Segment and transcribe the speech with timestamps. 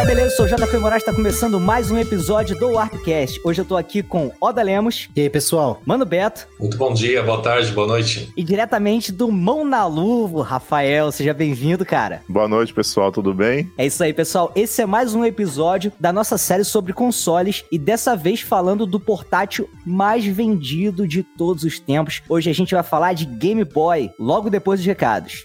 [0.00, 0.32] Opa, beleza?
[0.32, 3.38] Eu sou o JP Moraes, está começando mais um episódio do Warpcast.
[3.44, 5.10] Hoje eu tô aqui com Oda Lemos.
[5.14, 5.82] E aí, pessoal?
[5.84, 6.48] Mano Beto.
[6.58, 8.32] Muito bom dia, boa tarde, boa noite.
[8.34, 11.12] E diretamente do Mão na Luva, Rafael.
[11.12, 12.22] Seja bem-vindo, cara.
[12.26, 13.70] Boa noite, pessoal, tudo bem?
[13.76, 14.50] É isso aí, pessoal.
[14.56, 18.98] Esse é mais um episódio da nossa série sobre consoles e dessa vez falando do
[18.98, 22.22] portátil mais vendido de todos os tempos.
[22.26, 25.44] Hoje a gente vai falar de Game Boy, logo depois dos recados.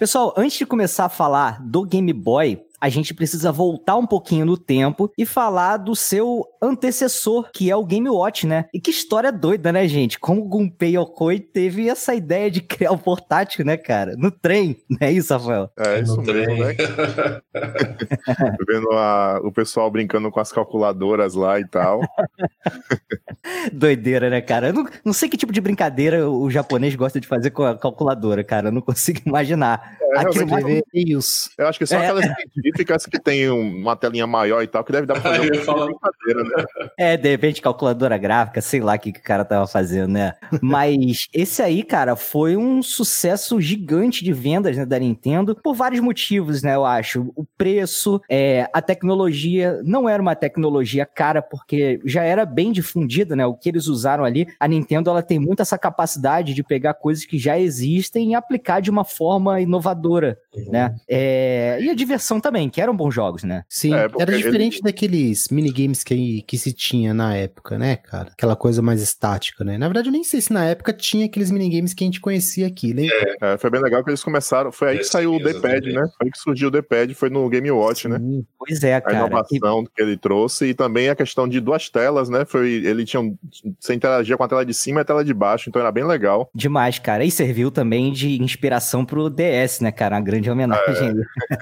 [0.00, 4.46] Pessoal, antes de começar a falar do Game Boy, a gente precisa voltar um pouquinho
[4.46, 8.66] no tempo e falar do seu antecessor, que é o Game Watch, né?
[8.72, 10.18] E que história doida, né, gente?
[10.18, 14.14] Como o Gunpei Yokoi teve essa ideia de criar o um portátil, né, cara?
[14.16, 15.70] No trem, não é isso, Rafael?
[15.78, 16.58] É isso No mesmo, trem.
[16.58, 16.74] né?
[18.68, 22.00] Vendo a- o pessoal brincando com as calculadoras lá e tal.
[23.72, 24.68] Doideira, né, cara?
[24.68, 27.76] Eu não, não sei que tipo de brincadeira o japonês gosta de fazer com a
[27.76, 28.68] calculadora, cara.
[28.68, 29.96] Eu não consigo imaginar.
[30.00, 31.50] É, Aquilo realmente, mais- E-mails.
[31.56, 32.02] eu acho que só É.
[32.04, 35.38] aquelas científicas que tem um- uma telinha maior e tal, que deve dar pra fazer
[35.50, 35.86] Eu ia uma falar.
[35.86, 36.49] brincadeira, né?
[36.98, 40.34] É, de repente, calculadora gráfica, sei lá o que, que o cara tava fazendo, né?
[40.62, 46.00] Mas esse aí, cara, foi um sucesso gigante de vendas né, da Nintendo por vários
[46.00, 46.74] motivos, né?
[46.74, 47.32] Eu acho.
[47.34, 53.34] O preço, é, a tecnologia não era uma tecnologia cara, porque já era bem difundida,
[53.34, 53.46] né?
[53.46, 54.46] O que eles usaram ali.
[54.58, 58.80] A Nintendo ela tem muito essa capacidade de pegar coisas que já existem e aplicar
[58.80, 60.38] de uma forma inovadora,
[60.68, 60.94] né?
[61.08, 63.62] É, e a diversão também, que eram bons jogos, né?
[63.68, 68.28] Sim, É, era ele- diferente daqueles minigames que, que se tinha na época, né, cara?
[68.32, 69.78] Aquela coisa mais estática, né?
[69.78, 72.66] Na verdade, eu nem sei se na época tinha aqueles minigames que a gente conhecia
[72.66, 72.92] aqui.
[72.92, 73.36] Lembra?
[73.40, 74.72] É, foi bem legal que eles começaram.
[74.72, 75.92] Foi aí que saiu o D-pad, exatamente.
[75.94, 76.00] né?
[76.16, 78.18] Foi aí que surgiu o D-pad, foi no Game Watch, né?
[78.18, 78.44] Sim.
[78.58, 79.14] Pois é, A cara.
[79.14, 82.44] E- inovação que ele trouxe e também a questão de duas telas, né?
[82.44, 83.36] Foi, ele tinha um,
[83.78, 86.04] você interagia com a tela de cima e a tela de baixo, então era bem
[86.04, 86.50] legal.
[86.54, 87.24] Demais, cara.
[87.24, 90.16] E serviu também de inspiração pro DS, né, cara?
[90.16, 91.14] Uma grande homenagem.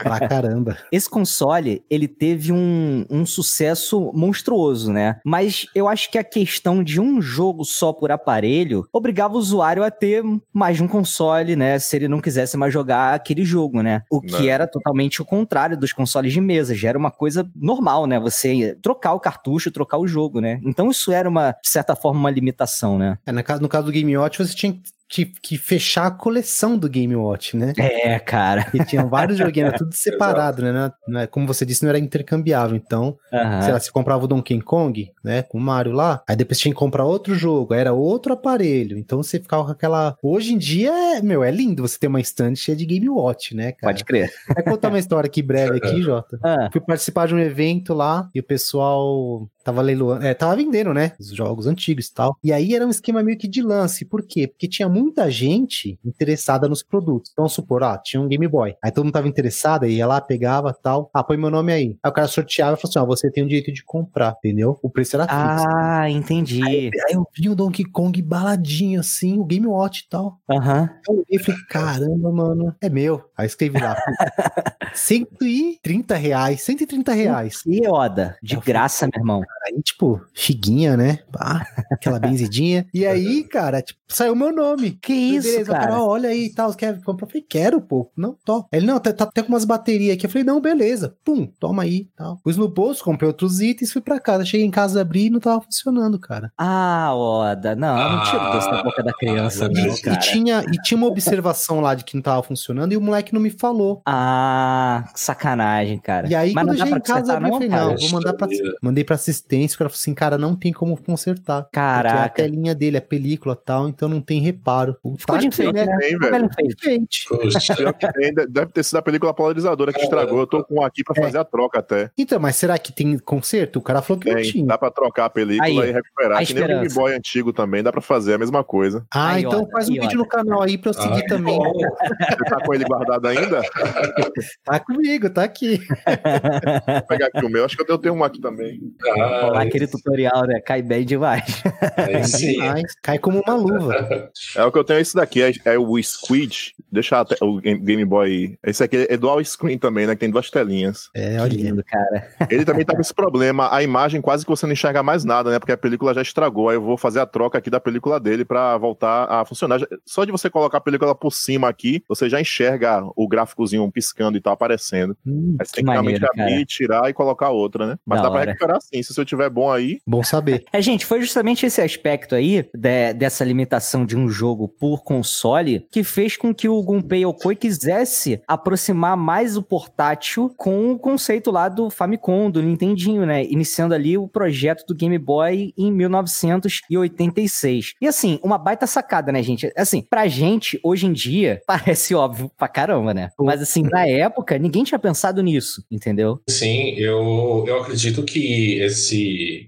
[0.02, 0.76] Pra caramba.
[0.92, 5.18] Esse console, ele teve um, um sucesso monstruoso, né?
[5.24, 9.82] Mas eu acho que a questão de um jogo só por aparelho obrigava o usuário
[9.82, 10.22] a ter
[10.52, 11.78] mais de um console, né?
[11.78, 14.02] Se ele não quisesse mais jogar aquele jogo, né?
[14.10, 14.48] O que Não.
[14.48, 16.74] era totalmente o contrário dos consoles de mesa.
[16.74, 18.20] Já era uma coisa normal, né?
[18.20, 20.60] Você trocar o cartucho, trocar o jogo, né?
[20.62, 23.18] Então isso era uma, de certa forma, uma limitação, né?
[23.26, 26.76] É, no, caso, no caso do Game Watch, você tinha que, que fechar a coleção
[26.76, 27.72] do Game Watch, né?
[27.78, 28.70] É, cara.
[28.74, 30.72] E tinham vários joguinhos, era tudo separado, né?
[30.72, 32.76] Não não é- Como você disse, não era intercambiável.
[32.76, 33.62] Então, Aham.
[33.62, 36.72] sei lá, você comprava o Donkey Kong, né, com o Mario lá, aí depois tinha
[36.72, 40.16] que comprar outro jogo, era outro aparelho, então você ficava com aquela...
[40.22, 43.54] Hoje em dia, é, meu, é lindo você ter uma estante cheia de Game Watch,
[43.56, 43.92] né, cara?
[43.92, 44.30] Pode crer.
[44.54, 46.38] Vai contar uma história aqui breve aqui, Jota.
[46.42, 50.94] Ah, Fui participar de um evento lá e o pessoal tava leiloando, é, tava vendendo,
[50.94, 52.36] né, os jogos antigos e tal.
[52.42, 54.46] E aí era um esquema meio que de lance, por quê?
[54.46, 57.30] Porque tinha muita gente interessada nos produtos.
[57.32, 58.74] Então, vamos supor, ah, tinha um Game Boy.
[58.82, 61.10] Aí todo mundo tava interessado, aí ia lá, pegava tal.
[61.12, 61.96] Ah, põe meu nome aí.
[62.02, 64.78] Aí o cara sorteava e falou assim: ó, você tem o direito de comprar, entendeu?
[64.82, 65.66] O preço era fixo.
[65.68, 66.62] ah entendi.
[66.64, 70.38] Aí eu vi o Donkey Kong baladinho assim, o Game Watch e tal.
[70.50, 70.88] Aham.
[71.08, 73.22] Eu olhei e falei, caramba, mano, é meu.
[73.36, 77.62] Aí escrevi lá, pô, 130 reais, 130 reais.
[77.66, 79.42] E Oda, de Eu graça, meu irmão.
[79.66, 81.18] Aí, tipo, figuinha, né?
[81.32, 82.86] Pá, aquela benzidinha.
[82.92, 84.92] E aí, cara, tipo, saiu meu nome.
[84.92, 85.98] Que isso, beleza, o cara?
[86.00, 87.26] ó, olha aí e tal, quer comprar?
[87.26, 88.10] Eu falei, quero, pô.
[88.16, 88.64] Não, to.
[88.72, 90.26] Ele, não, tá, tá até com umas baterias aqui.
[90.26, 91.16] Eu falei, não, beleza.
[91.24, 92.38] Pum, toma aí e tal.
[92.42, 94.44] Pus no bolso, comprei outros itens, fui pra casa.
[94.44, 96.52] Cheguei em casa, abri e não tava funcionando, cara.
[96.56, 99.88] Ah, Oda, não, eu não tiro Ah, doce da boca da criança, ah, não, E,
[99.94, 100.16] e cara.
[100.18, 103.40] tinha, e tinha uma observação lá de que não tava funcionando e o moleque não
[103.40, 104.02] me falou.
[104.06, 106.28] Ah, que sacanagem, cara.
[106.28, 107.84] E aí, Mas quando não eu cheguei pra em casa, e não, falei, cara?
[107.86, 108.48] não, vou mandar pra,
[108.82, 109.16] mandei pra
[109.48, 111.62] assistência, o cara falou assim, cara, não tem como consertar.
[111.64, 112.42] Porque é a Caraca.
[112.42, 114.96] telinha dele, é película e tal, então não tem reparo.
[115.02, 115.86] O Ficou de enfeite, né?
[115.86, 115.96] né?
[115.98, 116.48] Tem, velho.
[116.80, 117.06] tem,
[118.48, 120.40] deve ter sido a película polarizadora que estragou.
[120.40, 122.10] Eu tô com um aqui pra fazer a troca até.
[122.16, 123.76] Então, mas será que tem conserto?
[123.78, 124.66] O cara falou que não Tem, tinha.
[124.66, 126.42] dá pra trocar a película Aí, e recuperar.
[126.42, 126.88] a Que nem o Game.
[126.94, 129.04] Boy antigo também, dá pra fazer a mesma coisa.
[129.12, 130.24] Ah, Aí, então Oda, faz um aí, vídeo Oda.
[130.24, 131.56] no canal aí pra eu seguir Ah, também.
[131.56, 131.72] bom.
[131.72, 133.62] Você tá com ele guardado ainda?
[134.64, 135.78] Tá comigo, tá aqui.
[135.78, 138.80] Vou pegar aqui o meu, acho que eu tenho um aqui também.
[139.18, 140.60] Ah, Falar aquele tutorial, né?
[140.60, 141.62] Cai bem demais.
[141.96, 142.52] Aí sim.
[142.52, 142.94] Demais.
[143.02, 144.30] Cai como uma luva.
[144.56, 146.74] É o que eu tenho esse daqui, é, é o Squid.
[146.90, 148.58] Deixa até o Game Boy.
[148.64, 150.14] Esse aqui é dual screen também, né?
[150.14, 151.10] Que tem duas telinhas.
[151.14, 151.52] É, olha.
[151.52, 152.28] lindo, cara.
[152.50, 153.74] Ele também tá com esse problema.
[153.74, 155.58] A imagem quase que você não enxerga mais nada, né?
[155.58, 156.68] Porque a película já estragou.
[156.68, 159.80] Aí eu vou fazer a troca aqui da película dele pra voltar a funcionar.
[160.06, 164.36] Só de você colocar a película por cima aqui, você já enxerga o gráficozinho piscando
[164.38, 165.16] e tal aparecendo.
[165.26, 166.64] Hum, Aí você tem que realmente maneiro, abrir, cara.
[166.66, 167.96] tirar e colocar outra, né?
[168.06, 168.50] Mas Da dá pra hora.
[168.52, 169.02] recuperar sim.
[169.02, 170.64] Se o seu tiver bom aí, bom saber.
[170.72, 175.84] É, gente, foi justamente esse aspecto aí, de- dessa limitação de um jogo por console,
[175.90, 181.50] que fez com que o Gunpei Yokoi quisesse aproximar mais o portátil com o conceito
[181.50, 183.44] lá do Famicom, do Nintendinho, né?
[183.44, 187.94] Iniciando ali o projeto do Game Boy em 1986.
[188.00, 189.70] E assim, uma baita sacada, né, gente?
[189.76, 193.30] Assim, pra gente, hoje em dia, parece óbvio pra caramba, né?
[193.38, 196.40] Mas assim, na época, ninguém tinha pensado nisso, entendeu?
[196.48, 199.07] Sim, eu, eu acredito que esse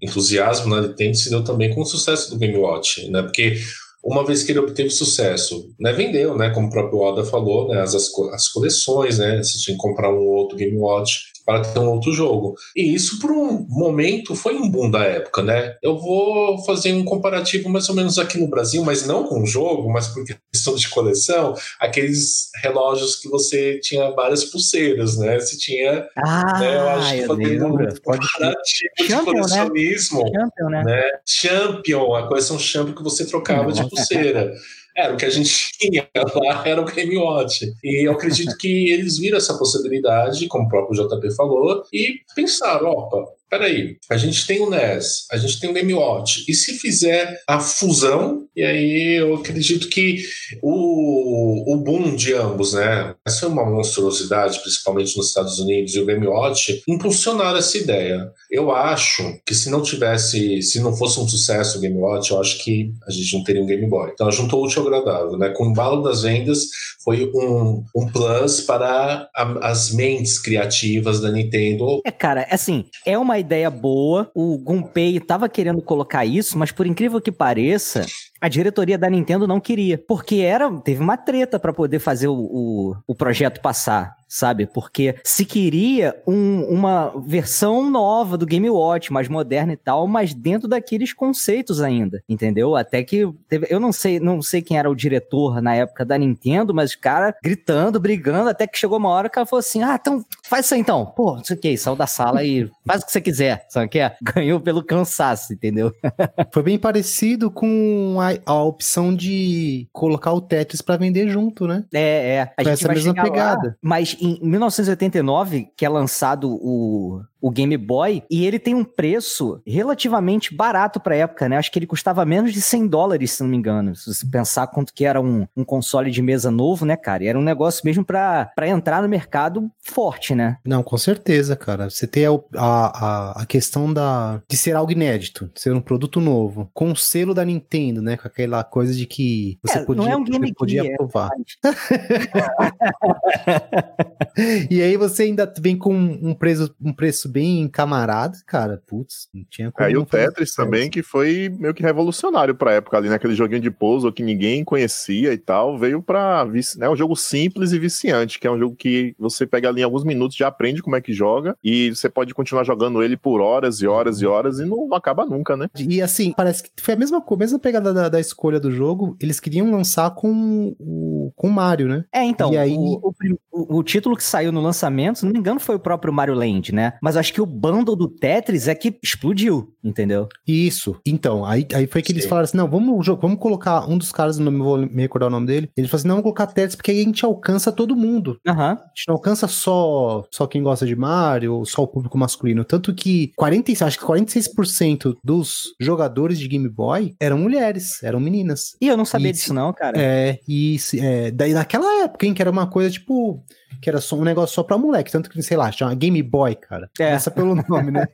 [0.03, 3.23] entusiasmo na Nintendo se deu também com o sucesso do Game Watch, né?
[3.23, 3.57] Porque
[4.03, 7.83] uma vez que ele obteve sucesso, né, vendeu, né, como o próprio Oda falou, né,
[7.83, 11.89] as, as coleções, né, você tinha que comprar um outro Game Watch para ter um
[11.91, 12.55] outro jogo.
[12.77, 15.77] E isso, por um momento, foi um boom da época, né?
[15.83, 19.47] Eu vou fazer um comparativo mais ou menos aqui no Brasil, mas não com o
[19.47, 25.39] jogo, mas por questão de coleção, aqueles relógios que você tinha várias pulseiras, né?
[25.39, 27.89] Você tinha Ah, né, eu acho que fazendo lembro.
[27.89, 28.55] um comparativo
[28.97, 29.41] de Champion, né?
[29.41, 30.85] colecionismo, Champion, né?
[30.85, 31.03] né?
[31.27, 33.89] Champion, a coleção Champion que você trocava de Nossa.
[33.91, 34.53] pulseira.
[35.01, 37.73] Era o que a gente tinha lá, era o Game Watch.
[37.83, 42.91] E eu acredito que eles viram essa possibilidade, como o próprio JP falou, e pensaram:
[42.91, 46.75] opa, peraí, a gente tem o NES, a gente tem o Game Watch, e se
[46.79, 50.23] fizer a fusão, e aí eu acredito que
[50.63, 53.15] o, o boom de ambos, né?
[53.27, 58.31] Essa é uma monstruosidade, principalmente nos Estados Unidos, e o Game Watch impulsionaram essa ideia.
[58.51, 62.41] Eu acho que se não tivesse, se não fosse um sucesso o Game Watch, eu
[62.41, 64.11] acho que a gente não teria um Game Boy.
[64.13, 65.51] Então juntou útil ao agradável, né?
[65.51, 66.67] Com o embalo das vendas,
[67.05, 72.01] foi um, um plus para a- as mentes criativas da Nintendo.
[72.05, 74.31] É, cara, assim, é uma ideia boa.
[74.35, 78.07] O Gunpei tava querendo colocar isso, mas por incrível que pareça,
[78.41, 79.99] a diretoria da Nintendo não queria.
[79.99, 84.65] Porque era, teve uma treta pra poder fazer o, o, o projeto passar, sabe?
[84.67, 90.33] Porque se queria um- uma versão nova do Game Watch, mais moderna e tal, mas
[90.33, 92.77] dentro daqueles conceitos ainda, entendeu?
[92.77, 96.17] Até que teve, eu não sei, não sei quem era o diretor na época da
[96.17, 99.83] Nintendo, mas o cara gritando, brigando, até que chegou uma hora que ela falou assim:
[99.83, 101.05] "Ah, então faz isso aí então".
[101.17, 103.87] Pô, não sei o que, saiu da sala e faz o que você quiser, sabe
[103.87, 104.15] o que é?
[104.23, 105.93] Ganhou pelo cansaço, entendeu?
[106.55, 111.85] Foi bem parecido com a, a opção de colocar o Tetris pra vender junto, né?
[111.93, 112.43] É, é.
[112.57, 113.77] A Foi essa vai mesma chegar lá, pegada.
[113.83, 119.61] mas em 1989, que é lançado o, o Game Boy, e ele tem um preço
[119.67, 121.57] relativamente barato pra época, né?
[121.57, 123.95] Acho que ele custava menos de 100 dólares, se não me engano.
[123.97, 127.25] Se você pensar quanto que era um, um console de mesa novo, né, cara?
[127.25, 130.59] E era um negócio mesmo pra, pra entrar no mercado forte, né?
[130.65, 131.89] Não, com certeza, cara.
[131.89, 136.21] Você tem a, a, a questão da, de ser algo inédito, de ser um produto
[136.21, 138.17] novo, com o selo da Nintendo, né?
[138.17, 140.97] Com aquela coisa de que você É, podia, não é um você Game podia Gear,
[140.97, 141.31] provar.
[144.71, 148.83] E aí você ainda vem com um preço, um preço bem camarada, cara.
[148.87, 149.87] Putz, não tinha como.
[149.87, 153.35] Aí o não fazer Tetris também, que foi meio que revolucionário pra época ali, naquele
[153.35, 156.47] joguinho de puzzle que ninguém conhecia e tal, veio pra.
[156.77, 159.85] né, um jogo simples e viciante, que é um jogo que você pega ali em
[159.85, 163.41] alguns minutos, já aprende como é que joga, e você pode continuar jogando ele por
[163.41, 165.69] horas e horas e horas, e não, não acaba nunca, né?
[165.79, 169.17] E assim, parece que foi a mesma coisa, mesma pegada da, da escolha do jogo.
[169.21, 172.05] Eles queriam lançar com o com o Mario, né?
[172.13, 173.15] É, então, E aí- o, o
[173.53, 176.35] o- o título que saiu no lançamento, se não me engano, foi o próprio Mario
[176.35, 176.95] Land, né?
[177.03, 180.29] Mas acho que o bundle do Tetris é que explodiu, entendeu?
[180.47, 180.97] Isso.
[181.07, 182.29] Então, aí, aí foi que eles Sim.
[182.29, 185.31] falaram assim: não, vamos, vamos colocar um dos caras, não me vou me recordar o
[185.31, 185.71] nome dele.
[185.77, 188.39] Ele falou assim: não, vamos colocar Tetris, porque aí a gente alcança todo mundo.
[188.47, 188.73] Aham.
[188.73, 192.65] A gente não alcança só, só quem gosta de Mario, ou só o público masculino.
[192.65, 198.77] Tanto que 40, acho que 46% dos jogadores de Game Boy eram mulheres, eram meninas.
[198.81, 199.41] E eu não sabia Isso.
[199.41, 200.01] disso, não, cara.
[200.01, 203.45] É, e é, daí naquela época, hein, que era uma coisa tipo.
[203.81, 205.11] Que era só um negócio só pra moleque.
[205.13, 206.89] Tanto que, sei lá, chama Game Boy, cara.
[206.99, 207.07] É.
[207.07, 208.07] Começa pelo nome, né?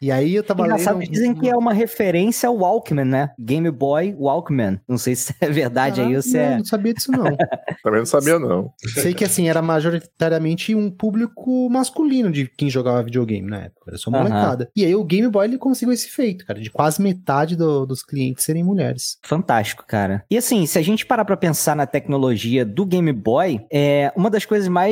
[0.00, 1.10] e aí eu tava Engraçado lendo.
[1.10, 3.30] dizem que é uma referência ao Walkman, né?
[3.38, 4.80] Game Boy Walkman.
[4.88, 6.56] Não sei se é verdade aí ou se não, é.
[6.58, 7.24] não sabia disso, não.
[7.82, 8.72] Também não sabia, não.
[8.94, 13.90] Sei que assim, era majoritariamente um público masculino de quem jogava videogame na época.
[13.90, 14.70] Era só molecada.
[14.76, 18.02] E aí o Game Boy ele conseguiu esse feito, cara, de quase metade do- dos
[18.02, 19.18] clientes serem mulheres.
[19.22, 20.24] Fantástico, cara.
[20.30, 24.30] E assim, se a gente parar pra pensar na tecnologia do Game Boy, é uma
[24.30, 24.89] das coisas mais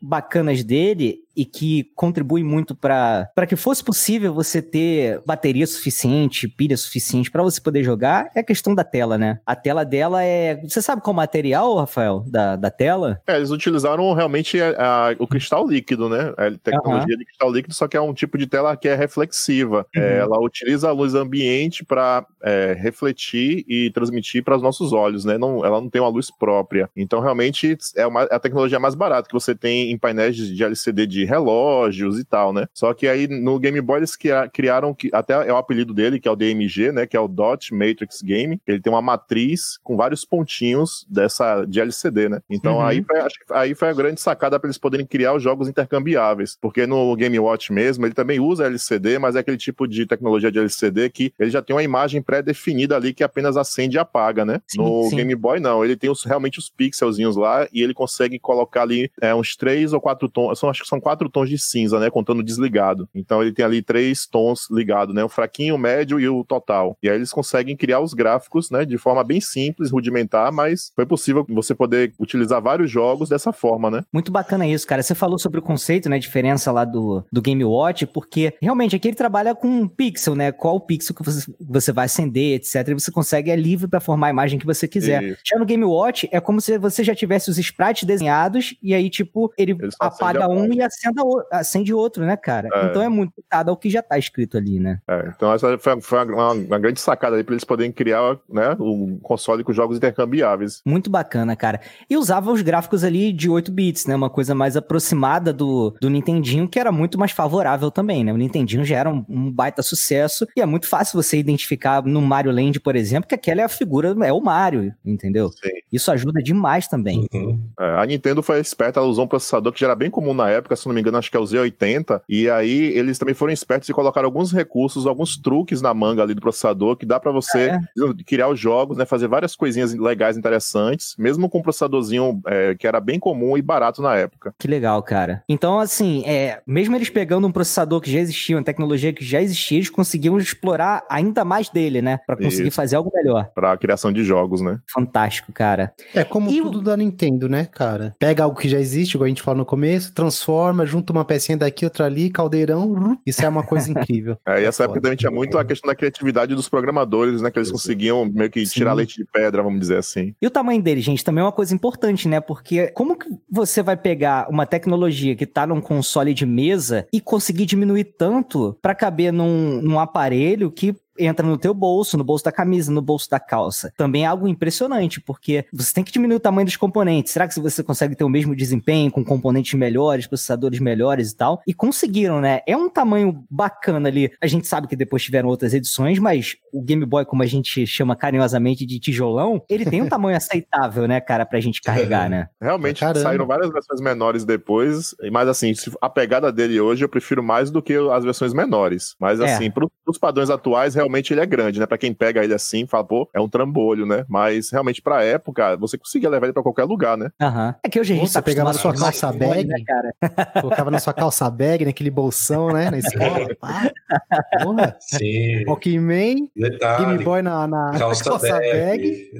[0.00, 6.76] bacanas dele e que contribui muito para que fosse possível você ter bateria suficiente, pilha
[6.76, 9.40] suficiente para você poder jogar, é a questão da tela, né?
[9.44, 10.60] A tela dela é.
[10.62, 13.20] Você sabe qual material, Rafael, da, da tela?
[13.26, 16.32] É, eles utilizaram realmente a, a, o cristal líquido, né?
[16.36, 17.18] A tecnologia uhum.
[17.18, 19.86] de cristal líquido, só que é um tipo de tela que é reflexiva.
[19.94, 20.04] É, uhum.
[20.04, 25.24] É, ela utiliza a luz ambiente para é, refletir e transmitir para os nossos olhos,
[25.24, 25.38] né?
[25.38, 26.88] Não, ela não tem uma luz própria.
[26.96, 30.62] Então, realmente, é, uma, é a tecnologia mais barata que você tem em painéis de
[30.62, 32.66] LCD de relógios e tal, né?
[32.72, 34.16] Só que aí no Game Boy eles
[34.52, 37.06] criaram, que até é o apelido dele, que é o DMG, né?
[37.06, 38.60] Que é o Dot Matrix Game.
[38.66, 42.40] Ele tem uma matriz com vários pontinhos dessa de LCD, né?
[42.48, 42.86] Então uhum.
[42.86, 45.68] aí, foi, acho que aí foi a grande sacada para eles poderem criar os jogos
[45.68, 46.56] intercambiáveis.
[46.60, 50.50] Porque no Game Watch mesmo, ele também usa LCD, mas é aquele tipo de tecnologia
[50.50, 54.44] de LCD que ele já tem uma imagem pré-definida ali que apenas acende e apaga,
[54.44, 54.60] né?
[54.66, 55.16] Sim, no sim.
[55.16, 55.84] Game Boy, não.
[55.84, 59.92] Ele tem os, realmente os pixelzinhos lá e ele consegue colocar ali é, uns três
[59.92, 60.58] ou quatro tons.
[60.58, 62.10] São, acho que são quatro tons de cinza, né?
[62.10, 63.08] Contando desligado.
[63.14, 65.24] Então ele tem ali três tons ligados, né?
[65.24, 66.96] O fraquinho, o médio e o total.
[67.02, 68.84] E aí eles conseguem criar os gráficos, né?
[68.84, 73.90] De forma bem simples, rudimentar, mas foi possível você poder utilizar vários jogos dessa forma,
[73.90, 74.04] né?
[74.12, 75.02] Muito bacana isso, cara.
[75.02, 76.16] Você falou sobre o conceito, né?
[76.16, 80.34] A diferença lá do, do Game Watch, porque realmente aqui ele trabalha com um pixel,
[80.34, 80.52] né?
[80.52, 82.88] Qual pixel que você, você vai acender, etc.
[82.88, 85.22] E você consegue, é livre para formar a imagem que você quiser.
[85.22, 85.40] Isso.
[85.44, 89.10] Já no Game Watch, é como se você já tivesse os sprites desenhados e aí,
[89.10, 91.03] tipo, ele apaga um e acenda o,
[91.50, 92.68] acende outro, né, cara?
[92.72, 92.86] É.
[92.86, 95.00] Então é muito dado ao que já tá escrito ali, né?
[95.08, 98.76] É, então essa foi, foi uma, uma, grande sacada aí pra eles poderem criar, né,
[98.78, 100.82] um console com jogos intercambiáveis.
[100.84, 101.80] Muito bacana, cara.
[102.08, 104.14] E usava os gráficos ali de 8 bits, né?
[104.14, 108.32] Uma coisa mais aproximada do, do Nintendinho, que era muito mais favorável também, né?
[108.32, 112.20] O Nintendinho já era um, um baita sucesso e é muito fácil você identificar no
[112.20, 115.50] Mario Land, por exemplo, que aquela é a figura, é o Mario, entendeu?
[115.50, 115.70] Sim.
[115.92, 117.26] Isso ajuda demais também.
[117.32, 117.60] Uhum.
[117.78, 120.50] É, a Nintendo foi esperta, ela usou um processador que já era bem comum na
[120.50, 123.52] época, se não me engano, acho que é o Z80, e aí eles também foram
[123.52, 127.32] espertos e colocaram alguns recursos, alguns truques na manga ali do processador que dá para
[127.32, 127.80] você é.
[128.26, 132.86] criar os jogos, né, fazer várias coisinhas legais, interessantes, mesmo com um processadorzinho é, que
[132.86, 134.54] era bem comum e barato na época.
[134.58, 135.42] Que legal, cara.
[135.48, 139.40] Então, assim, é, mesmo eles pegando um processador que já existia, uma tecnologia que já
[139.40, 142.76] existia, eles conseguiam explorar ainda mais dele, né, para conseguir Isso.
[142.76, 143.50] fazer algo melhor.
[143.54, 144.78] Para criação de jogos, né?
[144.92, 145.92] Fantástico, cara.
[146.14, 148.14] É como e tudo da Nintendo, né, cara?
[148.18, 151.56] Pega algo que já existe, igual a gente falou no começo, transforma, junta uma pecinha
[151.56, 154.36] daqui, outra ali, caldeirão, isso é uma coisa incrível.
[154.46, 157.58] É, e essa época também tinha muito a questão da criatividade dos programadores, né, que
[157.58, 158.96] eles conseguiam meio que tirar Sim.
[158.96, 160.34] leite de pedra, vamos dizer assim.
[160.40, 163.82] E o tamanho dele, gente, também é uma coisa importante, né, porque como que você
[163.82, 168.94] vai pegar uma tecnologia que tá num console de mesa e conseguir diminuir tanto para
[168.94, 173.28] caber num, num aparelho que entra no teu bolso, no bolso da camisa, no bolso
[173.30, 173.92] da calça.
[173.96, 177.32] Também é algo impressionante, porque você tem que diminuir o tamanho dos componentes.
[177.32, 181.62] Será que você consegue ter o mesmo desempenho com componentes melhores, processadores melhores e tal?
[181.66, 182.60] E conseguiram, né?
[182.66, 184.30] É um tamanho bacana ali.
[184.40, 187.86] A gente sabe que depois tiveram outras edições, mas o Game Boy, como a gente
[187.86, 192.48] chama carinhosamente de tijolão, ele tem um tamanho aceitável, né, cara, pra gente carregar, né?
[192.60, 193.20] Realmente, Caramba.
[193.20, 197.82] saíram várias versões menores depois, mas assim, a pegada dele hoje eu prefiro mais do
[197.82, 199.14] que as versões menores.
[199.20, 199.44] Mas é.
[199.44, 199.70] assim, é.
[199.70, 201.86] pros padrões atuais, realmente ele é grande, né?
[201.86, 204.24] Pra quem pega ele assim, fala, pô, é um trambolho, né?
[204.28, 207.30] Mas realmente pra época, você conseguia levar ele pra qualquer lugar, né?
[207.40, 207.68] Aham.
[207.68, 207.74] Uhum.
[207.82, 210.14] É que hoje a gente você tá pegava na sua calça bag, né, cara?
[210.60, 212.90] colocava na sua calça bag, naquele bolsão, né?
[212.90, 213.48] Na escola.
[214.62, 214.96] Porra.
[215.00, 215.64] Sim.
[215.66, 218.72] Walkman, Game Boy na, na calça, calça bag.
[218.72, 219.30] bag.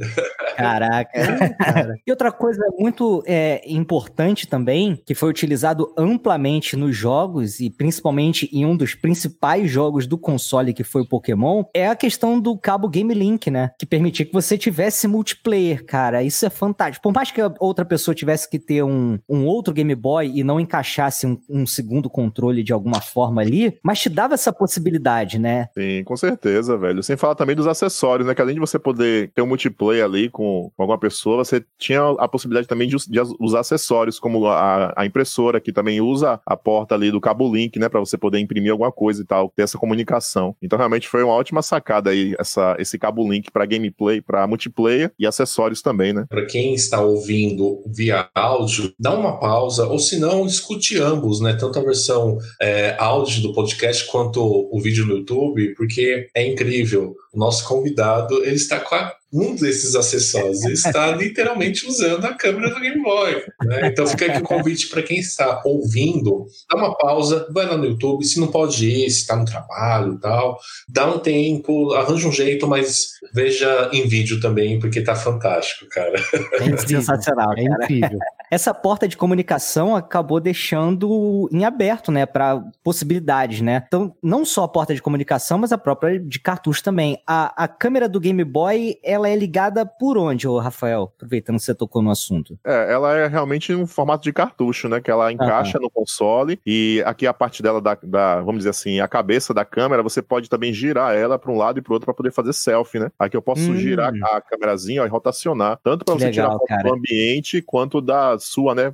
[0.56, 1.18] Caraca.
[1.18, 1.98] É, cara.
[2.06, 8.48] E outra coisa muito é, importante também, que foi utilizado amplamente nos jogos, e principalmente
[8.52, 12.56] em um dos principais jogos do console, que foi o Pokémon, é a questão do
[12.56, 13.70] cabo Game Link, né?
[13.78, 16.22] Que permitia que você tivesse multiplayer, cara.
[16.22, 17.02] Isso é fantástico.
[17.02, 20.42] Por mais que a outra pessoa tivesse que ter um, um outro Game Boy e
[20.42, 25.38] não encaixasse um, um segundo controle de alguma forma ali, mas te dava essa possibilidade,
[25.38, 25.68] né?
[25.76, 27.02] Sim, com certeza, velho.
[27.02, 28.34] Sem falar também dos acessórios, né?
[28.34, 32.00] Que além de você poder ter um multiplayer ali com, com alguma pessoa, você tinha
[32.18, 36.56] a possibilidade também de, de usar acessórios, como a, a, impressora, que também usa a
[36.56, 37.88] porta ali do cabo link, né?
[37.88, 40.56] Pra você poder imprimir alguma coisa e tal, ter essa comunicação.
[40.62, 45.12] Então, realmente foi uma ótima sacada aí, essa, esse cabo link para gameplay, para multiplayer
[45.18, 46.24] e acessórios também, né?
[46.28, 51.54] Para quem está ouvindo via áudio, dá uma pausa, ou se não, escute ambos, né?
[51.54, 57.14] Tanto a versão é, áudio do podcast quanto o vídeo no YouTube, porque é incrível.
[57.32, 62.72] O nosso convidado, ele está com a um desses acessórios está literalmente usando a câmera
[62.72, 63.42] do Game Boy.
[63.64, 63.88] Né?
[63.88, 67.86] Então fica aqui o convite para quem está ouvindo, dá uma pausa, vai lá no
[67.86, 72.28] YouTube, se não pode ir, se está no trabalho e tal, dá um tempo, arranja
[72.28, 76.14] um jeito, mas veja em vídeo também, porque tá fantástico, cara.
[76.52, 78.18] É sensacional, é incrível.
[78.50, 83.82] Essa porta de comunicação acabou deixando em aberto, né, para possibilidades, né?
[83.86, 87.18] Então, não só a porta de comunicação, mas a própria de cartucho também.
[87.26, 91.12] A, a câmera do Game Boy, ela é ligada por onde, ô Rafael?
[91.16, 92.58] Aproveitando que você tocou no assunto.
[92.64, 95.00] É, ela é realmente um formato de cartucho, né?
[95.00, 99.00] Que ela encaixa no console e aqui a parte dela da, da, vamos dizer assim,
[99.00, 102.06] a cabeça da câmera, você pode também girar ela para um lado e para outro
[102.06, 103.10] para poder fazer selfie, né?
[103.18, 103.76] Aqui eu posso Hum.
[103.76, 106.82] girar a câmerazinha e rotacionar, tanto para você legal, tirar foto cara.
[106.82, 108.92] do ambiente quanto da sua, né?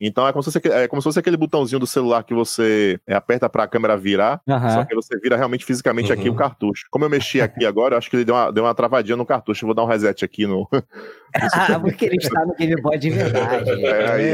[0.00, 2.34] Então é como se fosse, aquele- é como se fosse aquele botãozinho do celular que
[2.34, 4.70] você é, aperta para a câmera virar, Aham.
[4.70, 6.34] só que você vira realmente fisicamente aqui Uhum.
[6.34, 6.86] o cartucho.
[6.90, 9.26] Como eu mexi aqui agora, eu acho que ele deu uma, deu uma travadinha no
[9.26, 9.64] cartucho.
[9.64, 10.68] Eu vou dar um reset aqui no.
[11.52, 13.68] Ah, porque ele está no Game Boy de verdade.
[13.84, 14.32] É, aí.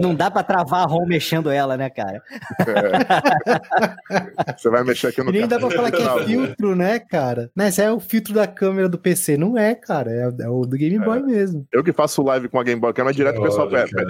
[0.00, 2.22] Não dá pra travar a ROM mexendo ela, né, cara?
[2.60, 4.52] é.
[4.56, 6.98] Você vai mexer aqui no E nem dá pra falar que Não, é filtro, né,
[6.98, 7.50] cara?
[7.54, 9.36] Né, esse é o filtro da câmera do PC.
[9.36, 10.10] Não é, cara.
[10.10, 11.66] É, é o do Game Boy mesmo.
[11.72, 13.68] Eu que faço live com a Game Boy Câmera, direto o pessoal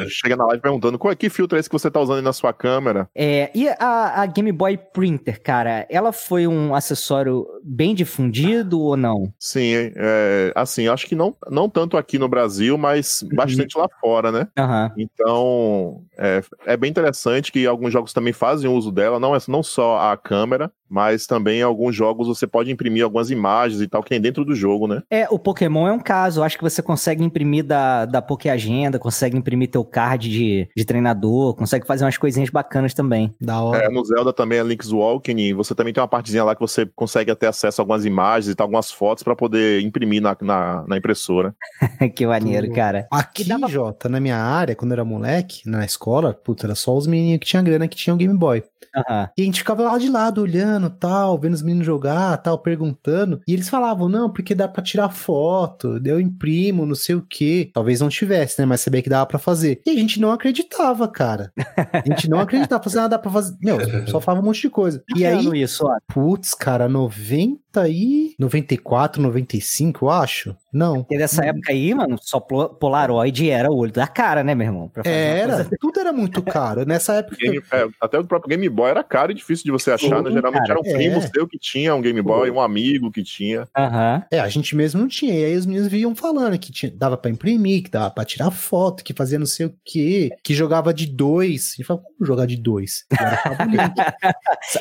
[0.09, 2.23] chega na live perguntando qual é que filtro é esse que você tá usando aí
[2.23, 3.09] na sua câmera.
[3.15, 8.97] É, e a, a Game Boy Printer, cara, ela foi um acessório bem difundido ou
[8.97, 9.33] não?
[9.39, 14.31] Sim, é, assim, acho que não, não tanto aqui no Brasil, mas bastante lá fora,
[14.31, 14.49] né?
[14.59, 14.93] Aham.
[14.97, 19.63] Então, é, é bem interessante que alguns jogos também fazem uso dela, não é não
[19.63, 24.03] só a câmera, mas também em alguns jogos você pode imprimir algumas imagens e tal
[24.03, 25.03] que tem dentro do jogo, né?
[25.11, 26.41] É, o Pokémon é um caso.
[26.41, 30.69] Eu acho que você consegue imprimir da, da Poké Agenda, consegue imprimir teu card de,
[30.77, 33.35] de treinador, consegue fazer umas coisinhas bacanas também.
[33.41, 33.85] Da hora.
[33.85, 36.85] É, no Zelda também é Link's Awakening, você também tem uma partezinha lá que você
[36.95, 40.85] consegue ter acesso a algumas imagens e tal, algumas fotos pra poder imprimir na, na,
[40.87, 41.55] na impressora.
[42.15, 42.77] que maneiro, Tudo.
[42.77, 43.07] cara.
[43.11, 46.95] Aqui, dava- Jota, na minha área, quando eu era moleque, na escola, puta, era só
[46.95, 48.63] os menininhos que tinham grana que tinham Game Boy.
[48.95, 49.29] Aham.
[49.37, 53.41] E a gente ficava lá de lado, olhando, tal, vendo os meninos jogar, tal, perguntando.
[53.47, 57.71] E eles falavam, não, porque dá pra tirar foto, eu imprimo, não sei o quê.
[57.73, 58.67] Talvez não tivesse, né?
[58.67, 59.81] Mas sabia que dava pra fazer.
[59.87, 61.53] E a gente não acreditava, cara.
[61.93, 62.83] A gente não acreditava.
[62.83, 63.57] Fazia, ah, dá pra fazer.
[63.61, 65.03] Meu, só falava um monte de coisa.
[65.11, 68.35] E Que aí, isso, putz, cara, 90 e...
[68.39, 70.57] 94, 95, eu acho.
[70.73, 71.03] Não.
[71.03, 74.67] Porque nessa época aí, mano, só pol- Polaroid era o olho da cara, né, meu
[74.67, 74.91] irmão?
[75.05, 76.85] Era, coisa- tudo era muito caro.
[76.87, 77.37] Nessa época.
[77.39, 80.25] Game- é, até o próprio Game Boy era caro e difícil de você achar, Sim,
[80.25, 80.31] né?
[80.33, 81.21] Geralmente cara, era um primo é.
[81.21, 83.67] seu que tinha um Game Boy, um amigo que tinha.
[83.77, 84.25] Aham.
[84.31, 85.35] É, a gente mesmo não tinha.
[85.35, 88.51] E aí os meninos vinham falando que tinha, dava pra imprimir, que dava pra tirar
[88.51, 91.79] foto, que fazia não sei o quê, que jogava de dois.
[91.79, 93.05] E falava, como jogar de dois?
[93.19, 93.43] Era.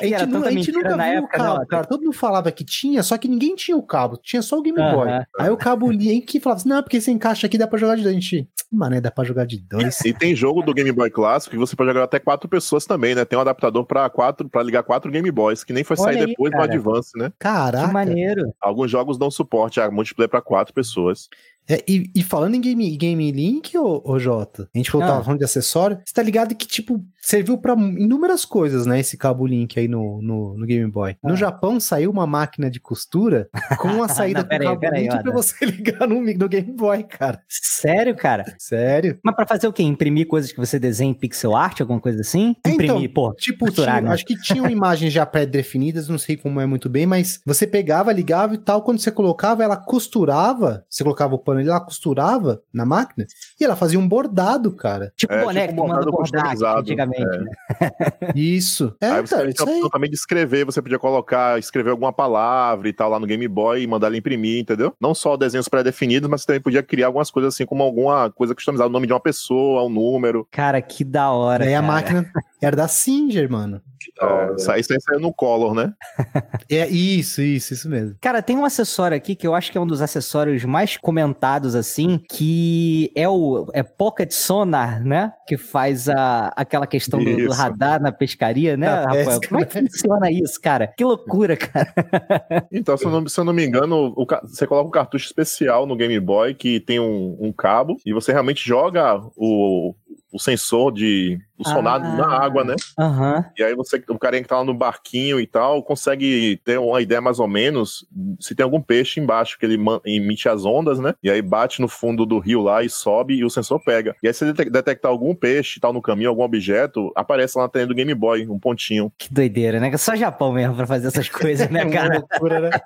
[0.02, 1.86] A gente, era tanta a gente nunca na viu época, né, cara.
[1.86, 4.18] Todo mundo falava que tinha, só que ninguém tinha o cabo.
[4.18, 5.10] Tinha só o Game Boy.
[5.10, 5.26] Aham.
[5.40, 8.04] Aí o cabo link falava assim, não, porque você encaixa aqui, dá pra jogar de
[8.04, 8.16] dois.
[8.16, 10.00] A gente, mané, dá pra jogar de dois.
[10.02, 13.16] E tem jogo do Game Boy clássico que você pode jogar até quatro pessoas também,
[13.16, 13.26] né?
[13.26, 16.22] Tem um adaptador pra quatro para ligar quatro Game Boys, que nem foi Olha sair
[16.22, 16.68] aí, depois cara.
[16.68, 17.32] do Advance, né?
[17.40, 17.88] Caraca.
[17.88, 18.54] Que maneiro.
[18.62, 21.30] Alguns jogos dão suporte a multiplayer pra quatro pessoas.
[21.70, 25.24] É, e, e falando em Game, game Link, ô, ô Jota, a gente falou, Ah.
[25.24, 29.46] falando de acessório, você tá ligado que, tipo, serviu pra inúmeras coisas, né, esse cabo
[29.46, 31.16] Link aí no, no, no Game Boy.
[31.24, 31.36] No Ah.
[31.36, 33.48] Japão saiu uma máquina de costura
[33.80, 37.04] com uma saída Não, peraí, cabo peraí, Link pra você ligar no, no Game Boy,
[37.04, 37.42] cara.
[37.48, 38.44] Sério, cara?
[38.60, 39.18] Sério.
[39.24, 39.84] Mas pra fazer o quê?
[39.84, 42.56] Imprimir coisas que você desenha em pixel art, alguma coisa assim?
[42.66, 43.34] É, então, Imprimir, pô.
[43.36, 44.14] Tipo, Costurar, tinha- né?
[44.14, 48.12] acho que tinham imagens já pré-definidas, não sei como é muito bem, mas você pegava,
[48.12, 52.62] ligava e tal, quando você colocava, ela costurava, você colocava o pano ali, ela costurava
[52.74, 53.26] na máquina
[53.62, 55.12] e ela fazia um bordado, cara.
[55.16, 57.40] Tipo É, boneco tipo que manda bordado bordar aqui, customizado, antigamente, é.
[57.40, 57.52] né?
[58.36, 58.96] Isso.
[59.02, 59.90] É, Aí você cara, isso aí.
[59.92, 63.82] também de escrever, você podia colocar, escrever alguma palavra e tal lá no Game Boy
[63.84, 64.94] e mandar ele imprimir, entendeu?
[65.00, 68.56] Não só desenhos pré-definidos, mas você também podia criar algumas coisas assim, como alguma coisa
[68.56, 70.48] customizada, o nome de uma pessoa, um número.
[70.52, 71.94] Cara, que da hora, Daí a cara.
[71.94, 73.82] máquina era da Singer, mano.
[74.20, 75.94] É, isso aí isso aí saiu no Color, né?
[76.70, 78.16] É isso, isso, isso mesmo.
[78.22, 81.76] Cara, tem um acessório aqui que eu acho que é um dos acessórios mais comentados,
[81.76, 85.34] assim, que é o é Pocket Sonar, né?
[85.48, 89.26] Que faz a, aquela questão do, do radar na pescaria, né, Da Rafael?
[89.26, 90.88] pesca, Como é que funciona isso, cara?
[90.88, 91.94] Que loucura, cara.
[92.72, 95.86] Então, se eu não, se eu não me engano, o você coloca um cartucho especial
[95.86, 99.94] no Game Boy que tem um, um cabo e você realmente joga o,
[100.32, 102.16] o sensor de o sonar Ah.
[102.16, 102.76] na água, né?
[103.00, 103.46] Aham.
[103.58, 107.02] E aí você, o carinha que tá lá no barquinho e tal, consegue ter uma
[107.02, 108.06] ideia mais ou menos
[108.40, 111.14] se tem algum peixe embaixo, que ele emite as ondas, né?
[111.24, 114.16] E aí bate no fundo do rio lá e sobe e o sensor pega.
[114.24, 117.70] E aí se detectar algum peixe e tal no caminho, algum objeto, aparece lá na
[117.70, 119.12] tela do Game Boy, um pontinho.
[119.18, 119.96] Que doideira, né?
[119.98, 122.20] Só Japão mesmo pra fazer essas coisas, né, É cara?
[122.20, 122.70] loucura, né?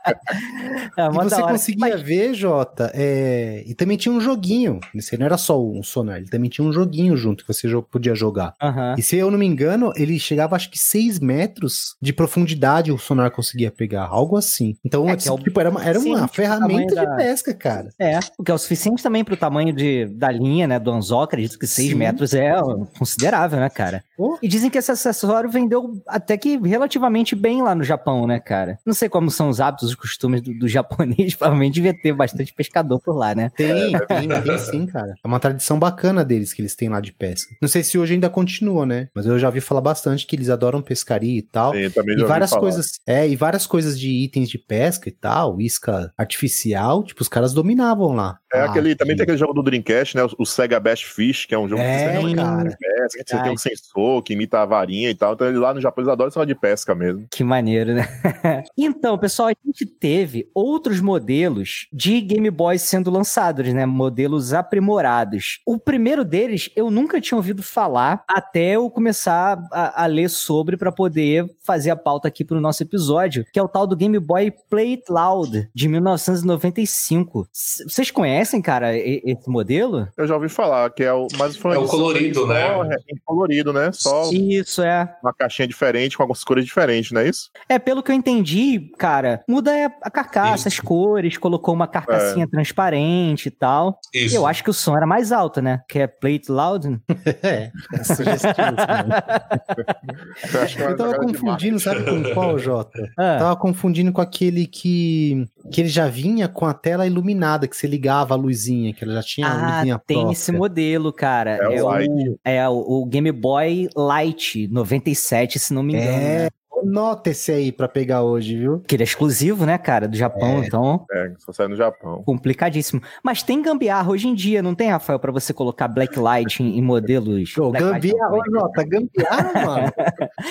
[0.98, 4.80] É, E você conseguia Mas- ver, Jota, é, e também tinha um joguinho.
[5.18, 8.54] Não era só um sonar, ele também tinha um joguinho junto que você podia jogar.
[8.68, 8.96] Aham.
[8.98, 12.98] E se eu não me engano, ele chegava acho que 6 metros de profundidade o
[12.98, 14.76] sonar conseguia pegar, algo assim.
[14.84, 17.54] Então, É, que é o- tipo, era uma, era uma tipo, ferramenta de da- pesca,
[17.54, 17.90] cara.
[18.00, 21.22] É, o que é o suficiente também pro tamanho de, da linha, né, do anzol,
[21.22, 21.96] acredito que 6 Sim.
[21.96, 22.54] metros é
[22.98, 24.04] considerável, né, cara?
[24.18, 24.38] Pô.
[24.42, 28.80] E dizem que esse acessório vendeu até que relativamente bem lá no Japão, né, cara?
[28.86, 32.54] Não sei como são os hábitos, os costumes do, do japonês, provavelmente devia ter bastante
[32.54, 33.52] pescador por lá, né?
[33.56, 35.16] Tem, tem, tem sim, cara.
[35.24, 37.54] É uma tradição bacana deles que eles têm lá de pesca.
[37.62, 38.55] Não sei se hoje ainda continua,
[38.86, 39.10] né?
[39.14, 41.74] Mas eu já ouvi falar bastante que eles adoram pescaria e tal.
[41.74, 45.60] Sim, também E várias coisas, é, e várias coisas de itens de pesca e tal,
[45.60, 48.38] isca artificial, tipo, os caras dominavam lá.
[48.56, 50.24] É Ah, aquele, também que- tem aquele jogo do Dreamcast, né?
[50.24, 52.64] O, o Sega Bash Fish, que é um jogo É, que você realmente cara.
[52.78, 55.34] pesca, que você tem um sensor que imita a varinha e tal.
[55.34, 57.26] Então lá no Japão eles adoram esse de pesca mesmo.
[57.32, 58.04] Que maneiro, né?
[58.78, 63.86] então, pessoal, a gente teve outros modelos de Game Boy sendo lançados, né?
[63.86, 65.60] Modelos aprimorados.
[65.66, 70.78] O primeiro deles eu nunca tinha ouvido falar até eu começar a, a ler sobre
[70.78, 74.18] para poder fazer a pauta aqui pro nosso episódio, que é o tal do Game
[74.20, 77.48] Boy Play It Loud de 1995.
[77.52, 80.08] C- Vocês conhecem, cara, e- esse modelo?
[80.18, 81.28] Eu já ouvi falar que é o.
[81.38, 82.62] Mas foi É o colorido, né?
[82.92, 83.92] é, colorido, né?
[83.94, 85.16] Só Isso é.
[85.24, 87.50] uma caixinha diferente, com algumas cores diferentes, não é isso?
[87.68, 93.48] É, pelo que eu entendi, cara, muda a carcaça, as cores, colocou uma carcassinha transparente
[93.48, 94.00] e tal.
[94.14, 94.36] Isso.
[94.36, 95.82] Eu acho que o som era mais alto, né?
[95.88, 97.00] Que é Plate Loud.
[97.44, 98.56] É, é sugestivo.
[100.54, 103.00] Eu, acho que é Eu tava confundindo, sabe com qual, Jota?
[103.18, 107.76] Ah, Tava confundindo com aquele que que ele já vinha com a tela iluminada, que
[107.76, 110.34] você ligava a luzinha, que ela já tinha a Ah, luzinha tem própria.
[110.34, 111.52] esse modelo, cara.
[111.58, 112.40] É o Lite.
[112.44, 116.10] é o, o Game Boy Light 97, se não me engano.
[116.10, 116.50] É, né?
[116.84, 118.80] nota esse aí pra pegar hoje, viu?
[118.82, 122.22] Que ele é exclusivo, né, cara, do Japão, então É, só sai no Japão.
[122.24, 123.02] complicadíssimo.
[123.24, 126.78] Mas tem gambiarra hoje em dia, não tem, Rafael, pra você colocar Black Light em,
[126.78, 127.58] em modelos?
[127.58, 129.94] Ô, Black Light, gambiarra, ô, Jota, gambiarra, mano.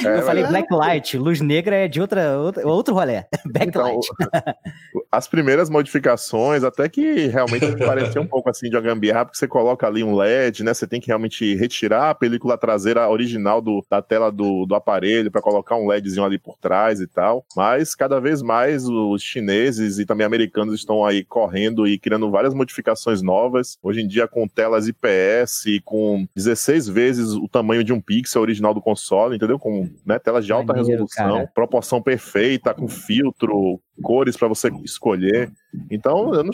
[0.05, 3.23] É, Eu falei mas- Black Light, luz negra é de outra, outra outro rolê.
[3.47, 4.09] Backlight.
[4.18, 9.38] Então, as primeiras modificações, até que realmente parecia um pouco assim de uma gambiarra, porque
[9.38, 10.74] você coloca ali um LED, né?
[10.74, 15.31] Você tem que realmente retirar a película traseira original do, da tela do, do aparelho
[15.31, 17.44] para colocar um LEDzinho ali por trás e tal.
[17.57, 22.55] Mas cada vez mais os chineses e também americanos estão aí correndo e criando várias
[22.55, 23.79] modificações novas.
[23.83, 28.42] Hoje em dia com telas IPS e com 16 vezes o tamanho de um pixel
[28.42, 29.59] original do console, entendeu?
[29.59, 31.50] Com né, telas de alta Maneiro, resolução, cara.
[31.55, 35.51] proporção perfeita, com filtro, cores para você escolher.
[35.90, 36.50] Então, não-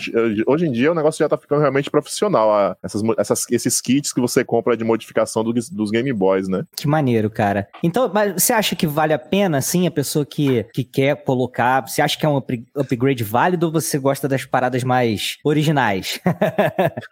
[0.46, 2.50] hoje em dia o negócio já tá ficando realmente profissional.
[2.52, 6.64] a- essas, essas- esses kits que você compra de modificação do- dos Game Boys, né?
[6.76, 7.68] Que maneiro, cara.
[7.82, 11.86] Então, mas você acha que vale a pena, assim, a pessoa que, que quer colocar?
[11.86, 16.20] Você acha que é um up- upgrade válido ou você gosta das paradas mais originais?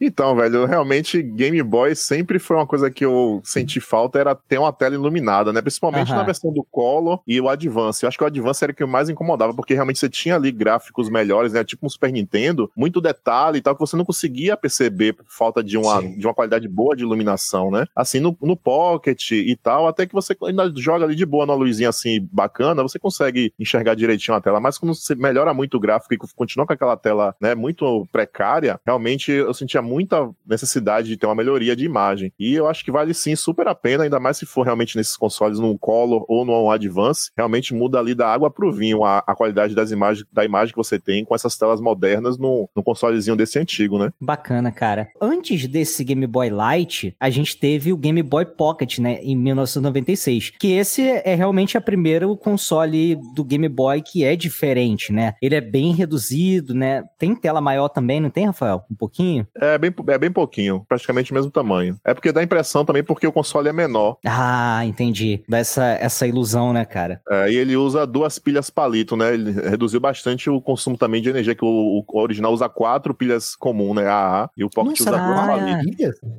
[0.00, 4.58] Então, velho, realmente Game Boy sempre foi uma coisa que eu senti falta, era ter
[4.58, 5.60] uma tela iluminada, né?
[5.60, 6.18] Principalmente Aham.
[6.20, 8.02] na versão do Color e o Advance.
[8.02, 10.50] Eu acho que o Advance era o que mais incomodava, porque realmente você tinha ali
[10.50, 11.64] gráficos melhores, né?
[11.64, 15.62] Tipo um Super Nintendo, muito detalhe e tal, que você não conseguia perceber por falta
[15.62, 16.18] de uma, Sim.
[16.18, 17.86] de uma qualidade boa de iluminação, né?
[17.94, 21.56] Assim, no, no Pocket e tal, até que você ainda joga ali de boa numa
[21.56, 25.80] luzinha assim bacana, você consegue enxergar direitinho a tela, mas quando você melhora muito o
[25.80, 31.16] gráfico e continua com aquela tela, né, muito precária, realmente eu sentia muita necessidade de
[31.16, 32.32] ter uma melhoria de imagem.
[32.38, 35.16] E eu acho que vale sim super a pena, ainda mais se for realmente nesses
[35.16, 39.34] consoles no Color ou no Advance, realmente muda ali da água pro vinho a, a
[39.34, 43.36] qualidade das imagens, da imagem que você tem com essas telas modernas no, no consolezinho
[43.36, 44.10] desse antigo, né?
[44.20, 45.08] Bacana, cara.
[45.20, 50.52] Antes desse Game Boy Light, a gente teve o Game Boy Pocket, né, em 1996.
[50.58, 55.34] Que esse é realmente a primeiro console do Game Boy que é diferente, né?
[55.40, 57.04] Ele é bem reduzido, né?
[57.18, 58.84] Tem tela maior também, não tem, Rafael?
[58.90, 59.46] Um pouquinho?
[59.56, 61.96] É bem, é bem pouquinho, praticamente o mesmo tamanho.
[62.04, 64.18] É porque dá a impressão também porque o console é menor.
[64.24, 65.42] Ah, entendi.
[65.48, 67.20] Dá essa, essa ilusão, né, cara?
[67.28, 69.34] É, e ele usa duas pilhas palito, né?
[69.34, 73.54] Ele reduziu bastante o consumo também de energia, que o, o original usa quatro pilhas
[73.54, 74.08] comum, né?
[74.08, 76.20] AA, e o Pocket Nossa, usa duas?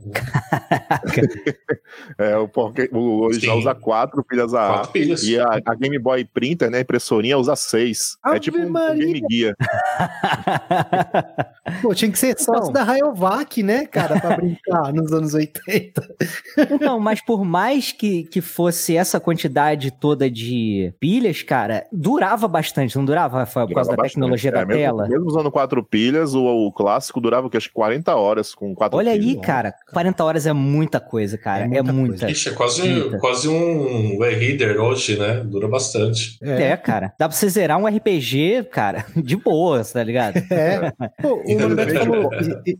[2.17, 3.61] É, o, Pocket, o original Sim.
[3.61, 4.73] usa quatro pilhas AA.
[4.73, 5.23] Quatro pilhas.
[5.23, 6.77] E a, a Game Boy Printer, né?
[6.77, 8.17] A impressorinha usa seis.
[8.23, 8.97] Ave é tipo um, um!
[8.97, 9.55] Game Gear.
[11.81, 16.15] Pô, tinha que ser sócio da Rayovac, né, cara, pra brincar nos anos 80.
[16.71, 22.95] Então, mas por mais que, que fosse essa quantidade toda de pilhas, cara, durava bastante,
[22.95, 24.13] não durava, Rafael, por causa Durava da bastante.
[24.13, 25.07] tecnologia É, da mesmo, tela.
[25.07, 28.73] mesmo usando quatro pilhas, o, o clássico durava o que, acho que 40 horas com
[28.75, 29.27] quatro Olha pilhas.
[29.27, 31.63] aí, cara, 40 horas é muita coisa, cara.
[31.63, 31.93] É É muita.
[31.93, 33.17] muita Ixi, é quase, Muita.
[33.19, 35.41] quase um e-reader hoje, né?
[35.45, 36.37] Dura bastante.
[36.41, 36.75] É.
[36.77, 37.13] cara.
[37.17, 40.37] Dá pra você zerar um RPG, cara, de boa, tá ligado?
[40.51, 40.91] É.
[41.21, 42.25] Pô, o Mano Beto falou,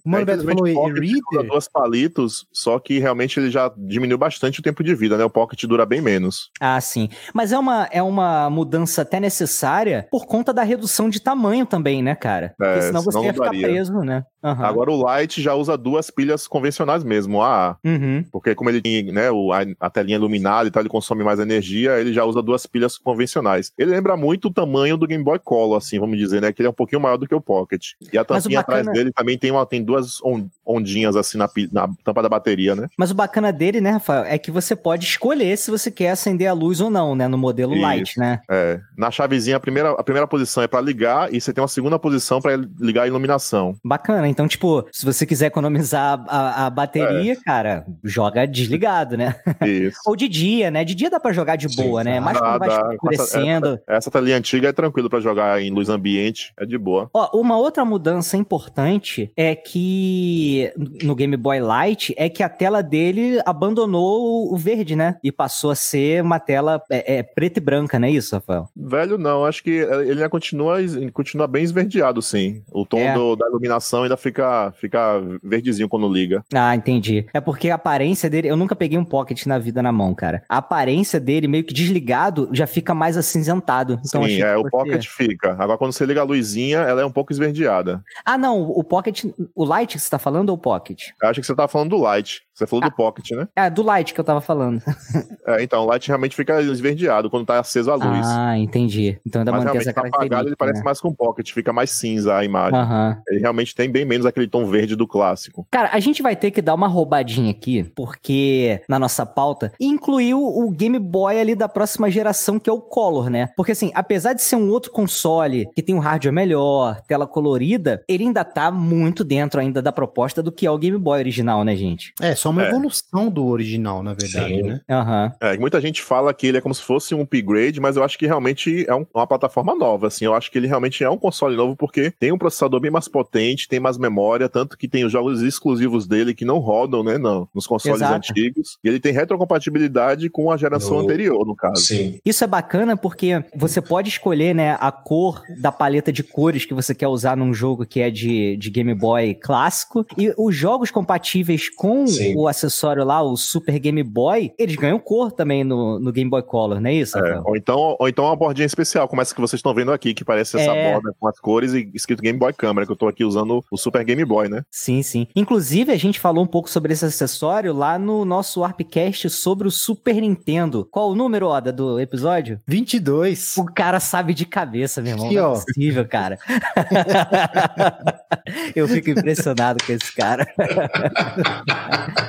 [0.06, 1.50] o Mano Beto falou o Pocket usa e-reader.
[1.52, 5.24] duas palitos, só que realmente ele já diminuiu bastante o tempo de vida, né?
[5.26, 6.50] O Pocket dura bem menos.
[6.60, 7.10] Ah, sim.
[7.34, 12.02] Mas é uma, é uma mudança até necessária por conta da redução de tamanho também,
[12.04, 12.54] né, cara?
[12.58, 13.62] Porque É, senão você senão ia ficar daria.
[13.68, 14.24] preso, né?
[14.44, 14.66] Aham.
[14.66, 17.78] Agora o Lite já usa duas pilhas convencionais mesmo, AA.
[17.84, 18.26] Uhum.
[18.32, 21.40] Porque como ele tem né, o- a, a telinha iluminada e tal, ele consome mais
[21.40, 23.72] energia, ele já usa duas pilhas convencionais.
[23.78, 26.52] Ele lembra muito o tamanho do Game Boy Color, assim, vamos dizer, né?
[26.52, 27.90] Que ele é um pouquinho maior do que o Pocket.
[28.12, 31.48] E a tampinha atrás bacana- dele também tem, uma, tem duas on- ondinhas assim na,
[31.72, 32.88] na tampa da bateria, né?
[32.98, 36.48] Mas o bacana dele, né, Rafael, é que você pode escolher se você quer acender
[36.48, 37.28] a luz ou não, né?
[37.28, 37.82] No modelo Isso.
[37.82, 38.42] light, né?
[38.50, 41.68] É, na chavezinha, a primeira, a primeira posição é pra ligar e você tem uma
[41.68, 43.76] segunda posição pra ligar a iluminação.
[43.84, 44.28] Bacana.
[44.28, 49.36] Então, tipo, se você quiser economizar a, a bateria, cara, joga desligado, né?
[49.66, 49.98] Isso.
[50.06, 50.84] Ou de dia, né?
[50.84, 52.20] De dia dá pra jogar de Sim, boa, né?
[52.20, 53.80] Mais dá, quando vai escurecendo.
[53.88, 57.10] Essa telinha antiga é tranquilo pra jogar em luz ambiente, é de boa.
[57.14, 60.72] Ó, uma outra mudança importante é que
[61.04, 65.18] no Game Boy Light é que a tela dele abandonou o verde, né?
[65.24, 68.70] E passou a ser uma tela é, é, preta e branca, não é isso, Rafael?
[68.76, 70.78] Velho, não, acho que ele ainda continua,
[71.22, 72.64] continua bem esverdeado, sim.
[72.72, 73.14] O tom É.
[73.14, 76.44] do- da iluminação ainda fica, fica verdezinho quando liga.
[76.54, 77.26] Ah, entendi.
[77.34, 80.44] É porque a aparência dele, eu nunca peguei um Pocket na vida na mão, cara.
[80.50, 84.00] A aparência dele, meio que desligado, já fica mais acinzentado.
[84.06, 85.52] Então, sim, é, o Pocket fica.
[85.60, 88.04] Agora, quando você liga a luzinha, ela é um pouco esverdeada.
[88.26, 91.10] Ah, não, o Pocket, o Light que você tá falando ou o Pocket?
[91.22, 92.42] Eu acho que você tá falando do Light.
[92.62, 93.48] Você falou do Pocket, né?
[93.56, 94.82] É, do Light que eu tava falando.
[95.48, 98.28] É, então, o Light realmente fica esverdeado quando tá aceso a luz.
[98.28, 99.20] Ah, entendi.
[99.26, 100.86] Então ainda Mas mantém realmente, essa tá apagado, ele parece né?
[100.86, 102.78] mais com o Pocket, fica mais cinza a imagem.
[102.78, 103.18] Aham.
[103.28, 105.66] Ele realmente tem bem menos aquele tom verde do clássico.
[105.72, 110.40] Cara, a gente vai ter que dar uma roubadinha aqui, porque na nossa pauta incluiu
[110.40, 113.50] o Game Boy ali da próxima geração, que é o Color, né?
[113.58, 118.04] Porque assim, apesar de ser um outro console que tem um hardware melhor, tela colorida,
[118.08, 121.64] ele ainda tá muito dentro ainda da proposta do que é o Game Boy original,
[121.64, 122.14] né, gente?
[122.22, 122.70] É, só uma É.
[122.70, 124.62] evolução do original, na verdade, Sim.
[124.64, 124.82] né?
[124.90, 125.32] Aham.
[125.42, 128.18] É, muita gente fala que ele é como se fosse um upgrade, mas eu acho
[128.18, 130.26] que realmente é um- uma plataforma nova, assim.
[130.26, 133.08] Eu acho que ele realmente é um console novo porque tem um processador bem mais
[133.08, 137.18] potente, tem mais memória, tanto que tem os jogos exclusivos dele que não rodam, né,
[137.18, 138.16] não, nos consoles Exato.
[138.16, 138.78] antigos.
[138.84, 141.82] E ele tem retrocompatibilidade com a geração No- anterior, no caso.
[141.84, 142.20] Sim.
[142.26, 146.74] Isso é bacana porque você pode escolher, né, a cor da paleta de cores que
[146.74, 150.06] você quer usar num jogo que é de, de Game Boy clássico.
[150.18, 152.31] E os jogos compatíveis com Sim.
[152.36, 156.44] O acessório lá, o Super Game Boy, eles ganham cor também no, no Game Boy
[156.44, 157.18] Color, não é isso?
[157.18, 160.14] É, ou então, ou então uma bordinha especial, como essa que vocês estão vendo aqui,
[160.14, 160.94] que parece essa É.
[160.94, 163.78] borda com as cores e escrito Game Boy Câmera, que eu tô aqui usando o
[163.78, 164.64] Super Game Boy, né?
[164.70, 165.28] Sim, sim.
[165.36, 169.72] Inclusive, a gente falou um pouco sobre esse acessório lá no nosso Warpcast sobre o
[169.72, 170.88] Super Nintendo.
[170.92, 172.60] Qual o número, Oda, do episódio?
[172.68, 173.56] 22.
[173.58, 175.26] O cara sabe de cabeça, meu irmão.
[175.28, 175.54] Aqui, não é ó.
[175.54, 176.38] possível, cara.
[178.76, 180.48] Eu fico impressionado com esse cara.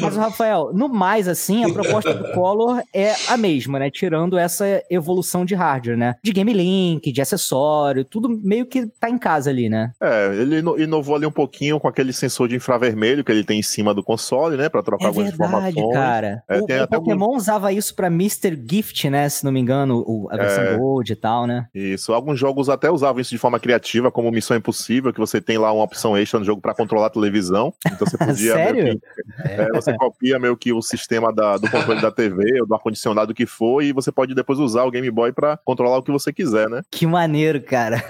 [0.00, 3.90] Mas, Rafael, no mais, assim, a proposta do Color é a mesma, né?
[3.90, 6.14] Tirando essa evolução de hardware, né?
[6.22, 9.92] De Game Link, de acessório, tudo meio que tá em casa ali, né?
[10.00, 13.58] É, ele ino- inovou ali um pouquinho com aquele sensor de infravermelho que ele tem
[13.58, 14.68] em cima do console, né?
[14.68, 15.94] Pra trocar É algumas verdade, informações.
[15.94, 16.42] cara.
[16.48, 18.58] É, o o Pokémon usava isso pra Mr.
[18.68, 19.28] Gift, né?
[19.28, 20.76] Se não me engano, o- a versão É.
[20.76, 21.66] Gold e tal, né?
[21.74, 22.12] Isso.
[22.12, 25.72] Alguns jogos até usavam isso de forma criativa, como Missão Impossível, que você tem lá
[25.72, 27.72] uma opção extra no jogo pra controlar a televisão.
[27.86, 28.52] Então você podia.
[28.54, 29.00] Sério?
[29.22, 32.74] Que- é, você copia meio que o sistema da- do controle da TV ou do
[32.74, 36.10] ar-condicionado que for, e você pode depois usar o Game Boy pra controlar o que
[36.12, 36.82] você quiser, né?
[36.90, 38.02] Que maneiro, cara.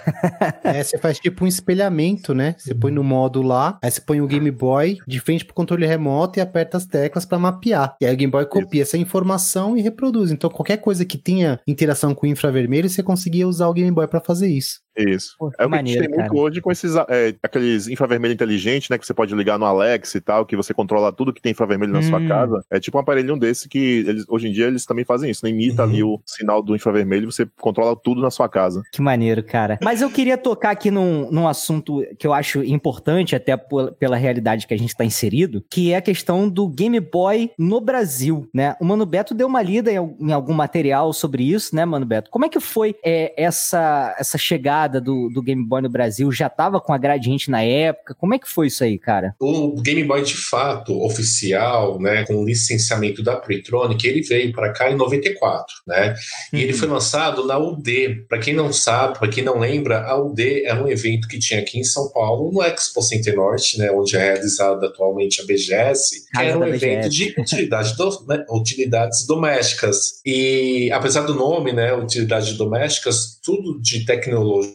[0.65, 2.55] É, você faz tipo um espelhamento, né?
[2.59, 5.87] Você põe no modo lá, aí você põe o Game Boy de frente pro controle
[5.87, 7.97] remoto e aperta as teclas pra mapear.
[8.01, 10.31] E aí o Game Boy copia essa informação e reproduz.
[10.31, 14.07] Então qualquer coisa que tenha interação com o infravermelho, você conseguia usar o Game Boy
[14.07, 14.81] pra fazer isso.
[14.97, 15.35] Isso.
[15.39, 18.35] Pô, É o que a maneiro, gente tem muito hoje com esses é, aqueles infravermelho
[18.35, 18.99] inteligente, né?
[18.99, 21.93] Que você pode ligar no Alex e tal, que você controla tudo que tem infravermelho
[21.93, 22.29] na sua Hum.
[22.29, 22.65] casa.
[22.71, 25.51] É tipo um aparelhinho desse que eles, hoje em dia eles também fazem isso, né?
[25.51, 25.89] Imita Uhum.
[25.91, 28.83] ali o sinal do infravermelho e você controla tudo na sua casa.
[28.93, 29.79] Que maneiro, cara.
[29.83, 34.17] Mas eu queria tocar aqui num, num assunto que eu acho importante, até por- pela
[34.17, 38.49] realidade que a gente está inserido, que é a questão do Game Boy no Brasil,
[38.55, 38.77] né?
[38.81, 42.31] O Mano Beto deu uma lida em, em algum material sobre isso, né, Mano Beto?
[42.31, 46.31] Como é que foi é, essa, essa chegada chegada do, do Game Boy no Brasil?
[46.33, 48.15] Já tava com a Gradiente na época?
[48.15, 49.35] Como é que foi isso aí, cara?
[49.41, 54.91] O Game Boy, de fato, oficial, né, com licenciamento da Playtronic, ele veio para cá
[54.91, 56.15] em 94, né?
[56.53, 56.63] E uhum.
[56.63, 58.27] ele foi lançado na UD.
[58.29, 61.61] Para quem não sabe, para quem não lembra, a UD era um evento que tinha
[61.61, 66.27] aqui em São Paulo, no Expo Center Norte, né, onde é realizada atualmente a BGS,
[66.31, 70.21] que era um evento de utilidade do, né, utilidades domésticas.
[70.25, 74.72] E apesar do nome, né, utilidades domésticas, tudo de tecnologia,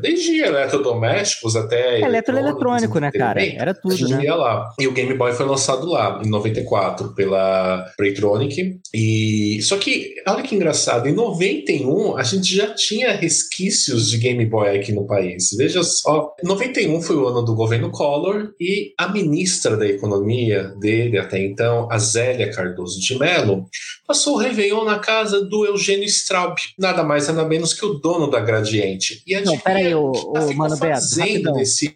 [0.00, 3.44] desde eletrodomésticos até eletroeletrônico, né, cara?
[3.44, 4.32] Era tudo, né?
[4.34, 4.72] lá.
[4.78, 8.78] E o Game Boy foi lançado lá em 94 pela Playtronic.
[8.94, 14.44] E só que olha que engraçado, em 91 a gente já tinha resquícios de Game
[14.46, 15.50] Boy aqui no país.
[15.56, 21.18] Veja só, 91 foi o ano do governo Collor e a ministra da Economia dele
[21.18, 23.66] até então, a Zélia Cardoso de Mello,
[24.06, 28.30] passou o Réveillon na casa do Eugênio Straub, nada mais nada menos que o dono
[28.30, 29.22] da Gradiente.
[29.26, 31.94] E a Não, peraí, ô, ô Mano Beto, nesse...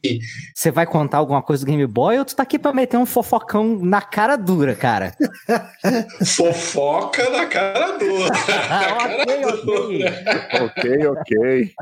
[0.54, 3.06] Você vai contar alguma coisa do Game Boy ou tu tá aqui pra meter um
[3.06, 5.14] fofocão na cara dura, cara?
[6.36, 8.30] Fofoca na cara dura.
[10.64, 11.72] ok, ok.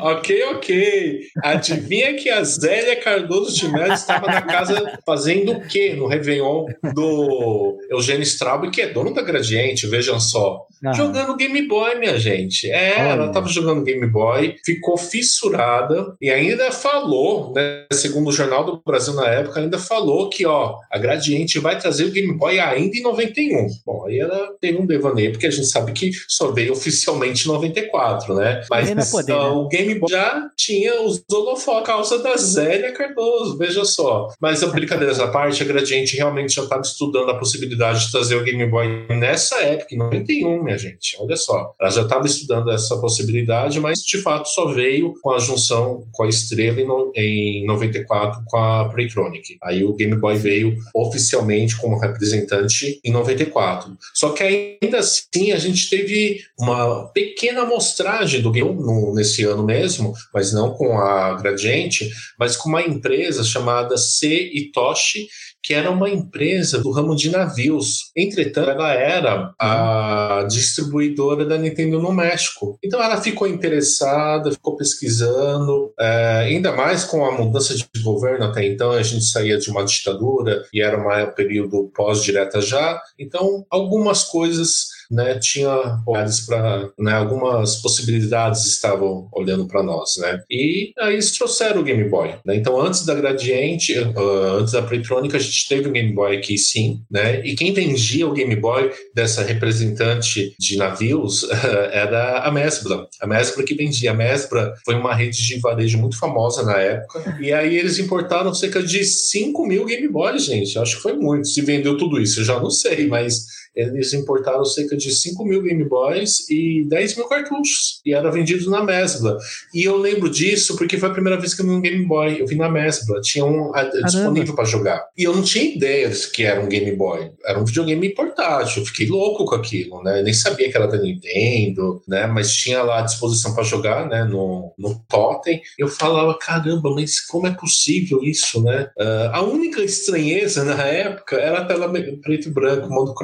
[0.00, 1.20] ok, ok.
[1.42, 6.66] Adivinha que a Zélia Cardoso de Mello estava na casa fazendo o quê no Réveillon
[6.94, 10.66] do Eugênio Straub, que é dono da Gradiente, vejam só.
[10.94, 12.70] Jogando Game Boy, minha gente.
[12.70, 13.08] É, Olha.
[13.08, 18.82] ela estava jogando Game Boy, ficou fissurada e ainda falou, né, segundo o Jornal do
[18.84, 22.96] Brasil na época, ainda falou que, ó, a Gradiente vai trazer o Game Boy ainda
[22.96, 23.66] em 91.
[23.84, 27.52] Bom, aí ela teve um devaneio, porque a gente sabe que só veio oficialmente em
[27.52, 28.62] 94, né?
[28.70, 29.48] Mas poder, né?
[29.48, 34.28] o Game Boy já tinha os holofotes causa da Zélia Cardoso, veja só.
[34.38, 38.44] Mas brincadeiras à parte, a Gradiente realmente já estava estudando a possibilidade de trazer o
[38.44, 41.16] Game Boy nessa época, em 91, minha gente.
[41.18, 41.74] Olha só.
[41.80, 46.24] Ela já estava estudando essa possibilidade, mas de fato só veio com a junção com
[46.24, 46.78] a Estrela
[47.14, 49.56] em 94 com a Playtronic.
[49.62, 53.96] Aí o Game Boy veio oficialmente como representante em 94.
[54.14, 59.64] Só que ainda assim a gente teve uma pequena amostragem do game no, nesse ano
[59.64, 65.28] mesmo, mas não com a Gradiente, mas com uma empresa chamada C Itoshi,
[65.62, 68.10] que era uma empresa do ramo de navios.
[68.16, 72.78] Entretanto, ela era a distribuidora da Nintendo no México.
[72.82, 78.66] Então ela ficou interessada, ficou pesquisando, é, ainda mais com a mudança de governo até
[78.66, 83.00] então, a gente saía de uma ditadura e era um período pós-direta já.
[83.18, 90.40] Então, algumas coisas né, tinha olhares para né, algumas possibilidades estavam olhando para nós, né?
[90.50, 92.56] E aí eles trouxeram o Game Boy, né?
[92.56, 96.58] Então antes da Gradiente, uh, antes da Playtronic, a gente teve o Game Boy aqui
[96.58, 97.44] sim, né?
[97.46, 101.46] E quem vendia o Game Boy dessa representante de navios
[101.92, 104.10] era a Mesbra, a Mesbra que vendia.
[104.10, 108.52] A Mesbra foi uma rede de varejo muito famosa na época e aí eles importaram
[108.54, 110.78] cerca de 5 mil Game Boys, gente.
[110.78, 111.48] Acho que foi muito.
[111.48, 113.46] Se vendeu tudo isso, eu já não sei, mas
[113.78, 118.00] eles importaram cerca de 5 mil Game Boys e 10 mil cartuchos.
[118.04, 119.38] E era vendido na Mesbla.
[119.72, 122.40] E eu lembro disso porque foi a primeira vez que eu vi um Game Boy.
[122.40, 123.20] Eu vi na Mesbla.
[123.20, 125.06] Tinha um a, disponível para jogar.
[125.16, 127.30] E eu não tinha ideia que era um Game Boy.
[127.46, 128.82] Era um videogame portátil.
[128.82, 130.20] Eu fiquei louco com aquilo, né?
[130.20, 132.26] Eu nem sabia que era da Nintendo, né?
[132.26, 134.24] Mas tinha lá à disposição para jogar, né?
[134.24, 135.62] No, no Totem.
[135.78, 138.90] Eu falava, caramba, mas como é possível isso, né?
[138.98, 141.88] Uh, a única estranheza na época era a tela
[142.22, 143.14] preto e branco, modo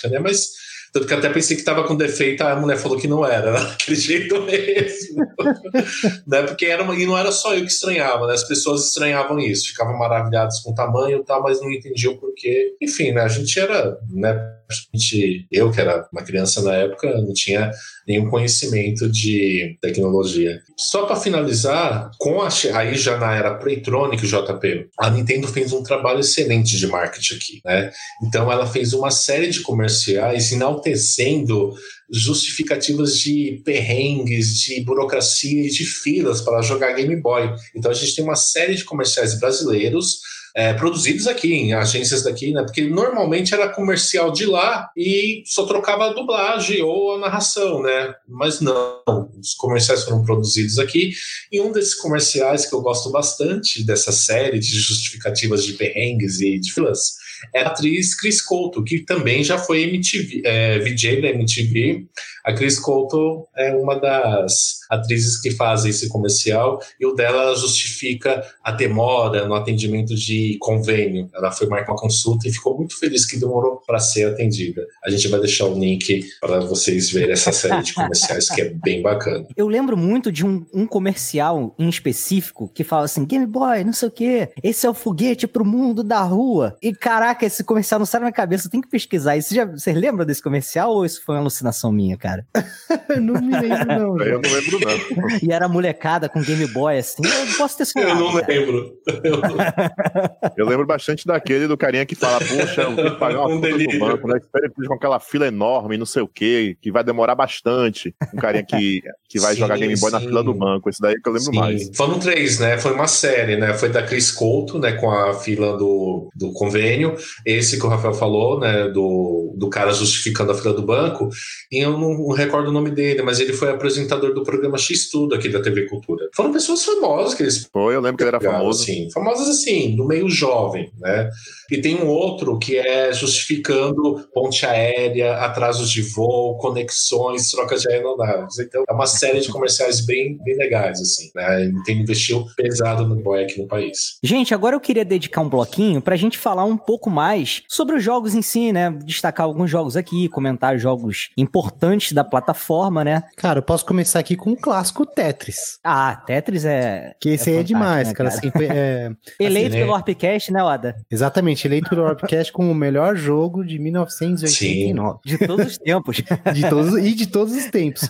[0.00, 0.18] cromático né?
[0.18, 3.52] Mas tanto que até pensei que estava com defeito, a mulher falou que não era,
[3.52, 3.76] né?
[3.94, 5.24] jeito mesmo.
[6.26, 6.42] né?
[6.42, 8.34] Porque era uma, e não era só eu que estranhava, né?
[8.34, 12.32] As pessoas estranhavam isso, ficavam maravilhadas com o tamanho e tal, mas não entendiam por
[12.34, 12.74] quê.
[12.80, 13.22] Enfim, né?
[13.22, 14.59] A gente era, né?
[14.70, 17.70] Gente, eu que era uma criança na época, não tinha
[18.06, 20.60] nenhum conhecimento de tecnologia.
[20.76, 25.82] Só para finalizar, com a, aí já na era Playtronic, JP, a Nintendo fez um
[25.82, 27.90] trabalho excelente de marketing aqui, né?
[28.22, 31.74] Então ela fez uma série de comerciais enaltecendo
[32.12, 37.54] justificativas de perrengues, de burocracia e de filas para jogar Game Boy.
[37.74, 40.20] Então a gente tem uma série de comerciais brasileiros
[40.54, 42.62] é, produzidos aqui, em agências daqui, né?
[42.62, 48.14] Porque normalmente era comercial de lá e só trocava a dublagem ou a narração, né?
[48.28, 49.02] Mas não,
[49.40, 51.12] os comerciais foram produzidos aqui.
[51.50, 56.58] E um desses comerciais que eu gosto bastante dessa série de justificativas de perrengues e
[56.58, 57.20] de filas
[57.54, 62.06] é a atriz Chris Couto, que também já foi MTV, é, VJ da MTV.
[62.44, 68.42] A Chris Couto é uma das atrizes que fazem esse comercial e o dela justifica
[68.64, 71.28] a demora no atendimento de convênio.
[71.34, 74.86] Ela foi marcar uma consulta e ficou muito feliz que demorou para ser atendida.
[75.04, 78.70] A gente vai deixar o link para vocês verem essa série de comerciais que é
[78.70, 79.46] bem bacana.
[79.56, 83.92] Eu lembro muito de um, um comercial em específico que fala assim: Game Boy, não
[83.92, 86.76] sei o quê, esse é o foguete pro mundo da rua.
[86.82, 86.94] E
[87.30, 89.36] caraca, esse comercial não sai na minha cabeça, tem que pesquisar.
[89.36, 92.46] Isso já, você lembra desse comercial ou isso foi uma alucinação minha, cara?
[93.20, 94.20] não me lembro, não.
[94.20, 95.38] Eu não lembro, não.
[95.42, 97.22] e era molecada com Game Boy assim.
[97.24, 98.12] Eu posso ter sonhado.
[98.12, 98.46] Eu não cara.
[98.48, 98.92] lembro.
[99.24, 100.50] Eu não...
[100.56, 103.60] Eu lembro bastante daquele do carinha que fala, poxa, eu tenho que pagar uma Um
[103.60, 104.38] do banco, né?
[104.38, 108.14] Espera com aquela fila enorme, não sei o quê, que vai demorar bastante.
[108.34, 110.26] Um carinha que, que vai Sim, jogar Game Boy na sim.
[110.26, 110.88] fila do banco.
[110.88, 111.58] Esse daí que eu lembro Sim.
[111.58, 111.90] mais.
[111.96, 112.78] Foram três, né?
[112.78, 113.74] Foi uma série, né?
[113.74, 114.92] Foi da Cris Couto, né?
[114.92, 117.16] Com a fila do, do convênio.
[117.44, 118.88] Esse que o Rafael falou, né?
[118.88, 121.28] Do, do cara justificando a fila do banco.
[121.70, 125.10] E eu não, não recordo o nome dele, mas ele foi apresentador do programa X
[125.10, 126.28] Tudo aqui da TV Cultura.
[126.34, 128.82] Foram pessoas famosas que eles Foi, eu lembro que ele era famoso.
[128.82, 131.30] Assim, famosas assim, do meio jovem, né?
[131.70, 137.92] E tem um outro que é justificando ponte aérea, atrasos de voo, conexões, trocas de
[137.92, 138.58] aeronaves.
[138.58, 141.44] Então, é uma série de comerciais bem, bem legais, assim, né?
[141.44, 144.18] A Nintendo investiu pesado no boy aqui no país.
[144.22, 148.02] Gente, agora eu queria dedicar um bloquinho pra gente falar um pouco mais sobre os
[148.02, 148.90] jogos em si, né?
[149.04, 153.22] Destacar alguns jogos aqui, comentar jogos importantes da plataforma, né?
[153.36, 155.78] Cara, eu posso começar aqui com o clássico Tetris.
[155.84, 157.14] Ah, Tetris é.
[157.20, 158.30] Que esse aí é fantástico, demais, né, cara.
[158.30, 158.40] cara?
[158.40, 159.80] Assim, é, Eleito né?
[159.80, 160.96] pelo Warpcast, né, Oda?
[161.10, 165.18] exatamente, eleito pelo Warpcast como o melhor jogo de 1989.
[165.24, 166.16] De todos os tempos.
[166.54, 168.02] De todos, e de todos os tempos.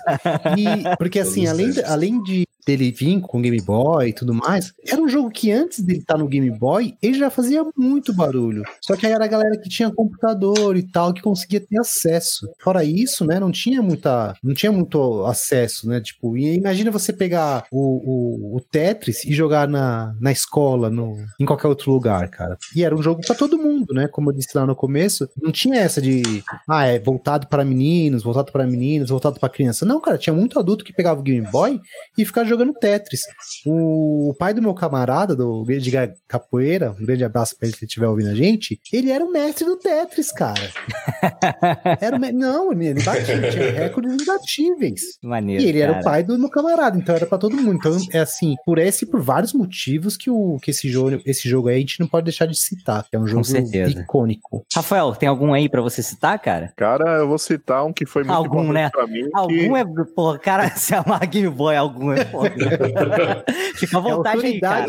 [0.56, 5.00] E, porque assim, além, além de dele vir com Game Boy e tudo mais, era
[5.00, 8.62] um jogo que antes dele estar no Game Boy, ele já fazia muito barulho.
[8.80, 12.48] Só que aí era a galera que tinha computador e tal, que conseguia ter acesso.
[12.62, 17.64] Fora isso, né, não tinha muita, não tinha muito acesso, né, tipo, imagina você pegar
[17.70, 22.56] o, o, o Tetris e jogar na, na escola, no, em qualquer outro lugar, cara.
[22.74, 25.52] E era um jogo pra todo mundo, né, como eu disse lá no começo, não
[25.52, 26.22] tinha essa de,
[26.68, 29.86] ah, é voltado para meninos, voltado para meninas, voltado para criança.
[29.86, 31.80] Não, cara, tinha muito adulto que pegava o Game Boy
[32.16, 33.22] e ficava jogando Tetris.
[33.66, 37.88] O pai do meu camarada, do Edgar Capoeira, um grande abraço pra ele se ele
[37.88, 40.60] estiver ouvindo a gente, ele era o mestre do Tetris, cara.
[42.00, 42.32] Era o me...
[42.32, 45.00] Não, ele batia, tinha recordes imbatíveis.
[45.22, 45.62] Maneiro.
[45.62, 46.04] E ele era o cara.
[46.04, 47.74] pai do meu camarada, então era pra todo mundo.
[47.74, 51.48] Então, é assim, por esse e por vários motivos que, o, que esse, jogo, esse
[51.48, 53.42] jogo aí a gente não pode deixar de citar, que é um jogo
[53.88, 54.64] icônico.
[54.74, 56.72] Rafael, tem algum aí pra você citar, cara?
[56.76, 58.88] Cara, eu vou citar um que foi muito Algum, né?
[58.90, 59.24] pra mim.
[59.24, 59.84] que- Algum é.
[60.14, 63.44] Porra, cara, se amar Game Boy, algum é foda.
[63.76, 64.86] Fica à vontade aí, cara.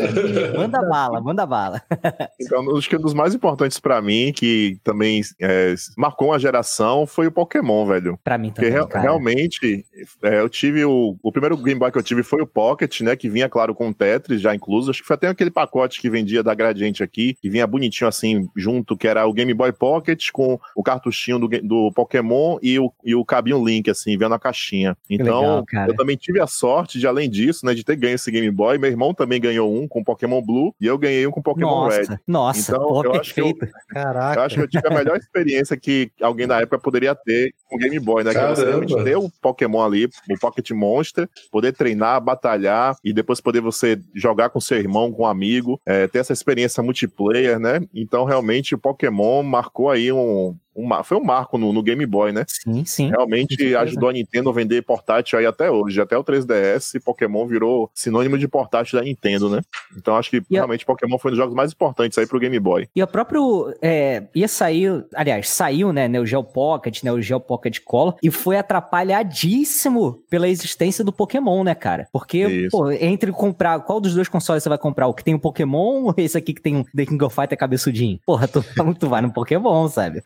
[0.56, 1.82] Manda bala, manda bala.
[2.40, 7.06] Então, acho que um dos mais importantes pra mim, que também é, marcou uma geração,
[7.06, 8.18] foi o Pokémon, velho.
[8.22, 9.00] Pra mim Porque também, cara.
[9.00, 9.84] realmente,
[10.22, 11.16] é, eu tive o.
[11.22, 13.14] O primeiro Game Boy que eu tive foi o Pocket, né?
[13.14, 14.90] Que vinha, claro, com o Tetris já incluso.
[14.90, 18.48] Acho que foi até aquele pacote que vendia da Gradiente aqui, que vinha bonitinho assim,
[18.56, 22.92] junto, que era o Game Boy Pocket com o cartuchinho do, do Pokémon e o,
[23.04, 24.96] e o cabinho Link, assim, vendo na caixinha.
[25.08, 28.30] Então, legal, eu também tive a sorte de, além disso, né, de ter ganho esse
[28.30, 28.78] Game Boy.
[28.78, 31.98] Meu irmão também ganhou um com Pokémon Blue e eu ganhei um com Pokémon Red.
[32.00, 33.74] Nossa, nossa, Então, porra, eu acho que eu- perfeito.
[33.88, 34.40] Caraca.
[34.40, 37.76] Eu acho que eu tive a melhor experiência que alguém na época poderia ter com
[37.78, 38.30] Game Boy, né?
[38.32, 38.68] Que você Caramba.
[38.68, 43.98] realmente ter o Pokémon ali, o Pocket Monster, poder treinar, batalhar e depois poder você
[44.14, 47.80] jogar com seu irmão, com um amigo, é, ter essa experiência multiplayer, né?
[47.94, 50.54] Então, realmente, o Pokémon marcou aí um.
[50.74, 52.44] Um foi um marco no, no Game Boy, né?
[52.48, 53.08] Sim, sim.
[53.10, 56.00] Realmente ajudou a Nintendo a vender portátil aí até hoje.
[56.00, 59.60] Até o 3DS, Pokémon virou sinônimo de portátil da Nintendo, né?
[59.96, 62.38] Então acho que E a- realmente Pokémon foi um dos jogos mais importantes aí pro
[62.40, 62.88] Game Boy.
[62.94, 63.74] E o próprio.
[63.82, 65.04] é, ia sair.
[65.14, 66.08] Aliás, saiu, né?
[66.08, 68.16] Neo Geo Pocket, Neo Geo Pocket Color.
[68.22, 72.06] E foi atrapalhadíssimo pela existência do Pokémon, né, cara?
[72.12, 72.70] Porque, Isso.
[72.76, 73.80] pô, entre comprar.
[73.80, 75.06] Qual dos dois consoles você vai comprar?
[75.06, 77.56] O que tem o Pokémon ou esse aqui que tem o The King of Fighter
[77.58, 78.18] cabeçudinho?
[78.24, 78.62] Porra, tu,
[78.98, 80.22] tu vai no Pokémon, sabe?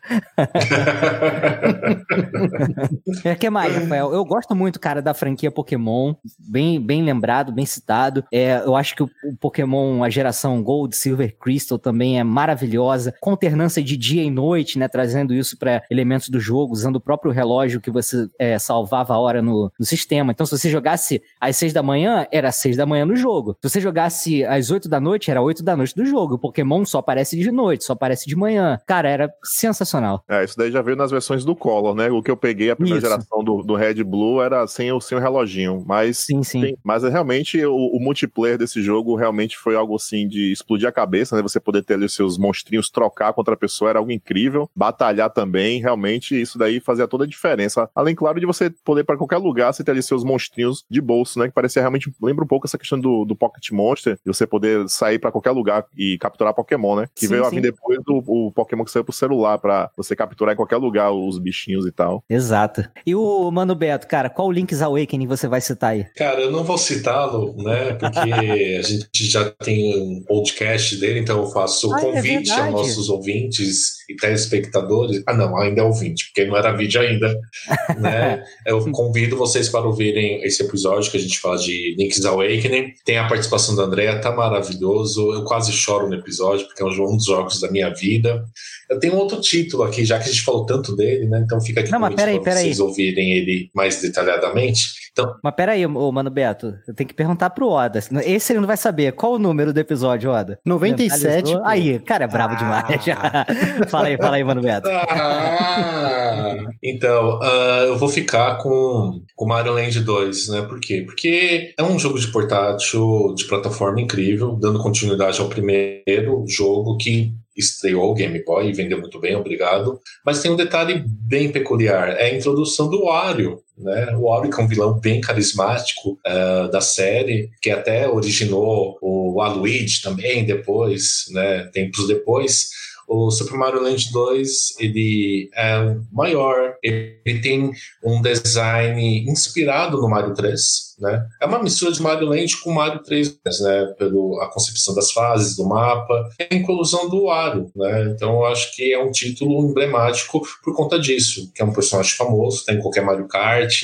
[3.23, 4.13] É que mais, Rafael?
[4.13, 6.13] Eu gosto muito, cara, da franquia Pokémon.
[6.39, 8.23] Bem, bem lembrado, bem citado.
[8.31, 9.09] É, eu acho que o,
[9.39, 13.13] Pokémon, a geração Gold, Silver, Crystal também é maravilhosa.
[13.19, 14.87] Com alternância de dia e noite, né?
[14.87, 19.19] Trazendo isso para elementos do jogo, usando o próprio relógio que você é, salvava a
[19.19, 20.31] hora no, no sistema.
[20.31, 23.57] Então, se você jogasse às seis da manhã, era seis da manhã no jogo.
[23.61, 26.35] Se você jogasse às oito da noite, era oito da noite do jogo.
[26.35, 28.79] O Pokémon só aparece de noite, só aparece de manhã.
[28.85, 30.23] Cara, era sensacional.
[30.29, 32.09] É, isso daí já veio nas versões do Color, né?
[32.11, 33.07] O que eu peguei, a primeira Isso.
[33.09, 35.83] geração do, do Red Blue era sem o, sem o reloginho.
[35.85, 36.61] Mas, Sim, sim.
[36.61, 40.87] tem- mas é realmente o, o multiplayer desse jogo realmente foi algo assim de explodir
[40.87, 41.41] a cabeça, né?
[41.41, 44.69] Você poder ter ali os seus monstrinhos, trocar contra a pessoa era algo incrível.
[44.75, 47.89] Batalhar também, realmente, isso daí fazia toda a diferença.
[47.95, 51.39] Além, claro, de você poder pra qualquer lugar, você ter ali seus monstrinhos de bolso,
[51.39, 51.47] né?
[51.47, 52.11] Que parecia realmente.
[52.21, 55.51] Lembra um pouco essa questão do, do Pocket Monster, de você poder sair pra qualquer
[55.51, 57.07] lugar e capturar Pokémon, né?
[57.15, 60.16] Que Sim, veio a vir depois do o Pokémon que saiu pro celular pra você
[60.17, 62.23] capturar em qualquer lugar os bichinhos e tal.
[62.29, 62.83] Exato.
[63.05, 66.05] E o Mano Beto, cara, qual Link's Awakening você vai citar aí?
[66.15, 67.93] Cara, eu não vou citá-lo, né?
[67.93, 68.19] Porque
[68.79, 72.61] a gente já tem um podcast dele, então eu faço Ah, é convite verdade.
[72.61, 75.21] aos nossos ouvintes e telespectadores.
[75.27, 77.33] Ah, não, ainda é ouvinte, porque não era vídeo ainda,
[77.99, 78.43] né?
[78.65, 82.93] Eu convido vocês para ouvirem esse episódio que a gente fala de Link's Awakening.
[83.05, 85.33] Tem a participação da Andrea, tá maravilhoso.
[85.33, 88.43] Eu quase choro no episódio, porque é um dos jogos da minha vida.
[88.89, 91.41] Eu tenho um outro título aqui, já que a gente falou tanto dele, né?
[91.43, 92.63] Então fica aqui Não, mas peraí, para peraí.
[92.65, 95.07] vocês ouvirem ele mais detalhadamente.
[95.11, 97.97] Então, Mas pera aí, ô Mano Beto, eu tenho que perguntar pro Oda.
[98.23, 99.13] Esse ele não vai saber.
[99.13, 100.59] Qual o número do episódio, Oda?
[100.63, 101.25] 97.
[101.25, 101.59] Mentalizou?
[101.61, 101.65] pô.
[101.67, 102.57] Aí, cara, é brabo Ah.
[102.57, 103.03] demais.
[103.89, 104.87] fala aí, fala aí, Mano Beto.
[104.87, 110.61] Ah, então, ah, eu vou ficar com o Mario Land 2, né?
[110.63, 111.03] Por quê?
[111.05, 117.33] Porque é um jogo de portátil, de plataforma incrível, dando continuidade ao primeiro jogo que
[117.57, 119.99] estreou o Game Boy e vendeu muito bem, obrigado.
[120.25, 124.15] Mas tem um detalhe bem peculiar, é a introdução do Wario, né?
[124.15, 129.35] O Wario que é um vilão bem carismático ah, da série, que até originou o
[129.35, 131.69] Waluigi também depois, né?
[131.73, 132.69] Tempos depois.
[133.07, 137.71] O Super Mario Land 2 ele é maior, ele tem
[138.03, 141.27] um design inspirado no Mario 3, né?
[141.41, 143.93] É uma mistura de Mario Land com Mario 3, né?
[143.97, 148.11] Pelo a concepção das fases, do mapa, e a inclusão do Wario, né?
[148.15, 152.15] Então eu acho que é um título emblemático por conta disso, que é um personagem
[152.15, 153.83] famoso, tem em qualquer Mario Kart.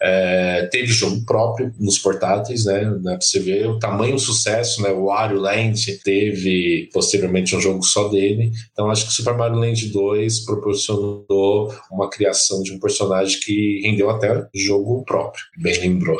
[0.00, 2.84] É, teve jogo próprio nos portáteis, né?
[3.02, 4.90] né, Pra você ver o tamanho sucesso, né?
[4.90, 8.50] O Wario Land teve posteriormente um jogo só dele.
[8.72, 14.10] Então acho que Super Mario Land 2 proporcionou uma criação de um personagem que rendeu
[14.10, 15.44] até jogo próprio.
[15.58, 16.18] Bem lembrou.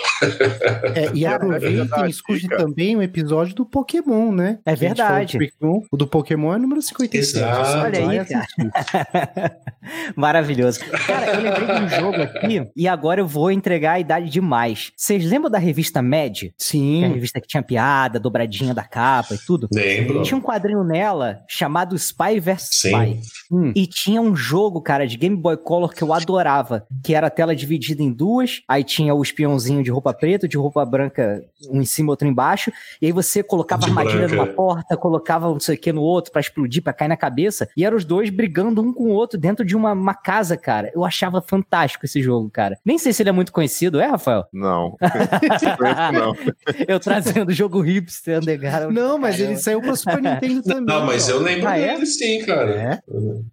[0.95, 4.59] É, e É aproveitem verdade, e escute também o episódio do Pokémon, né?
[4.65, 5.39] É verdade.
[5.39, 7.19] do Pokémon, O do Pokémon é o número 57.
[7.19, 7.67] Exato.
[7.67, 9.61] Só Olha vai aí, cara.
[10.17, 10.81] Maravilhoso.
[11.07, 14.93] Cara, eu lembrei de um jogo aqui e agora eu vou entregar a idade demais.
[14.97, 16.39] Vocês lembram da revista Mad?
[16.39, 17.13] Que é a Sim.
[17.13, 19.69] revista que tinha piada, dobradinha da capa e tudo?
[19.73, 20.23] Lembro.
[20.23, 22.89] Tinha um quadrinho nela chamado Spy vs Sim.
[22.89, 23.21] Spy.
[23.51, 23.73] Hum.
[23.75, 27.31] E tinha um jogo, cara, de Game Boy Color que eu adorava, que era a
[27.31, 31.81] tela dividida em duas, aí tinha o espiãozinho de roupa preta, de roupa branca, um
[31.81, 34.35] em cima, outro embaixo, e aí você colocava De armadilha branca.
[34.37, 37.69] numa porta, colocava não sei o que no outro pra explodir, pra cair na cabeça,
[37.77, 40.91] e eram os dois brigando um com o outro dentro de uma, uma casa, cara.
[40.95, 42.79] Eu achava fantástico esse jogo, cara.
[42.85, 44.45] Nem sei se ele é muito conhecido, é, Rafael?
[44.53, 44.97] Não.
[46.13, 46.35] Não.
[46.87, 48.93] Eu trazendo o jogo hipster, Underground.
[48.95, 49.53] Não, mas Caramba.
[49.53, 50.85] ele saiu pra Super Nintendo também.
[50.95, 51.95] Não, mas eu lembro Ah, é?
[51.95, 52.71] dele sim, cara.
[52.71, 52.99] É?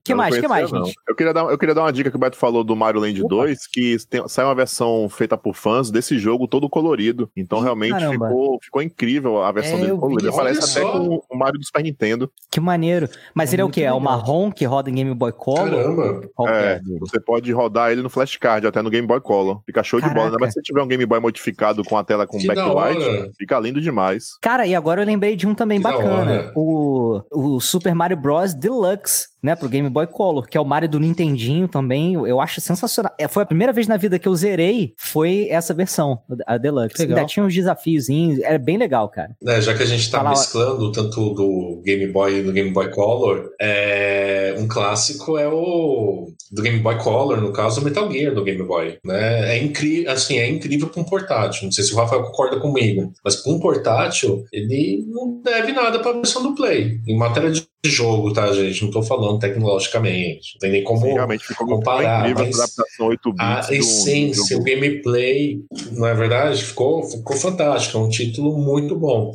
[0.03, 0.85] que Eu mais, que mais, não.
[0.85, 0.95] gente?
[1.07, 3.19] Eu queria, dar, eu queria dar uma dica que o Beto falou do Mario Land
[3.21, 3.29] Opa.
[3.35, 7.29] 2, que tem, sai uma versão feita por fãs desse jogo todo colorido.
[7.35, 8.27] Então realmente caramba.
[8.27, 10.31] ficou, ficou incrível a versão É, dele colorida.
[10.33, 12.29] Parece até com o Mario do Super Nintendo.
[12.51, 13.07] Que maneiro.
[13.33, 13.81] Mas É ele é o quê?
[13.83, 13.99] É o legal.
[14.17, 15.69] marrom que roda em Game Boy Color?
[15.69, 16.29] Caramba.
[16.35, 16.81] Qual É, é?
[16.99, 19.61] você pode rodar ele no flashcard, até no Game Boy Color.
[19.65, 20.25] Fica show de bola.
[20.25, 20.39] Ainda Caraca.
[20.39, 23.59] mais se você tiver um Game Boy modificado com a tela com Que backlight, fica
[23.59, 24.37] lindo demais.
[24.41, 26.51] Cara, e agora eu lembrei de um também Que bacana.
[26.55, 28.53] O, o Super Mario Bros.
[28.53, 29.55] Deluxe, né?
[29.55, 32.13] Pro Game Boy Color, que é o Mario do Nintendinho também.
[32.13, 33.13] Eu acho sensacional.
[33.19, 36.99] É, foi a primeira vez na vida que eu zerei, foi essa versão, a Deluxe.
[36.99, 37.17] Legal.
[37.17, 39.35] Ainda tinha uns desafiozinhos, era bem legal, cara.
[39.45, 42.71] É, já que a gente tá Fala- mesclando tanto do Game Boy e do Game
[42.71, 48.09] Boy Color, é, um clássico é o do Game Boy Color, no caso, o Metal
[48.11, 48.97] Gear do Game Boy.
[49.03, 49.55] Né?
[49.57, 51.65] É incrível, assim, é incrível para um portátil.
[51.65, 55.99] Não sei se o Rafael concorda comigo, mas para um portátil, ele não deve nada
[55.99, 56.99] para a versão do Play.
[57.07, 58.83] Em matéria de jogo, tá, gente?
[58.83, 60.53] Não tô falando tecnologicamente.
[60.55, 61.01] Não tem nem como.
[61.01, 63.45] Sim, realmente ficou, comparar, incrível mas adaptação 8 bits.
[63.45, 65.59] A do- essência, do o gameplay,
[65.91, 66.63] não é verdade?
[66.63, 69.33] Ficou, ficou fantástico, é um título muito bom.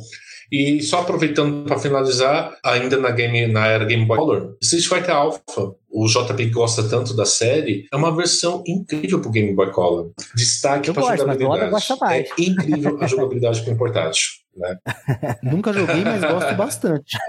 [0.51, 5.15] E só aproveitando para finalizar, ainda na, game, na era Game Boy Color, Street Fighter
[5.15, 10.11] Alpha, o JP gosta tanto da série, é uma versão incrível pro Game Boy Color.
[10.35, 11.71] Destaque para o jogabilidade.
[11.71, 12.29] Gosta mais.
[12.29, 14.27] É incrível a jogabilidade com portátil.
[14.55, 14.77] Né?
[15.43, 17.17] Nunca joguei, mas gosto bastante.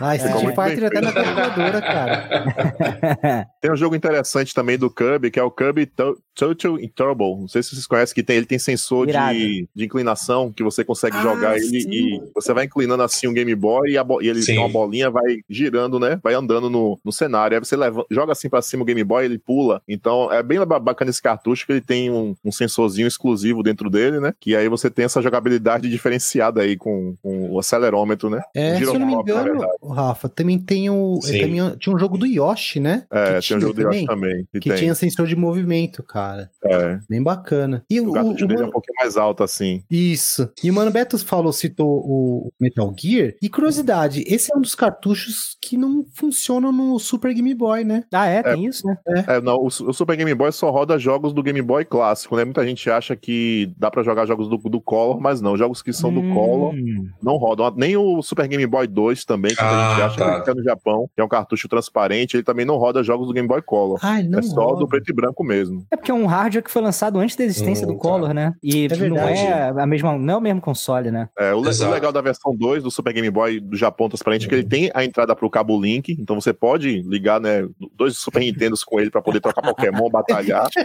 [0.00, 3.46] Ah, Street bem Fighter até na calculadora, cara.
[3.60, 7.36] Tem um jogo interessante também do Kirby, que é o Kirby To- Total Turbo.
[7.40, 10.84] Não sei se vocês conhecem, que tem, ele tem sensor de, de inclinação, que você
[10.84, 11.90] consegue Ah, jogar ele sim.
[11.90, 14.52] e você vai inclinando assim um Game Boy e, a e ele Sim.
[14.52, 16.18] tem uma bolinha, vai girando, né?
[16.28, 17.56] Vai andando no, no cenário.
[17.56, 19.80] Aí você leva, joga assim pra cima o Game Boy, ele pula.
[19.88, 24.20] Então é bem bacana esse cartucho que ele tem um, um sensorzinho exclusivo dentro dele,
[24.20, 24.34] né?
[24.38, 28.42] Que aí você tem essa jogabilidade diferenciada aí com, com o acelerômetro, né?
[28.54, 31.18] É, se eu não me engano, Rafa, também tem o.
[31.22, 33.06] Também, tinha um jogo do Yoshi, né?
[33.10, 34.46] É, tinha um jogo do Yoshi também.
[34.52, 36.50] Que, que tinha sensor de movimento, cara.
[36.62, 37.00] É.
[37.08, 37.82] Bem bacana.
[37.88, 39.82] E o, o cartucho o, dele é um pouquinho mais alto, assim.
[39.90, 40.50] Isso.
[40.62, 43.32] E o Mano Beto falou, citou o Metal Gear.
[43.40, 48.04] E curiosidade, esse é um dos cartuchos que não funcionam no Super Game Boy, né?
[48.12, 48.42] Ah, é?
[48.42, 48.96] Tem é, isso, né?
[49.06, 49.36] É.
[49.36, 52.44] é não, o, o, Super Game Boy só roda jogos do Game Boy clássico, né?
[52.44, 55.56] Muita gente acha que dá para jogar jogos do, do Color, mas não.
[55.56, 56.14] Jogos que são hum.
[56.14, 56.74] do Color
[57.22, 57.72] não rodam.
[57.76, 60.40] Nem o Super Game Boy 2 também, que ah, a gente acha tá.
[60.40, 63.32] que é no Japão, que é um cartucho transparente, ele também não roda jogos do
[63.32, 63.98] Game Boy Color.
[64.02, 64.80] Ai, não é só roda.
[64.80, 65.86] do preto e branco mesmo.
[65.90, 68.54] É porque é um hardware que foi lançado antes da existência hum, do Color, né?
[68.62, 71.28] E é não é a mesma, não é o mesmo console, né?
[71.38, 74.48] É, o, o legal da versão 2 do Super Game Boy do Japão transparente é
[74.48, 78.40] que ele tem a entrada pro cabo Link, então você pode ligar, né, dois Super
[78.40, 80.68] Nintendos com ele para poder trocar Pokémon, batalhar.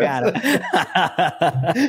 [0.00, 0.32] cara.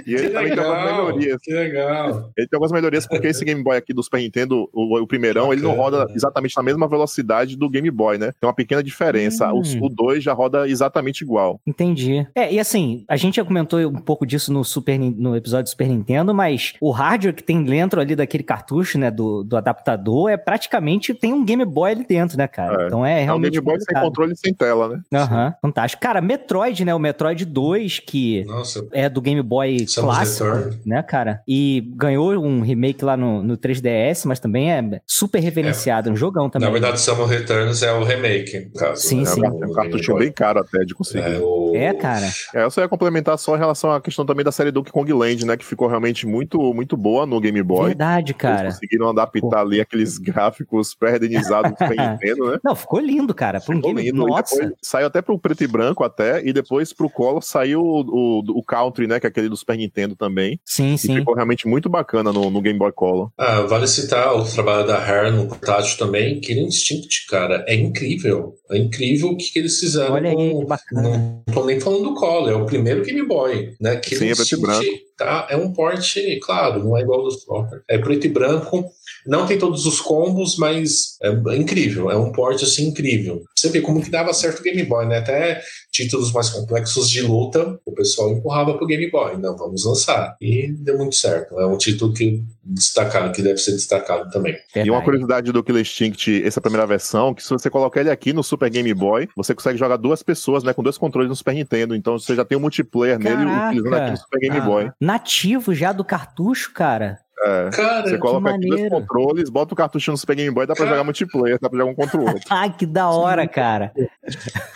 [0.05, 1.41] e ele que também legal, tem algumas melhorias.
[1.41, 2.31] Que legal.
[2.37, 5.47] Ele tem algumas melhorias porque esse Game Boy aqui do Super Nintendo, o, o primeirão,
[5.47, 6.13] Bacana, ele não roda né?
[6.15, 8.31] exatamente na mesma velocidade do Game Boy, né?
[8.39, 9.51] Tem uma pequena diferença.
[9.51, 9.61] Hum.
[9.81, 11.59] O 2 já roda exatamente igual.
[11.65, 12.27] Entendi.
[12.35, 15.69] É, e assim, a gente já comentou um pouco disso no, Super, no episódio do
[15.69, 20.29] Super Nintendo, mas o hardware que tem dentro ali daquele cartucho, né, do, do adaptador,
[20.29, 22.83] é praticamente tem um Game Boy ali dentro, né, cara?
[22.83, 22.87] É.
[22.87, 23.57] Então é realmente.
[23.57, 25.01] É um Game Boy sem controle e sem tela, né?
[25.13, 26.01] Aham, uhum, fantástico.
[26.01, 26.93] Cara, Metroid, né?
[26.93, 28.85] O Metroid 2, que Nossa.
[28.91, 30.79] é do Game Boy Samus clássico, Return.
[30.85, 31.41] né, cara?
[31.47, 36.11] E ganhou um remake lá no, no 3DS, mas também é super reverenciado, é.
[36.11, 36.67] um jogão também.
[36.67, 39.01] Na verdade, Samus Returns é o remake, no caso.
[39.01, 39.25] Sim, né?
[39.25, 39.45] sim.
[39.45, 41.35] É um cartucho bem caro até de conseguir.
[41.35, 41.71] É, o...
[41.75, 42.27] é, cara.
[42.53, 45.11] É, eu só ia complementar só em relação à questão também da série Donkey Kong
[45.11, 45.57] Land, né?
[45.57, 47.87] Que ficou realmente muito, muito boa no Game Boy.
[47.87, 48.63] Verdade, cara.
[48.63, 49.55] Eles conseguiram adaptar Pô.
[49.57, 51.73] ali aqueles gráficos pré-renderizados
[52.23, 52.59] né?
[52.63, 53.59] Não, ficou lindo, cara.
[53.59, 54.09] Pra um ficou game...
[54.09, 54.25] lindo.
[54.25, 54.73] Nossa.
[54.81, 58.63] Saiu até pro preto e branco até, e depois pro Color saiu o, o, o,
[58.63, 59.19] Country, né?
[59.19, 60.59] Que é aquele do Super Nintendo também.
[60.65, 61.15] Sim, sim.
[61.15, 63.31] ficou realmente muito bacana no, no Game Boy Color.
[63.37, 68.55] Ah, vale citar o trabalho da Rare no portátil também, que Instinct, cara, é incrível.
[68.71, 70.39] É incrível o que, que eles fizeram Olha com...
[70.39, 71.43] aí, que bacana.
[71.47, 73.97] Não tô nem falando do Color, é o primeiro Game Boy, né?
[73.97, 74.85] Que Sim, é preto e branco.
[75.17, 77.83] Tá, é um porte, claro, não é igual ao do Super.
[77.87, 78.85] É preto e branco,
[79.25, 83.43] não tem todos os combos, mas é incrível, é um porte assim incrível.
[83.55, 85.19] Você vê como que dava certo o Game Boy, né?
[85.19, 85.61] Até
[85.91, 89.37] títulos mais complexos de luta, o pessoal empurrava pro Game Boy.
[89.37, 90.35] Não, vamos lançar.
[90.41, 91.59] E deu muito certo.
[91.59, 94.57] É um título que destacado, que deve ser destacado também.
[94.75, 98.33] E uma curiosidade do Killer Instinct, essa primeira versão, que se você colocar ele aqui
[98.33, 101.53] no Super Game Boy, você consegue jogar duas pessoas, né, com dois controles no Super
[101.53, 101.95] Nintendo.
[101.95, 103.43] Então você já tem um multiplayer Caraca.
[103.43, 104.91] nele utilizando aqui no Super Game ah, Boy.
[105.03, 107.19] Nativo já do cartucho, cara.
[107.45, 110.73] É, cara, você coloca aqui dois controles, bota o cartucho no Super Game Boy, dá
[110.73, 110.95] pra cara...
[110.95, 112.41] jogar multiplayer, dá pra jogar um contra o outro.
[112.49, 113.91] ah, que da hora, cara.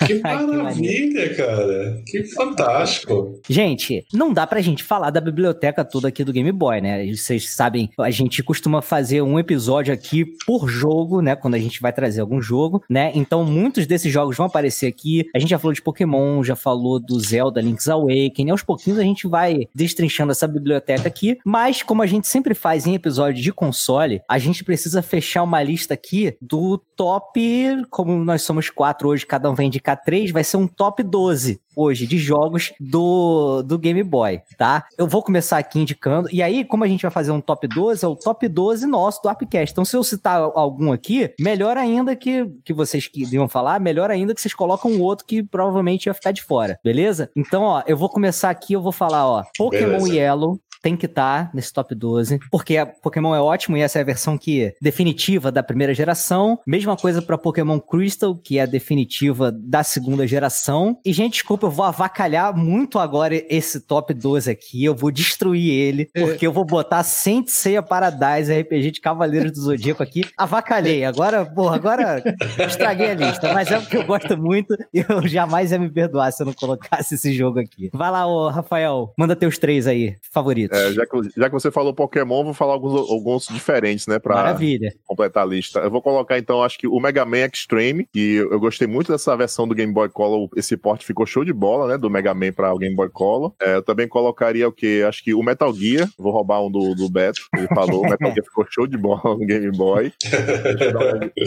[0.05, 2.01] Que maravilha, cara.
[2.05, 3.39] Que fantástico.
[3.47, 7.05] Gente, não dá pra gente falar da biblioteca toda aqui do Game Boy, né?
[7.13, 11.35] Vocês sabem, a gente costuma fazer um episódio aqui por jogo, né?
[11.35, 13.11] Quando a gente vai trazer algum jogo, né?
[13.15, 15.25] Então, muitos desses jogos vão aparecer aqui.
[15.33, 18.51] A gente já falou de Pokémon, já falou do Zelda Link's Awakening.
[18.51, 21.37] Aos pouquinhos a gente vai destrinchando essa biblioteca aqui.
[21.45, 25.63] Mas, como a gente sempre faz em episódio de console, a gente precisa fechar uma
[25.63, 30.43] lista aqui do top, como nós somos quatro hoje, cada um vai indicar três, vai
[30.43, 34.85] ser um top 12 hoje de jogos do, do Game Boy, tá?
[34.97, 38.03] Eu vou começar aqui indicando, e aí, como a gente vai fazer um top 12,
[38.03, 39.71] é o top 12 nosso do Appcast.
[39.71, 44.33] Então, se eu citar algum aqui, melhor ainda que, que vocês iriam falar, melhor ainda
[44.33, 47.29] que vocês colocam um outro que provavelmente ia ficar de fora, beleza?
[47.35, 50.15] Então, ó, eu vou começar aqui, eu vou falar, ó, Pokémon beleza.
[50.15, 53.99] Yellow, tem que estar tá nesse top 12, porque a Pokémon é ótimo e essa
[53.99, 56.57] é a versão que definitiva da primeira geração.
[56.65, 60.97] Mesma coisa para Pokémon Crystal, que é a definitiva da segunda geração.
[61.03, 65.69] E gente, desculpa, eu vou avacalhar muito agora esse top 12 aqui, eu vou destruir
[65.69, 66.21] ele, é.
[66.21, 70.23] porque eu vou botar Saint Seiya Paradise RPG de Cavaleiros do Zodíaco aqui.
[70.37, 71.03] Avacalhei.
[71.03, 72.23] Agora, porra, agora
[72.65, 76.31] estraguei a lista, mas é porque eu gosto muito e eu jamais ia me perdoar
[76.31, 77.89] se eu não colocasse esse jogo aqui.
[77.93, 80.76] Vai lá, ô Rafael, manda teus três aí, favoritos.
[80.77, 84.19] É, já, que, já que você falou Pokémon, vou falar alguns, alguns diferentes, né?
[84.19, 84.93] Pra Maravilha.
[85.05, 85.79] completar a lista.
[85.79, 89.35] Eu vou colocar, então, acho que o Mega Man Extreme, que eu gostei muito dessa
[89.35, 90.49] versão do Game Boy Color.
[90.55, 91.97] Esse porte ficou show de bola, né?
[91.97, 93.53] Do Mega Man pra o Game Boy Color.
[93.61, 95.03] É, eu também colocaria o que?
[95.03, 96.07] Acho que o Metal Gear.
[96.17, 97.41] Vou roubar um do, do Beto.
[97.55, 98.01] Ele falou.
[98.01, 100.13] o Metal Gear ficou show de bola no Game Boy.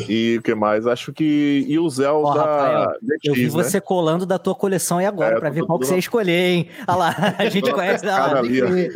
[0.08, 0.86] e o que mais?
[0.86, 1.64] Acho que.
[1.68, 2.28] E o Zelda.
[2.28, 2.92] Oh, Rafael,
[3.24, 3.50] eu vi né?
[3.50, 6.50] você colando da tua coleção e agora, é, pra ver qual que você ia escolher,
[6.50, 6.68] hein?
[6.86, 8.04] Olha lá, a gente conhece.
[8.04, 8.42] Lá,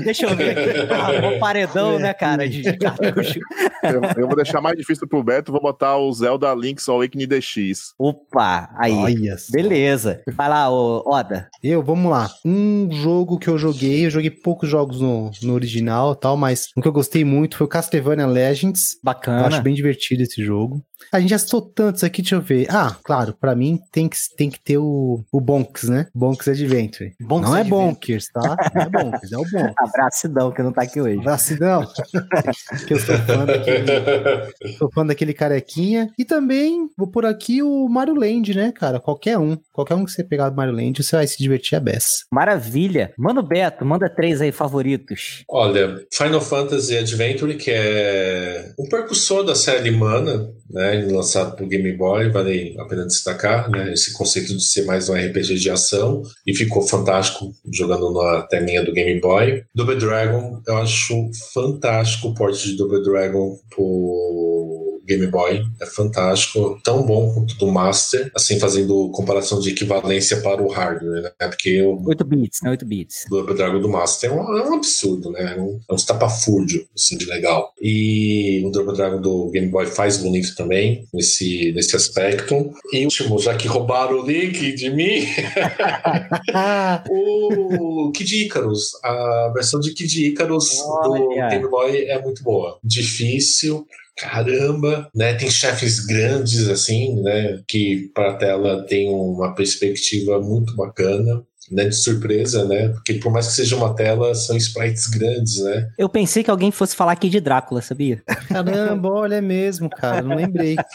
[0.04, 0.92] deixa Deixa eu ver.
[0.92, 3.40] Ah, um paredão, né, cara, de, cartucho.
[3.82, 7.94] Eu, eu vou deixar mais difícil pro Beto, vou botar o Zelda Link's Awakening DX.
[7.98, 8.92] Opa, aí.
[8.92, 9.36] Olha.
[9.50, 10.22] Beleza.
[10.32, 11.48] Vai lá, ô, Oda.
[11.62, 12.30] Eu, vamos lá.
[12.44, 16.68] Um jogo que eu joguei, eu joguei poucos jogos no, no original e tal, mas
[16.76, 18.94] um que eu gostei muito foi o Castlevania Legends.
[18.94, 19.46] Eu Bacana.
[19.46, 20.82] acho bem divertido esse jogo.
[21.12, 22.66] A gente já citou tantos aqui, deixa eu ver.
[22.70, 26.06] Ah, claro, pra mim tem que, tem que ter o, o Bonks, né?
[26.14, 27.12] Bonks Adventure.
[27.20, 27.64] Bonks não é.
[27.64, 28.56] Bonkers, tá?
[28.74, 29.74] Não é Bonkers, é o Bonks.
[29.78, 31.18] Abracidão, que não tá aqui hoje.
[31.18, 31.86] Abracidão.
[32.86, 36.10] que eu sou fã daquele, sou fã daquele carequinha.
[36.18, 39.00] E também vou por aqui o Mario Land, né, cara?
[39.00, 39.56] Qualquer um.
[39.72, 42.24] Qualquer um que você pegar do Mario Land, você vai se divertir a beça.
[42.30, 43.12] Maravilha.
[43.18, 45.44] Mano Beto, manda três aí favoritos.
[45.48, 51.92] Olha, Final Fantasy Adventure, que é um percussor da série Mana, né, lançado por Game
[51.92, 56.22] Boy, vale a pena destacar, né, esse conceito de ser mais um RPG de ação,
[56.44, 59.62] e ficou fantástico jogando na telinha do Game Boy.
[59.72, 64.63] Double Dragon, eu acho fantástico o porte de Double Dragon por
[65.06, 70.62] Game Boy, é fantástico, tão bom quanto do Master, assim, fazendo comparação de equivalência para
[70.62, 72.70] o hardware, né, porque o 8 bits, né?
[72.70, 73.24] 8 bits.
[73.28, 75.54] do Double Dragon do Master é um, é um absurdo, né?
[75.56, 77.72] É um, é um estapafúrdio, assim, de legal.
[77.80, 82.72] E o Double Dragon do Game Boy faz bonito também, nesse, nesse aspecto.
[82.92, 85.26] E último, já que roubaram o link de mim,
[87.10, 88.92] o Kid Icarus.
[89.02, 91.48] A versão de Kid Icarus do Olha.
[91.48, 92.78] Game Boy é muito boa.
[92.82, 93.86] Difícil.
[94.16, 95.34] Caramba, né?
[95.34, 97.62] Tem chefes grandes assim, né?
[97.66, 101.84] Que para a tela tem uma perspectiva muito bacana, né?
[101.86, 102.88] De surpresa, né?
[102.88, 105.88] Porque por mais que seja uma tela, são sprites grandes, né?
[105.98, 108.22] Eu pensei que alguém fosse falar aqui de Drácula, sabia?
[108.48, 110.22] Caramba, olha é mesmo, cara.
[110.22, 110.76] Não lembrei.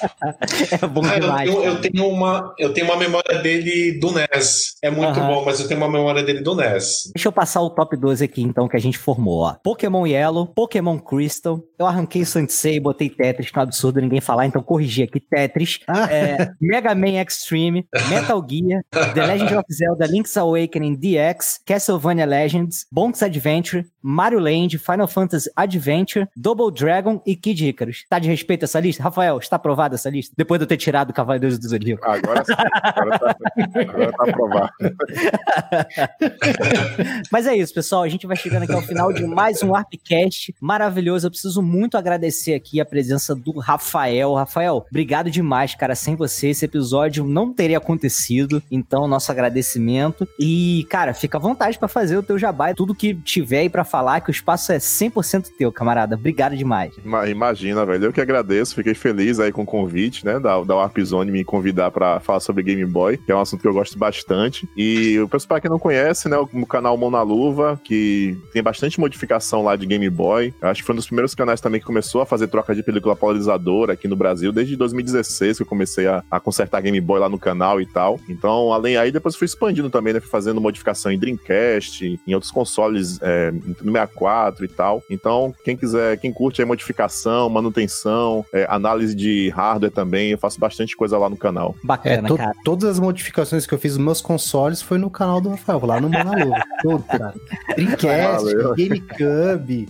[0.71, 1.49] É bom Ah, eu, demais.
[1.49, 1.73] tenho, cara.
[1.73, 4.75] eu tenho uma, eu tenho uma memória dele do NES.
[4.81, 5.27] É muito Aham.
[5.27, 7.11] bom, mas eu tenho uma memória dele do NES.
[7.15, 9.55] Deixa eu passar o top 12 aqui, então, que a gente formou, ó.
[9.63, 11.59] Pokémon Yellow, Pokémon Crystal.
[11.77, 15.19] Eu arranquei Sansei e botei Tetris, que é um absurdo ninguém falar, então corrigi aqui
[15.19, 15.79] Tetris.
[15.87, 16.11] Ah.
[16.11, 22.85] É, Mega Man Extreme, Metal Gear, The Legend of Zelda Link's Awakening DX, Castlevania Legends,
[22.91, 28.05] Bonk's Adventure, Mario Land, Final Fantasy Adventure, Double Dragon e Kid Icarus.
[28.09, 29.03] Tá de respeito essa lista?
[29.03, 30.33] Rafael, está aprovada essa lista?
[30.37, 32.05] Depois de eu ter tirado o Cavaleiros do Zodíaco.
[32.05, 32.53] Agora sim,
[32.83, 33.35] agora tá,
[33.81, 34.71] agora tá aprovado.
[37.31, 38.03] Mas é isso, pessoal.
[38.03, 41.27] A gente vai chegando aqui ao final de mais um Arpcast maravilhoso.
[41.27, 44.33] Eu preciso muito agradecer aqui a presença do Rafael.
[44.33, 45.95] Rafael, obrigado demais, cara.
[45.95, 48.63] Sem você, esse episódio não teria acontecido.
[48.71, 50.27] Então, nosso agradecimento.
[50.39, 50.48] E,
[50.89, 52.73] cara, fica à vontade pra fazer o teu jabá.
[52.73, 56.15] Tudo que tiver aí pra falar, que o espaço é 100% teu, camarada.
[56.15, 56.93] Obrigado demais.
[57.03, 58.05] Ima- Imagina, velho.
[58.05, 61.43] Eu que agradeço, fiquei feliz aí com o convite, né, da, da Warp Zone me
[61.43, 64.67] convidar pra falar sobre Game Boy, que é um assunto que eu gosto bastante.
[64.75, 68.37] E o pessoal pra quem não conhece, né, o, o canal Mão na Luva, que
[68.53, 70.53] tem bastante modificação lá de Game Boy.
[70.61, 72.83] Eu acho que foi um dos primeiros canais também que começou a fazer troca de
[72.83, 77.19] película polarizadora aqui no Brasil, desde 2016 que eu comecei a, a consertar Game Boy
[77.19, 78.19] lá no canal e tal.
[78.29, 82.49] Então, além aí, depois fui expandindo também, né, fui fazendo modificação em Dreamcast, em outros
[82.51, 85.03] consoles, é, no 64 e tal.
[85.09, 90.57] Então, quem quiser, quem curte aí modificação, manutenção, é, análise de hardware também, eu faço
[90.59, 91.75] bastante coisa lá no canal.
[91.83, 92.53] É, Bacana, to- cara.
[92.63, 95.99] todas as modificações que eu fiz nos meus consoles foi no canal do Rafael, lá
[95.99, 96.09] no.
[96.81, 97.33] Tudo, cara.
[97.75, 98.75] Dreamcast, Valeu.
[98.75, 99.89] GameCube,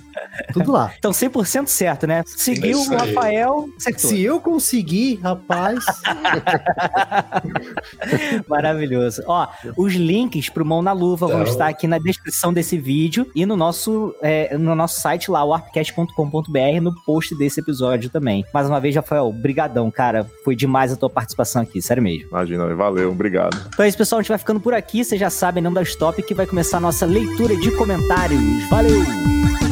[0.54, 0.92] tudo lá.
[0.98, 2.24] Então, 100% certo, né?
[2.26, 2.98] Seguiu isso o.
[2.98, 4.10] Rafael, acertou.
[4.10, 5.86] Se eu conseguir, rapaz.
[8.48, 9.22] Maravilhoso.
[9.28, 9.48] Ó,
[9.78, 11.52] os links pro Mão na Luva vão Então.
[11.52, 15.54] estar aqui na descrição desse vídeo e no nosso, é, no nosso site lá, o
[15.54, 18.46] arpcast.com.br, no post desse episódio também.
[18.54, 20.26] Mais uma vez, Rafael, brigadão, cara.
[20.46, 22.28] Foi demais a tua participação aqui, sério mesmo.
[22.30, 23.58] Imagina, valeu, obrigado.
[23.74, 24.20] Então é isso, pessoal.
[24.20, 25.04] A gente vai ficando por aqui.
[25.04, 28.42] Vocês já sabem, não dá stop, que vai começar a nossa leitura de comentários.
[28.70, 29.69] Valeu!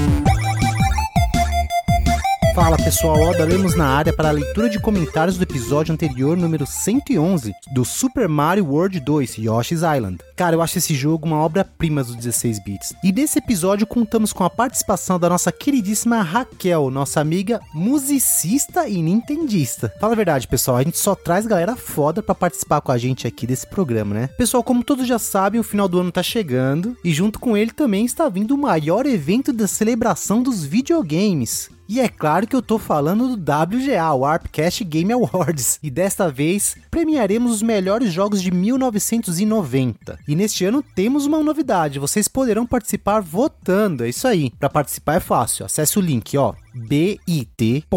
[2.57, 6.65] Fala pessoal, Oda Lemos na área para a leitura de comentários do episódio anterior, número
[6.65, 10.17] 111, do Super Mario World 2, Yoshi's Island.
[10.35, 12.95] Cara, eu acho esse jogo uma obra-prima dos 16 bits.
[13.03, 19.03] E nesse episódio contamos com a participação da nossa queridíssima Raquel, nossa amiga musicista e
[19.03, 19.93] nintendista.
[19.99, 23.27] Fala a verdade, pessoal, a gente só traz galera foda pra participar com a gente
[23.27, 24.29] aqui desse programa, né?
[24.35, 27.69] Pessoal, como todos já sabem, o final do ano tá chegando e junto com ele
[27.69, 31.76] também está vindo o maior evento da celebração dos videogames.
[31.87, 35.79] E é claro que eu tô falando do WGA, o Warpcast Game Awards.
[35.81, 40.19] E desta vez premiaremos os melhores jogos de 1990.
[40.27, 44.51] E neste ano temos uma novidade, vocês poderão participar votando, é isso aí.
[44.59, 47.87] Para participar é fácil, acesse o link, ó bit.ly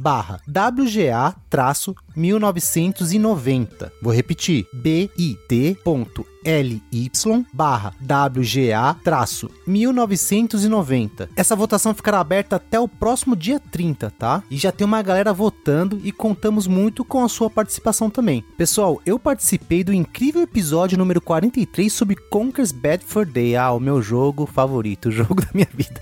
[0.00, 3.92] barra WGA traço 1990.
[4.02, 5.90] Vou repetir, bit.ly
[7.52, 11.28] barra WGA traço 1990.
[11.36, 14.42] Essa votação ficará aberta até o próximo dia 30, tá?
[14.50, 18.42] E já tem uma galera votando e contamos muito com a sua participação também.
[18.56, 23.80] Pessoal, eu participei do incrível episódio número 43 sobre Conker's Bad for Day, ah, o
[23.80, 26.00] meu jogo favorito, o jogo da minha vida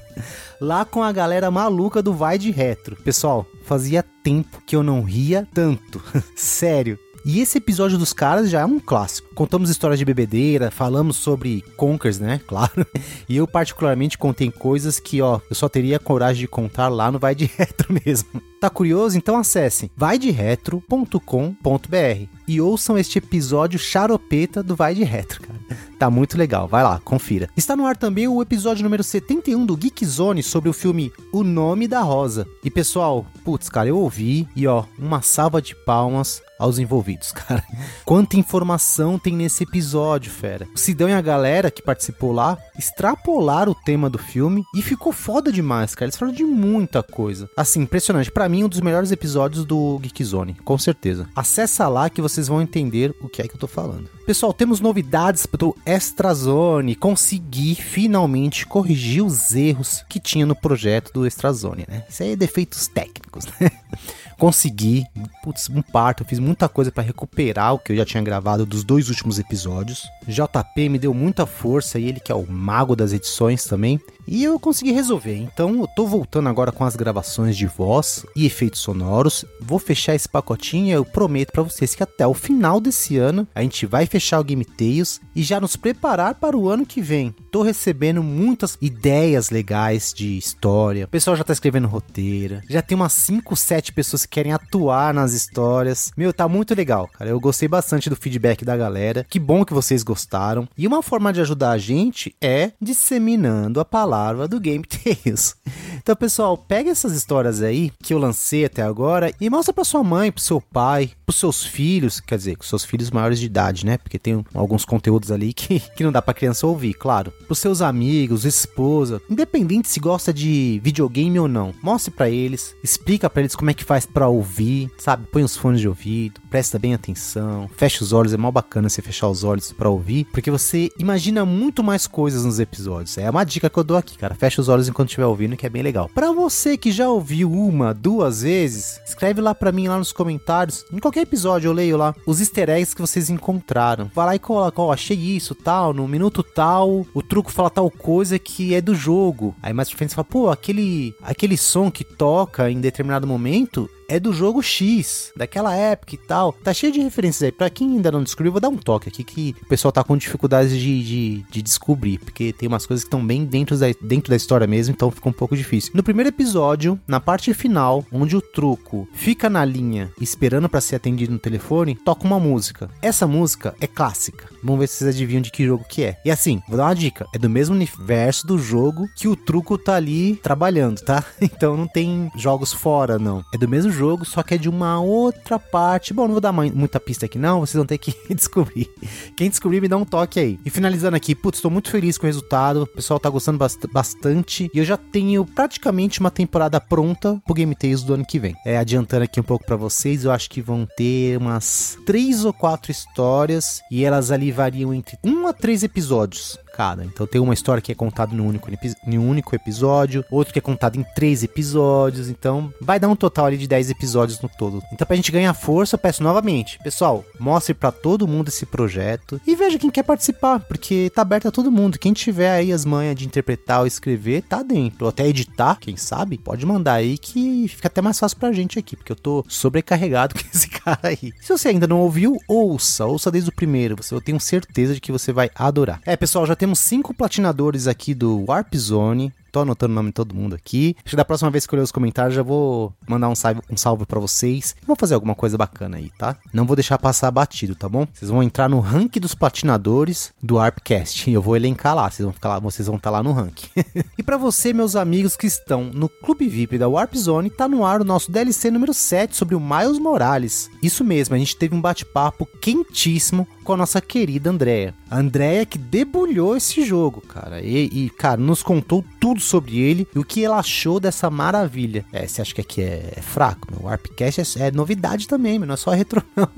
[0.61, 2.97] lá com a galera maluca do Vai de Retro.
[2.97, 3.88] Pessoal, fazia
[4.23, 6.03] tempo que eu não ria tanto.
[6.35, 6.99] Sério.
[7.25, 9.35] E esse episódio dos caras já é um clássico.
[9.35, 12.41] Contamos histórias de bebedeira, falamos sobre Conkers, né?
[12.49, 12.87] Claro.
[13.29, 17.19] E eu particularmente contei coisas que, ó, eu só teria coragem de contar lá no
[17.19, 18.43] Vai de Retro mesmo.
[18.61, 19.19] Tá curioso?
[19.19, 25.59] Então acesse vaideretro.com.br e ouçam este episódio charopeta do Vai de Retro, cara.
[25.99, 27.51] Tá muito legal, vai lá, confira.
[27.57, 31.43] Está no ar também o episódio número 71 do Geek Zone sobre o filme O
[31.43, 32.47] Nome da Rosa.
[32.65, 37.65] E pessoal, putz, cara, eu ouvi e ó, uma salva de palmas aos envolvidos, cara.
[38.05, 40.67] Quanta informação tem nesse episódio, fera.
[40.75, 45.13] O Sidão e a galera que participou lá extrapolaram o tema do filme e ficou
[45.13, 46.07] foda demais, cara.
[46.07, 47.49] Eles falaram de muita coisa.
[47.57, 48.31] Assim, impressionante.
[48.31, 51.29] Para mim, um dos melhores episódios do Geek Zone, com certeza.
[51.35, 54.09] Acessa lá que vocês vão entender o que é que eu tô falando.
[54.25, 56.95] Pessoal, temos novidades do Extra Zone.
[56.95, 62.05] Consegui finalmente corrigir os erros que tinha no projeto do Extra Zone, né?
[62.09, 63.71] Isso aí é defeitos técnicos, né?
[64.39, 65.05] Consegui,
[65.43, 68.85] putz, um parto, fiz muita coisa para recuperar o que eu já tinha gravado dos
[68.85, 70.07] dois últimos episódios.
[70.29, 74.01] JP me deu muita força e ele que é o mago das edições também.
[74.31, 75.37] E eu consegui resolver.
[75.37, 79.45] Então eu tô voltando agora com as gravações de voz e efeitos sonoros.
[79.59, 83.49] Vou fechar esse pacotinho e eu prometo para vocês que até o final desse ano
[83.55, 87.01] a gente vai fechar o Game Tales e já nos preparar para o ano que
[87.01, 87.35] vem.
[87.51, 91.07] Tô recebendo muitas ideias legais de história.
[91.07, 92.61] O pessoal já tá escrevendo roteiro.
[92.69, 96.13] Já tem umas 5, 7 pessoas que querem atuar nas histórias.
[96.15, 97.31] Meu, tá muito legal, cara.
[97.31, 99.25] Eu gostei bastante do feedback da galera.
[99.27, 100.69] Que bom que vocês gostaram.
[100.77, 105.55] E uma forma de ajudar a gente é disseminando a palavra palavra do Game Tales.
[105.97, 110.03] Então, pessoal, pega essas histórias aí que eu lancei até agora e mostra para sua
[110.03, 113.85] mãe, pro seu pai, pros seus filhos, quer dizer, com seus filhos maiores de idade,
[113.85, 113.99] né?
[113.99, 117.31] Porque tem alguns conteúdos ali que, que não dá pra criança ouvir, claro.
[117.47, 123.29] Pros seus amigos, esposa, independente se gosta de videogame ou não, mostre para eles, explica
[123.29, 125.27] para eles como é que faz para ouvir, sabe?
[125.31, 129.03] Põe os fones de ouvido, presta bem atenção, fecha os olhos, é mó bacana você
[129.03, 133.19] fechar os olhos para ouvir, porque você imagina muito mais coisas nos episódios.
[133.19, 134.35] É uma dica que eu dou aqui, cara.
[134.35, 136.09] Fecha os olhos enquanto estiver ouvindo, que é bem legal.
[136.15, 140.87] Para você que já ouviu uma, duas vezes, escreve lá para mim lá nos comentários,
[140.91, 144.11] em qualquer qualquer episódio eu leio lá os easter eggs que vocês encontraram.
[144.15, 147.91] Vai lá e coloca, ó, achei isso, tal, no minuto tal, o truco fala tal
[147.91, 149.55] coisa que é do jogo.
[149.63, 153.89] Aí mais pra frente você fala, pô, aquele, aquele som que toca em determinado momento
[154.09, 156.53] é do jogo X, daquela época e tal.
[156.53, 157.53] Tá cheio de referências aí.
[157.53, 160.17] Pra quem ainda não descobriu, vou dar um toque aqui que o pessoal tá com
[160.17, 164.31] dificuldades de, de, de descobrir, porque tem umas coisas que estão bem dentro da, dentro
[164.31, 165.93] da história mesmo, então fica um pouco difícil.
[165.95, 170.97] No primeiro episódio, na parte final, onde o truco fica na linha esperando para ser
[170.97, 172.89] atendido no telefone, toca uma música.
[173.03, 174.49] Essa música é clássica.
[174.63, 176.19] Vamos ver se vocês adivinham de que jogo que é.
[176.25, 179.77] E assim, vou dar uma dica: é do mesmo universo do jogo que o truco
[179.77, 181.25] tá ali trabalhando, tá?
[181.59, 183.45] Então não tem jogos fora, não.
[183.53, 186.15] É do mesmo jogo, só que é de uma outra parte.
[186.15, 188.89] Bom, não vou dar muita pista aqui não, vocês vão ter que descobrir.
[189.37, 190.59] Quem descobrir me dá um toque aí.
[190.65, 192.83] E finalizando aqui, putz, estou muito feliz com o resultado.
[192.83, 197.55] O pessoal tá gostando bast bastante e eu já tenho praticamente uma temporada pronta pro
[197.55, 198.55] Game Tales do ano que vem.
[198.65, 202.53] É, adiantando aqui um pouco para vocês, eu acho que vão ter umas três ou
[202.53, 207.05] quatro histórias e elas ali variam entre um a três episódios cada.
[207.05, 208.71] Então tem uma história que é contada em um único,
[209.05, 212.29] em único episódio, outro que é contado em três episódios.
[212.29, 214.81] Então vai dar um total ali de 10 episódios no todo.
[214.93, 219.41] Então pra gente ganhar força, eu peço novamente, pessoal, mostre para todo mundo esse projeto
[219.45, 221.99] e veja quem quer participar, porque tá aberto a todo mundo.
[221.99, 225.05] Quem tiver aí as manhas de interpretar ou escrever, tá dentro.
[225.05, 228.79] Ou até editar, quem sabe, pode mandar aí que fica até mais fácil pra gente
[228.79, 231.33] aqui, porque eu tô sobrecarregado com esse cara aí.
[231.41, 233.97] Se você ainda não ouviu, ouça, ouça desde o primeiro.
[234.13, 236.01] Eu tenho certeza de que você vai adorar.
[236.07, 239.33] É, pessoal, já temos cinco platinadores aqui do Warp Zone.
[239.51, 240.95] Tô anotando o nome de todo mundo aqui.
[240.99, 243.61] Acho que da próxima vez que eu ler os comentários, já vou mandar um salve,
[243.71, 244.77] um salve para vocês.
[244.87, 246.37] Vou fazer alguma coisa bacana aí, tá?
[246.53, 248.07] Não vou deixar passar batido, tá bom?
[248.13, 251.31] Vocês vão entrar no ranking dos platinadores do ARPcast.
[251.33, 252.11] Eu vou elencar lá.
[252.11, 253.69] Vocês vão ficar lá, vocês vão estar tá lá no ranking.
[254.19, 257.87] e para você, meus amigos que estão no Clube VIP da Warp Zone, tá no
[257.87, 260.71] ar o nosso DLC número 7 sobre o Miles Morales.
[260.83, 264.95] Isso mesmo, a gente teve um bate-papo quentíssimo com a nossa querida Andrea.
[265.11, 267.61] A Andrea que debulhou esse jogo, cara.
[267.61, 272.03] E, e, cara, nos contou tudo sobre ele e o que ela achou dessa maravilha.
[272.11, 273.69] É, você acha que aqui é, é fraco?
[273.79, 276.49] O Warpcast é, é, novidade também, não é só retro não.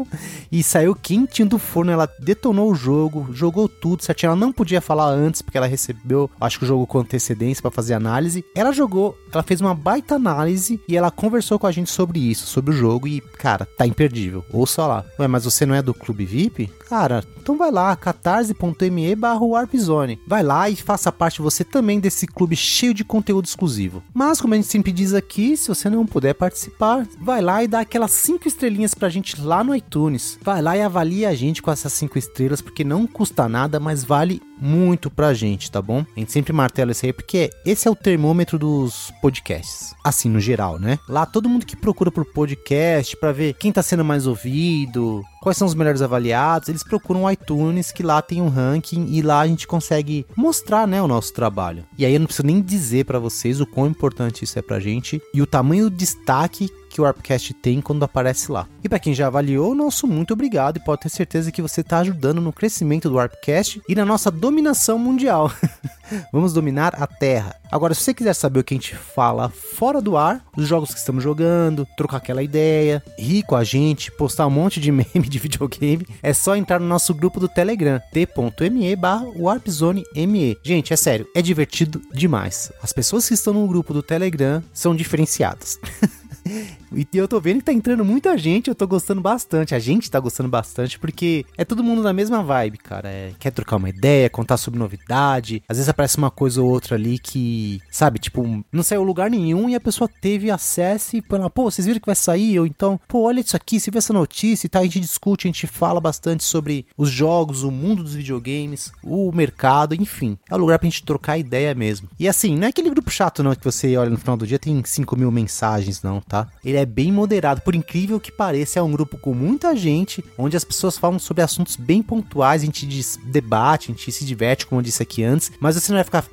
[0.53, 4.29] E saiu quentinho do forno, ela detonou o jogo, jogou tudo certinho.
[4.29, 7.73] Ela não podia falar antes, porque ela recebeu, acho que o jogo com antecedência para
[7.73, 8.45] fazer análise.
[8.55, 12.47] Ela jogou, ela fez uma baita análise e ela conversou com a gente sobre isso,
[12.47, 14.45] sobre o jogo e, cara, tá imperdível.
[14.53, 15.05] Ouça lá.
[15.19, 16.71] Ué, mas você não é do Clube VIP?
[17.01, 20.21] Cara, então vai lá, catarse.me barra Warpzone.
[20.27, 24.03] Vai lá e faça parte você também desse clube cheio de conteúdo exclusivo.
[24.13, 27.69] Mas, como a gente sempre diz aqui, se você não puder participar, vai lá e
[27.69, 30.39] dá aquelas 5 estrelinhas pra gente lá no iTunes.
[30.43, 34.05] Vai lá e avalia a gente com essas 5 estrelas, porque não custa nada, mas
[34.05, 36.05] vale muito pra gente, tá bom?
[36.15, 39.95] A gente sempre martela isso aí porque esse é o termômetro dos podcasts.
[40.05, 40.99] Assim, no geral, né?
[41.09, 45.57] Lá todo mundo que procura por podcast para ver quem tá sendo mais ouvido, quais
[45.57, 49.41] são os melhores avaliados, eles procuram o iTunes, que lá tem um ranking e lá
[49.41, 51.84] a gente consegue mostrar, né, o nosso trabalho.
[51.97, 54.78] E aí eu não preciso nem dizer para vocês o quão importante isso é pra
[54.80, 58.66] gente e o tamanho do destaque que o Warpcast tem quando aparece lá.
[58.82, 61.99] E para quem já avaliou, nosso muito obrigado e pode ter certeza que você está
[62.01, 65.51] ajudando no crescimento do Warpcast e na nossa dominação mundial.
[66.32, 67.55] Vamos dominar a Terra.
[67.70, 70.91] Agora, se você quiser saber o que a gente fala fora do ar, os jogos
[70.93, 75.28] que estamos jogando, trocar aquela ideia, rir com a gente, postar um monte de meme
[75.28, 80.59] de videogame, é só entrar no nosso grupo do Telegram, t.me barra warpzone.me.
[80.64, 82.72] Gente, é sério, é divertido demais.
[82.82, 85.78] As pessoas que estão no grupo do Telegram são diferenciadas.
[86.93, 89.74] E eu tô vendo que tá entrando muita gente, eu tô gostando bastante.
[89.74, 93.09] A gente tá gostando bastante, porque é todo mundo na mesma vibe, cara.
[93.09, 95.62] É, quer trocar uma ideia, contar sobre novidade.
[95.68, 99.68] Às vezes aparece uma coisa ou outra ali que, sabe, tipo, não saiu lugar nenhum
[99.68, 102.59] e a pessoa teve acesso e fala, pô, vocês viram que vai sair?
[102.59, 104.82] Ou então, pô, olha isso aqui, você vê essa notícia e tal.
[104.82, 109.30] A gente discute, a gente fala bastante sobre os jogos, o mundo dos videogames, o
[109.30, 110.36] mercado, enfim.
[110.51, 112.09] É um lugar pra gente trocar ideia mesmo.
[112.18, 114.59] E assim, não é aquele grupo chato, não, que você olha no final do dia
[114.59, 116.47] tem 5 mil mensagens, não, tá?
[116.64, 120.57] Ele é bem moderado, por incrível que pareça, é um grupo com muita gente, onde
[120.57, 122.87] as pessoas falam sobre assuntos bem pontuais, a gente
[123.24, 126.24] debate, a gente se diverte, como eu disse aqui antes, mas você não vai ficar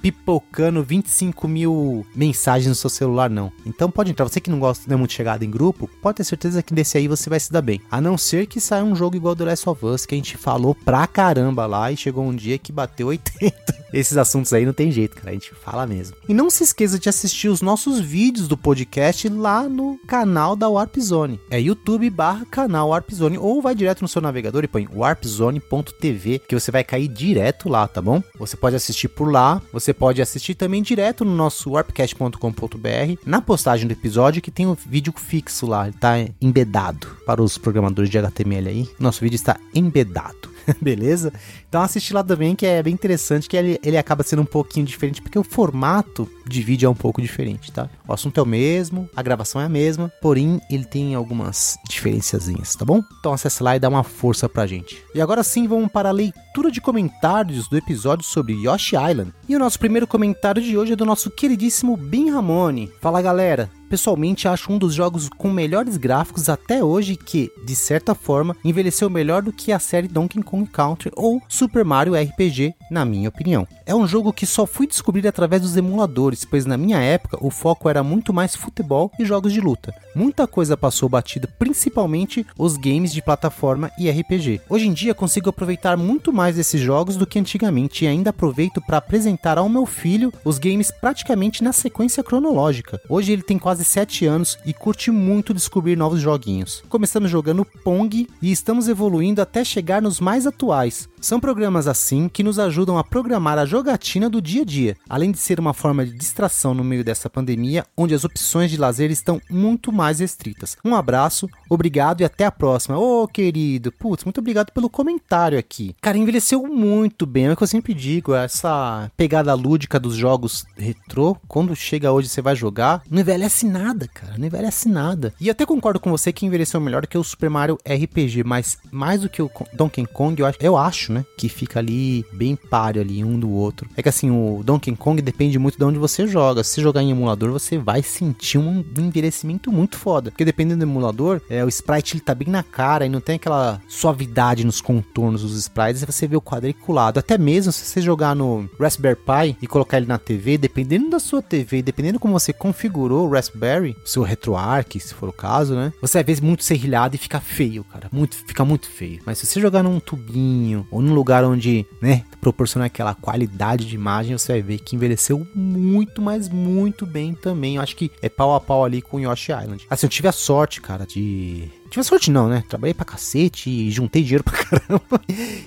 [0.00, 3.52] pipocando 25 mil mensagens no seu celular, não.
[3.64, 4.28] Então pode entrar.
[4.28, 5.12] Você que não gosta, não é muito
[5.42, 7.80] em grupo, pode ter certeza que desse aí você vai se dar bem.
[7.90, 10.36] A não ser que saia um jogo igual The Last of Us, que a gente
[10.36, 13.82] falou pra caramba lá e chegou um dia que bateu 80.
[13.92, 15.30] Esses assuntos aí não tem jeito, cara.
[15.30, 16.16] A gente fala mesmo.
[16.28, 20.68] E não se esqueça de assistir os nossos vídeos do podcast lá no canal da
[20.68, 21.38] Warp Zone.
[21.50, 23.36] É YouTube barra canal Warp Zone.
[23.38, 27.86] Ou vai direto no seu navegador e põe warpzone.tv que você vai cair direto lá,
[27.86, 28.22] tá bom?
[28.38, 29.60] Você pode assistir por lá.
[29.72, 34.74] Você pode assistir também direto no nosso warpcast.com.br na postagem do episódio que tem um
[34.74, 35.88] vídeo fixo lá.
[35.88, 38.90] Ele tá embedado para os programadores de HTML aí.
[38.98, 40.50] Nosso vídeo está embedado.
[40.80, 41.32] Beleza?
[41.72, 44.84] Então assiste lá também, que é bem interessante, que ele, ele acaba sendo um pouquinho
[44.84, 47.88] diferente, porque o formato de vídeo é um pouco diferente, tá?
[48.06, 52.74] O assunto é o mesmo, a gravação é a mesma, porém ele tem algumas diferenciazinhas,
[52.74, 53.02] tá bom?
[53.18, 55.02] Então acesse lá e dá uma força pra gente.
[55.14, 59.32] E agora sim, vamos para a leitura de comentários do episódio sobre Yoshi Island.
[59.48, 62.92] E o nosso primeiro comentário de hoje é do nosso queridíssimo Bin Ramone.
[63.00, 68.14] Fala galera, pessoalmente acho um dos jogos com melhores gráficos até hoje que, de certa
[68.14, 73.04] forma, envelheceu melhor do que a série Donkey Kong Country ou Super Mario RPG, na
[73.04, 73.66] minha opinião.
[73.86, 77.50] É um jogo que só fui descobrir através dos emuladores, pois na minha época o
[77.50, 79.94] foco era muito mais futebol e jogos de luta.
[80.14, 84.62] Muita coisa passou batida, principalmente os games de plataforma e RPG.
[84.68, 88.80] Hoje em dia consigo aproveitar muito mais desses jogos do que antigamente e ainda aproveito
[88.80, 93.00] para apresentar ao meu filho os games praticamente na sequência cronológica.
[93.08, 96.82] Hoje ele tem quase quase 7 anos e curte muito descobrir novos joguinhos.
[96.88, 101.08] Começamos jogando Pong e estamos evoluindo até chegar nos mais atuais.
[101.20, 105.30] São programas assim que nos ajudam a programar a jogatina do dia a dia, além
[105.30, 109.10] de ser uma forma de distração no meio dessa pandemia, onde as opções de lazer
[109.10, 110.78] estão muito mais restritas.
[110.82, 112.96] Um abraço, obrigado e até a próxima.
[112.96, 115.94] Ô, oh, querido, putz, muito obrigado pelo comentário aqui.
[116.00, 120.64] Cara, envelheceu muito bem, é o que eu sempre digo, essa pegada lúdica dos jogos
[120.74, 125.34] retrô, quando chega hoje você vai jogar, não envelhece nada, cara, não envelhece nada.
[125.38, 129.20] E até concordo com você que envelheceu melhor que o Super Mario RPG, mas mais
[129.20, 131.26] do que o Donkey Kong, eu acho, eu acho né?
[131.42, 133.88] Que fica ali bem páreo ali um do outro.
[133.96, 136.62] É que assim, o Donkey Kong depende muito de onde você joga.
[136.62, 140.30] Se jogar em emulador, você vai sentir um envelhecimento muito foda.
[140.30, 143.34] Porque dependendo do emulador, é, o sprite ele tá bem na cara e não tem
[143.34, 146.04] aquela suavidade nos contornos dos sprites.
[146.04, 147.18] Você vê o quadriculado.
[147.18, 151.18] Até mesmo se você jogar no Raspberry Pi e colocar ele na TV, dependendo da
[151.18, 155.74] sua TV, dependendo como você configurou o Raspberry, o seu RetroArch, se for o caso,
[155.74, 155.92] né?
[156.00, 158.08] Você ver muito serrilhado e fica feio, cara.
[158.12, 159.20] Muito, fica muito feio.
[159.26, 163.94] Mas se você jogar num tubinho ou num lugar onde, né, proporciona aquela qualidade de
[163.94, 167.76] imagem, você vai ver que envelheceu muito, mas muito bem também.
[167.76, 169.86] Eu acho que é pau a pau ali com Yoshi Island.
[169.88, 172.64] Assim, eu tive a sorte, cara, de Tive sorte não, né?
[172.66, 175.20] Trabalhei pra cacete e juntei dinheiro pra caramba.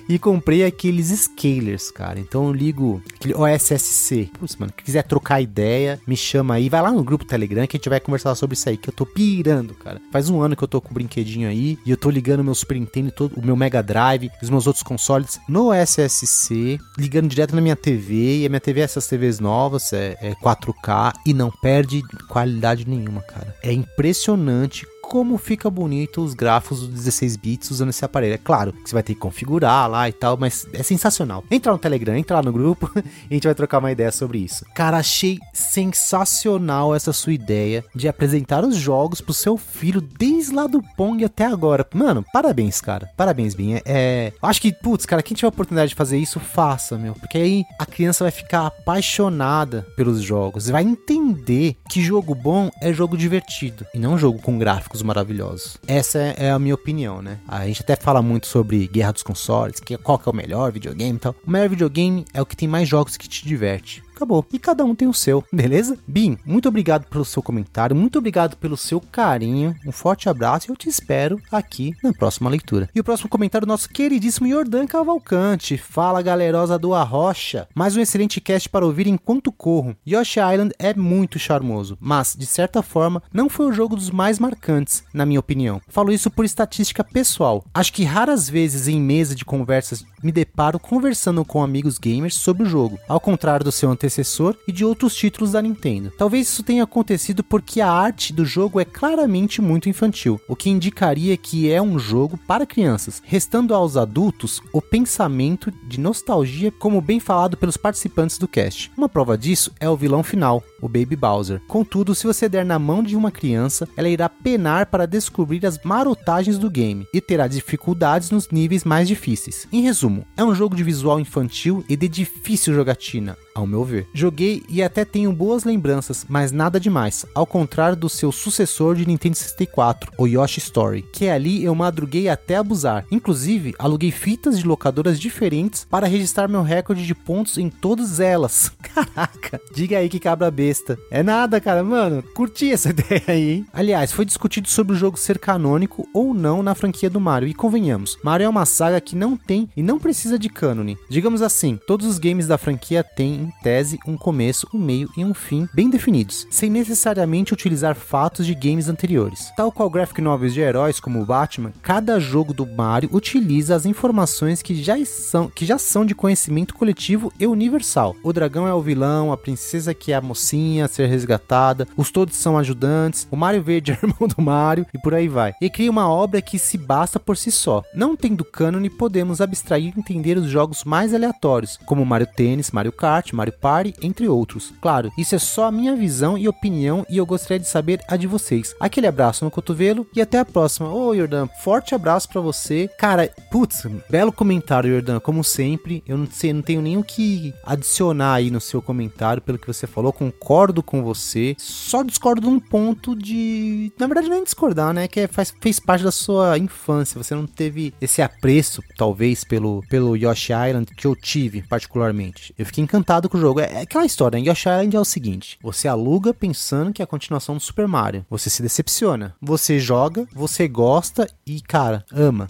[0.08, 2.18] e comprei aqueles scalers, cara.
[2.18, 4.28] Então eu ligo aquele OSSC.
[4.36, 6.68] Putz, mano, quiser trocar ideia, me chama aí.
[6.68, 8.92] Vai lá no grupo Telegram que a gente vai conversar sobre isso aí, que eu
[8.92, 10.00] tô pirando, cara.
[10.10, 12.56] Faz um ano que eu tô com o brinquedinho aí e eu tô ligando meu
[12.56, 17.54] Super Nintendo, todo, o meu Mega Drive, os meus outros consoles no SSC, ligando direto
[17.54, 18.40] na minha TV.
[18.40, 22.84] E a minha TV é essas TVs novas, é, é 4K e não perde qualidade
[22.84, 23.54] nenhuma, cara.
[23.62, 28.34] É impressionante como fica bonito os gráficos dos 16 bits usando esse aparelho.
[28.34, 31.44] É claro que você vai ter que configurar lá e tal, mas é sensacional.
[31.50, 33.00] Entra no Telegram, entra lá no grupo e
[33.30, 34.64] a gente vai trocar uma ideia sobre isso.
[34.74, 40.66] Cara, achei sensacional essa sua ideia de apresentar os jogos pro seu filho desde lá
[40.66, 41.86] do Pong até agora.
[41.94, 43.08] Mano, parabéns, cara.
[43.16, 43.80] Parabéns, Binha.
[43.84, 47.14] É, acho que, putz, cara, quem tiver a oportunidade de fazer isso, faça, meu.
[47.14, 50.68] Porque aí a criança vai ficar apaixonada pelos jogos.
[50.68, 55.78] Vai entender que jogo bom é jogo divertido e não jogo com gráficos gráficos maravilhosos.
[55.86, 57.38] Essa é a minha opinião, né?
[57.46, 60.72] A gente até fala muito sobre guerra dos consoles, que qual que é o melhor
[60.72, 61.34] videogame e tal.
[61.46, 64.44] O melhor videogame é o que tem mais jogos que te diverte acabou.
[64.52, 65.98] E cada um tem o seu, beleza?
[66.06, 70.72] Bim, muito obrigado pelo seu comentário, muito obrigado pelo seu carinho, um forte abraço e
[70.72, 72.88] eu te espero aqui na próxima leitura.
[72.94, 75.76] E o próximo comentário nosso queridíssimo Jordan Cavalcante.
[75.76, 77.68] Fala galerosa do Arrocha.
[77.74, 79.94] Mais um excelente cast para ouvir enquanto corro.
[80.06, 84.38] Yoshi Island é muito charmoso, mas de certa forma não foi o jogo dos mais
[84.38, 85.80] marcantes, na minha opinião.
[85.88, 87.64] Falo isso por estatística pessoal.
[87.74, 92.62] Acho que raras vezes em mesa de conversas me deparo conversando com amigos gamers sobre
[92.62, 96.12] o jogo, ao contrário do seu antecessor e de outros títulos da Nintendo.
[96.16, 100.70] Talvez isso tenha acontecido porque a arte do jogo é claramente muito infantil, o que
[100.70, 107.00] indicaria que é um jogo para crianças, restando aos adultos o pensamento de nostalgia, como
[107.00, 108.90] bem falado pelos participantes do cast.
[108.96, 111.60] Uma prova disso é o vilão final, o Baby Bowser.
[111.66, 115.78] Contudo, se você der na mão de uma criança, ela irá penar para descobrir as
[115.82, 119.66] marotagens do game e terá dificuldades nos níveis mais difíceis.
[119.72, 124.08] Em resumo, é um jogo de visual infantil e de difícil jogatina, ao meu ver.
[124.12, 129.06] Joguei e até tenho boas lembranças, mas nada demais, ao contrário do seu sucessor de
[129.06, 133.04] Nintendo 64, o Yoshi Story, que ali eu madruguei até abusar.
[133.10, 138.72] Inclusive, aluguei fitas de locadoras diferentes para registrar meu recorde de pontos em todas elas.
[138.82, 140.98] Caraca, diga aí que cabra besta.
[141.10, 143.66] É nada, cara, mano, curti essa ideia aí, hein?
[143.72, 147.54] Aliás, foi discutido sobre o jogo ser canônico ou não na franquia do Mario, e
[147.54, 150.98] convenhamos, Mario é uma saga que não tem e não precisa de cânone.
[151.08, 155.34] Digamos assim, todos os games da franquia têm tese, um começo, um meio e um
[155.34, 159.52] fim bem definidos, sem necessariamente utilizar fatos de games anteriores.
[159.56, 164.62] Tal qual graphic novels de heróis como Batman, cada jogo do Mario utiliza as informações
[164.62, 168.14] que já são, que já são de conhecimento coletivo e universal.
[168.22, 172.10] O dragão é o vilão, a princesa que é a mocinha a ser resgatada, os
[172.10, 175.54] todos são ajudantes, o Mario Verde é irmão do Mario e por aí vai.
[175.60, 177.82] E cria uma obra que se basta por si só.
[177.94, 182.92] Não tendo cânone, podemos abstrair e entender os jogos mais aleatórios, como Mario Tênis, Mario
[182.92, 184.72] Kart, Mario Party, entre outros.
[184.80, 188.16] Claro, isso é só a minha visão e opinião e eu gostaria de saber a
[188.16, 188.74] de vocês.
[188.80, 190.92] Aquele abraço no cotovelo e até a próxima.
[190.92, 192.88] Ô, Jordan, forte abraço para você.
[192.98, 196.02] Cara, putz, belo comentário, Jordan, como sempre.
[196.06, 199.66] Eu não sei, não tenho nem o que adicionar aí no seu comentário pelo que
[199.66, 200.12] você falou.
[200.12, 201.54] Concordo com você.
[201.58, 205.78] Só discordo de um ponto de, na verdade, nem discordar, né, que é, faz, fez
[205.78, 207.22] parte da sua infância.
[207.22, 212.54] Você não teve esse apreço, talvez, pelo pelo Yoshi Island que eu tive particularmente.
[212.58, 213.60] Eu fiquei encantado com o jogo.
[213.60, 214.48] É, é aquela história, né?
[214.48, 218.24] Yoshi Island é o seguinte: você aluga pensando que é a continuação do Super Mario.
[218.30, 219.34] Você se decepciona.
[219.40, 222.48] Você joga, você gosta e, cara, ama.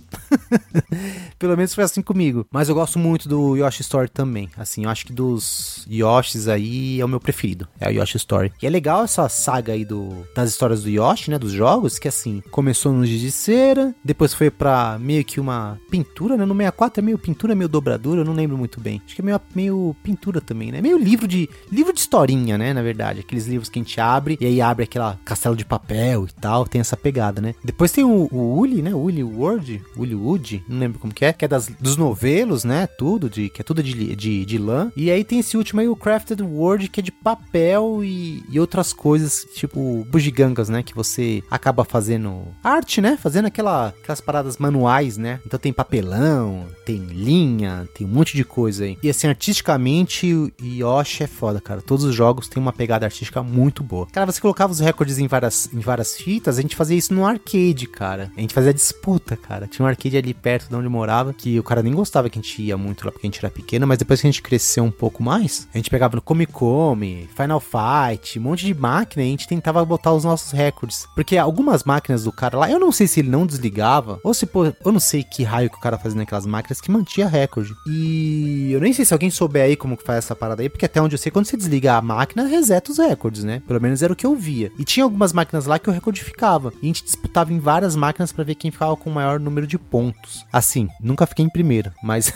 [1.38, 2.46] Pelo menos foi assim comigo.
[2.50, 4.48] Mas eu gosto muito do Yoshi Story também.
[4.56, 7.68] Assim, eu acho que dos Yoshis aí é o meu preferido.
[7.80, 8.52] É o Yoshi Story.
[8.62, 11.38] E é legal essa saga aí do, das histórias do Yoshi, né?
[11.38, 15.78] Dos jogos, que assim, começou no giz de cera, depois foi pra meio que uma
[15.90, 16.44] pintura, né?
[16.44, 19.02] No 64 é meio pintura, meio dobradura, eu não lembro muito bem.
[19.04, 20.80] Acho que é meio, meio pintura também também, né?
[20.80, 22.72] Meio livro de livro de historinha, né?
[22.72, 26.26] Na verdade, aqueles livros que a gente abre e aí abre aquela castelo de papel
[26.26, 27.54] e tal, tem essa pegada, né?
[27.64, 28.94] Depois tem o, o Uli, né?
[28.94, 32.86] Uli World, Uli Wood, não lembro como que é, que é das, dos novelos, né?
[32.86, 34.90] Tudo, de, que é tudo de, de, de lã.
[34.96, 38.58] E aí tem esse último aí, o Crafted World, que é de papel e, e
[38.58, 40.82] outras coisas, tipo bugigangas, né?
[40.82, 43.18] Que você acaba fazendo arte, né?
[43.20, 45.40] Fazendo aquela, aquelas paradas manuais, né?
[45.46, 48.98] Então tem papelão, tem linha, tem um monte de coisa aí.
[49.02, 51.80] E assim, artisticamente, Yoshi é foda, cara.
[51.80, 54.06] Todos os jogos têm uma pegada artística muito boa.
[54.12, 57.26] Cara, você colocava os recordes em várias, em várias fitas, a gente fazia isso no
[57.26, 58.30] arcade, cara.
[58.36, 59.66] A gente fazia disputa, cara.
[59.66, 62.38] Tinha um arcade ali perto de onde eu morava, que o cara nem gostava que
[62.38, 64.42] a gente ia muito lá porque a gente era pequeno, mas depois que a gente
[64.42, 68.74] cresceu um pouco mais, a gente pegava no Come Come, Final Fight, um monte de
[68.74, 71.06] máquina e a gente tentava botar os nossos recordes.
[71.14, 74.46] Porque algumas máquinas do cara lá, eu não sei se ele não desligava, ou se,
[74.46, 77.74] pô, eu não sei que raio que o cara fazia naquelas máquinas que mantinha recorde.
[77.86, 80.84] E eu nem sei se alguém souber aí como que faz essa parada aí, porque
[80.86, 83.62] até onde eu sei, quando você desliga a máquina, reseta os recordes, né?
[83.66, 84.70] Pelo menos era o que eu via.
[84.78, 86.72] E tinha algumas máquinas lá que o recorde ficava.
[86.82, 89.66] E a gente disputava em várias máquinas para ver quem ficava com o maior número
[89.66, 90.44] de pontos.
[90.52, 92.32] Assim, nunca fiquei em primeiro, mas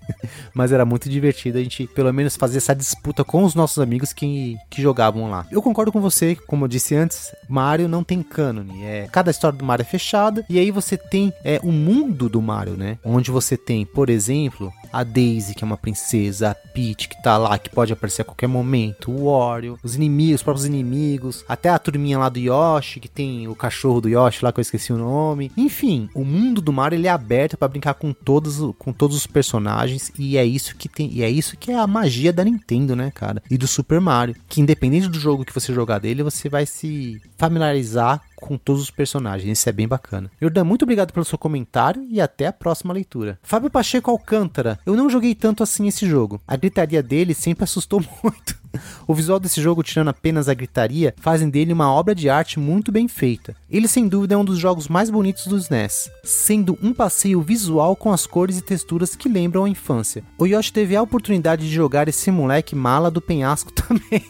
[0.54, 4.12] mas era muito divertido a gente pelo menos fazer essa disputa com os nossos amigos
[4.12, 5.46] que, que jogavam lá.
[5.50, 8.84] Eu concordo com você, como eu disse antes, Mario não tem cânone.
[8.84, 12.40] É, cada história do Mario é fechada e aí você tem é, o mundo do
[12.40, 12.98] Mario, né?
[13.04, 17.36] Onde você tem, por exemplo, a Daisy, que é uma princesa, a Peach, que tá
[17.40, 21.68] lá, que pode aparecer a qualquer momento, o Wario, os inimigos, os próprios inimigos, até
[21.68, 24.92] a turminha lá do Yoshi, que tem o cachorro do Yoshi lá, que eu esqueci
[24.92, 25.50] o nome.
[25.56, 29.26] Enfim, o mundo do Mario ele é aberto para brincar com todos, com todos os
[29.26, 32.94] personagens e é isso que tem, e é isso que é a magia da Nintendo,
[32.94, 33.42] né, cara?
[33.50, 37.20] E do Super Mario, que independente do jogo que você jogar dele, você vai se
[37.36, 39.58] familiarizar com todos os personagens.
[39.58, 40.30] Isso é bem bacana.
[40.40, 43.38] Jordan, muito obrigado pelo seu comentário e até a próxima leitura.
[43.42, 44.78] Fábio Pacheco Alcântara.
[44.84, 46.40] Eu não joguei tanto assim esse jogo.
[46.46, 48.58] A gritaria dele sempre assustou muito.
[49.06, 52.92] O visual desse jogo, tirando apenas a gritaria, fazem dele uma obra de arte muito
[52.92, 53.54] bem feita.
[53.68, 57.96] Ele, sem dúvida, é um dos jogos mais bonitos dos NES, sendo um passeio visual
[57.96, 60.22] com as cores e texturas que lembram a infância.
[60.38, 64.24] O Yoshi teve a oportunidade de jogar esse moleque mala do penhasco também.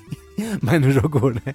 [0.60, 1.54] mas não jogou, né?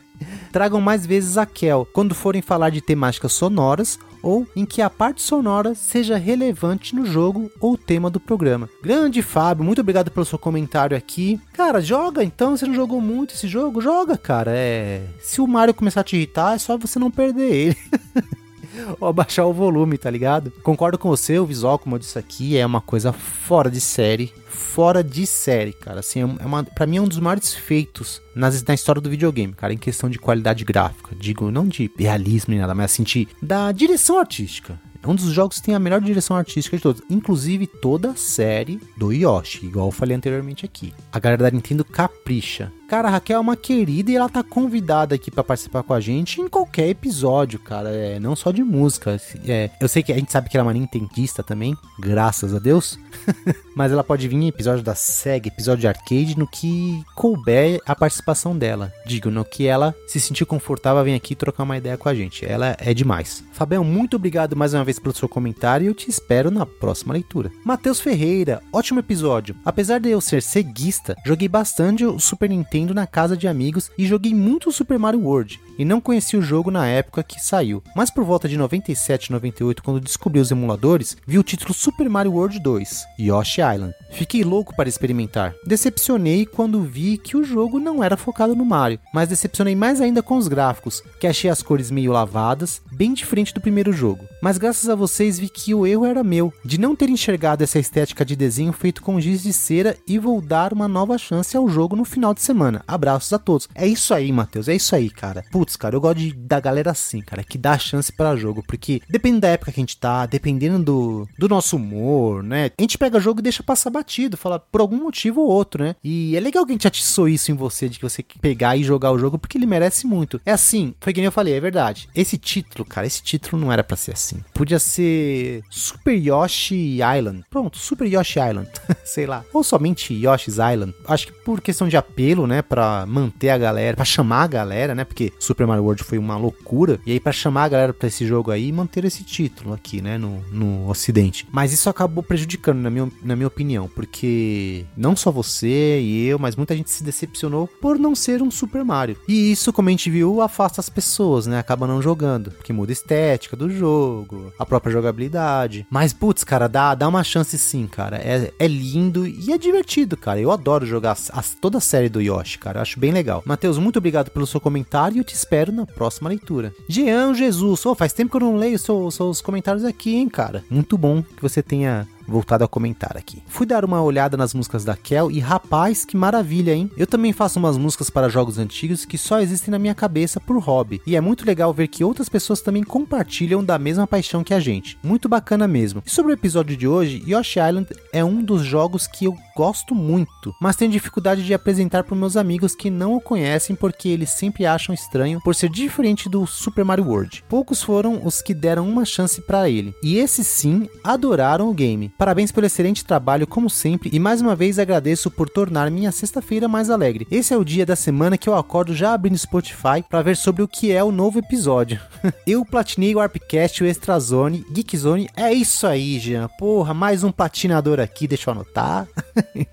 [0.52, 4.90] Tragam mais vezes a Kel quando forem falar de temáticas sonoras ou em que a
[4.90, 8.68] parte sonora seja relevante no jogo ou tema do programa.
[8.82, 11.40] Grande Fábio, muito obrigado pelo seu comentário aqui.
[11.54, 13.82] Cara, joga então, você não jogou muito esse jogo?
[13.82, 14.52] Joga, cara.
[14.54, 17.78] É, se o Mario começar a te irritar, é só você não perder ele.
[19.00, 20.52] ou abaixar o volume, tá ligado?
[20.64, 24.34] Concordo com você, o visual, como eu disse aqui, é uma coisa fora de série.
[24.48, 26.00] Fora de série, cara.
[26.00, 29.54] Assim, é uma, pra mim é um dos maiores feitos nas, na história do videogame,
[29.54, 31.16] cara, em questão de qualidade gráfica.
[31.16, 34.80] Digo, não de realismo nem nada, mas assim, de, da direção artística.
[35.06, 37.04] É um dos jogos que tem a melhor direção artística de todos.
[37.12, 40.96] Inclusive toda a série do Yoshi, igual eu falei anteriormente aqui.
[41.14, 42.72] A galera da Nintendo capricha.
[42.88, 46.00] Cara, a Raquel é uma querida e ela tá convidada aqui para participar com a
[46.00, 47.90] gente em qualquer episódio, cara.
[47.90, 49.20] É, não só de música.
[49.48, 52.60] É, eu sei que a gente sabe que ela é uma nintendista também, graças a
[52.60, 53.00] Deus.
[53.76, 57.96] Mas ela pode vir em episódio da SEG, episódio de arcade, no que couber a
[57.96, 58.94] participação dela.
[59.06, 62.46] Digo, no que ela se sentir confortável, vem aqui trocar uma ideia com a gente.
[62.46, 63.44] Ela é demais.
[63.52, 67.14] Fabião, muito obrigado mais uma vez pelo seu comentário e eu te espero na próxima
[67.14, 67.52] leitura.
[67.66, 69.56] Matheus Ferreira, ótimo episódio.
[69.66, 74.06] Apesar de eu ser ceguista, joguei bastante o Super Nintendo na casa de amigos e
[74.06, 77.84] joguei muito Super Mario World e não conheci o jogo na época que saiu.
[77.96, 82.34] Mas por volta de 97 98, quando descobri os emuladores, vi o título Super Mario
[82.34, 83.94] World 2, Yoshi Island.
[84.12, 85.54] Fiquei louco para experimentar.
[85.66, 90.24] Decepcionei quando vi que o jogo não era focado no Mario, mas decepcionei mais ainda
[90.24, 94.26] com os gráficos, que achei as cores meio lavadas, bem diferente do primeiro jogo.
[94.42, 97.80] Mas graças a vocês vi que o erro era meu, de não ter enxergado essa
[97.80, 101.68] estética de desenho feito com giz de cera e vou dar uma nova chance ao
[101.68, 102.65] jogo no final de semana.
[102.88, 103.68] Abraços a todos.
[103.76, 105.44] É isso aí, Matheus, é isso aí, cara.
[105.52, 109.02] Putz, cara, eu gosto de, da galera assim, cara, que dá chance para jogo, porque
[109.10, 112.72] dependendo da época que a gente tá, dependendo do, do nosso humor, né?
[112.78, 115.96] A gente pega jogo e deixa passar batido, fala por algum motivo ou outro, né?
[116.04, 118.84] E é legal que a gente atiçou isso em você, de que você pegar e
[118.84, 120.40] jogar o jogo, porque ele merece muito.
[120.46, 122.10] É assim, foi que nem eu falei, é verdade.
[122.16, 124.44] Esse título, cara, esse título não era para ser assim.
[124.54, 127.44] Podia ser Super Yoshi Island.
[127.50, 128.70] Pronto, Super Yoshi Island.
[129.04, 129.44] Sei lá.
[129.54, 130.94] Ou somente Yoshi's Island.
[131.08, 132.55] Acho que por questão de apelo, né?
[132.62, 135.04] Pra manter a galera, pra chamar a galera, né?
[135.04, 137.00] Porque Super Mario World foi uma loucura.
[137.06, 140.18] E aí, pra chamar a galera pra esse jogo aí, manter esse título aqui, né?
[140.18, 141.48] No, no ocidente.
[141.52, 143.90] Mas isso acabou prejudicando, na minha, na minha opinião.
[143.94, 148.52] Porque não só você e eu, mas muita gente se decepcionou por não ser um
[148.52, 149.18] Super Mario.
[149.28, 151.60] E isso, como a gente viu, afasta as pessoas, né?
[151.60, 152.52] Acaba não jogando.
[152.52, 155.86] Porque muda a estética do jogo, a própria jogabilidade.
[155.90, 158.18] Mas, putz, cara, dá, dá uma chance sim, cara.
[158.18, 160.40] É, é lindo e é divertido, cara.
[160.40, 162.45] Eu adoro jogar as, toda a série do Yoshi.
[162.46, 162.82] Yoshi, cara.
[162.82, 163.44] Acho bem legal.
[163.46, 166.72] Matheus, muito obrigado pelo seu comentário e eu te espero na próxima leitura.
[166.88, 170.64] Jean Jesus, oh, faz tempo que eu não leio seus comentários aqui, hein, cara.
[170.70, 173.42] Muito bom que você tenha voltado a comentar aqui.
[173.48, 176.92] Fui dar uma olhada nas músicas da Kel e rapaz, que maravilha, hein?
[176.98, 180.58] Eu também faço umas músicas para jogos antigos que só existem na minha cabeça por
[180.60, 181.02] hobby.
[181.06, 184.60] E é muito legal ver que outras pessoas também compartilham da mesma paixão que a
[184.60, 184.98] gente.
[185.04, 186.04] Muito bacana mesmo.
[186.06, 189.96] E sobre o episódio de hoje, Yoshi Island é um dos jogos que eu gosto
[189.96, 194.30] muito, mas tenho dificuldade de apresentar para meus amigos que não o conhecem porque eles
[194.30, 197.44] sempre acham estranho por ser diferente do Super Mario World.
[197.48, 202.12] Poucos foram os que deram uma chance para ele, e esses sim adoraram o game.
[202.18, 206.66] Parabéns pelo excelente trabalho, como sempre, e mais uma vez agradeço por tornar minha sexta-feira
[206.66, 207.28] mais alegre.
[207.30, 210.64] Esse é o dia da semana que eu acordo já abrindo Spotify para ver sobre
[210.64, 212.00] o que é o novo episódio.
[212.48, 215.30] eu platinei o Arpcast, o Extrazone, Geekzone.
[215.36, 216.48] É isso aí, Jean.
[216.58, 219.08] Porra, mais um platinador aqui, deixa eu anotar.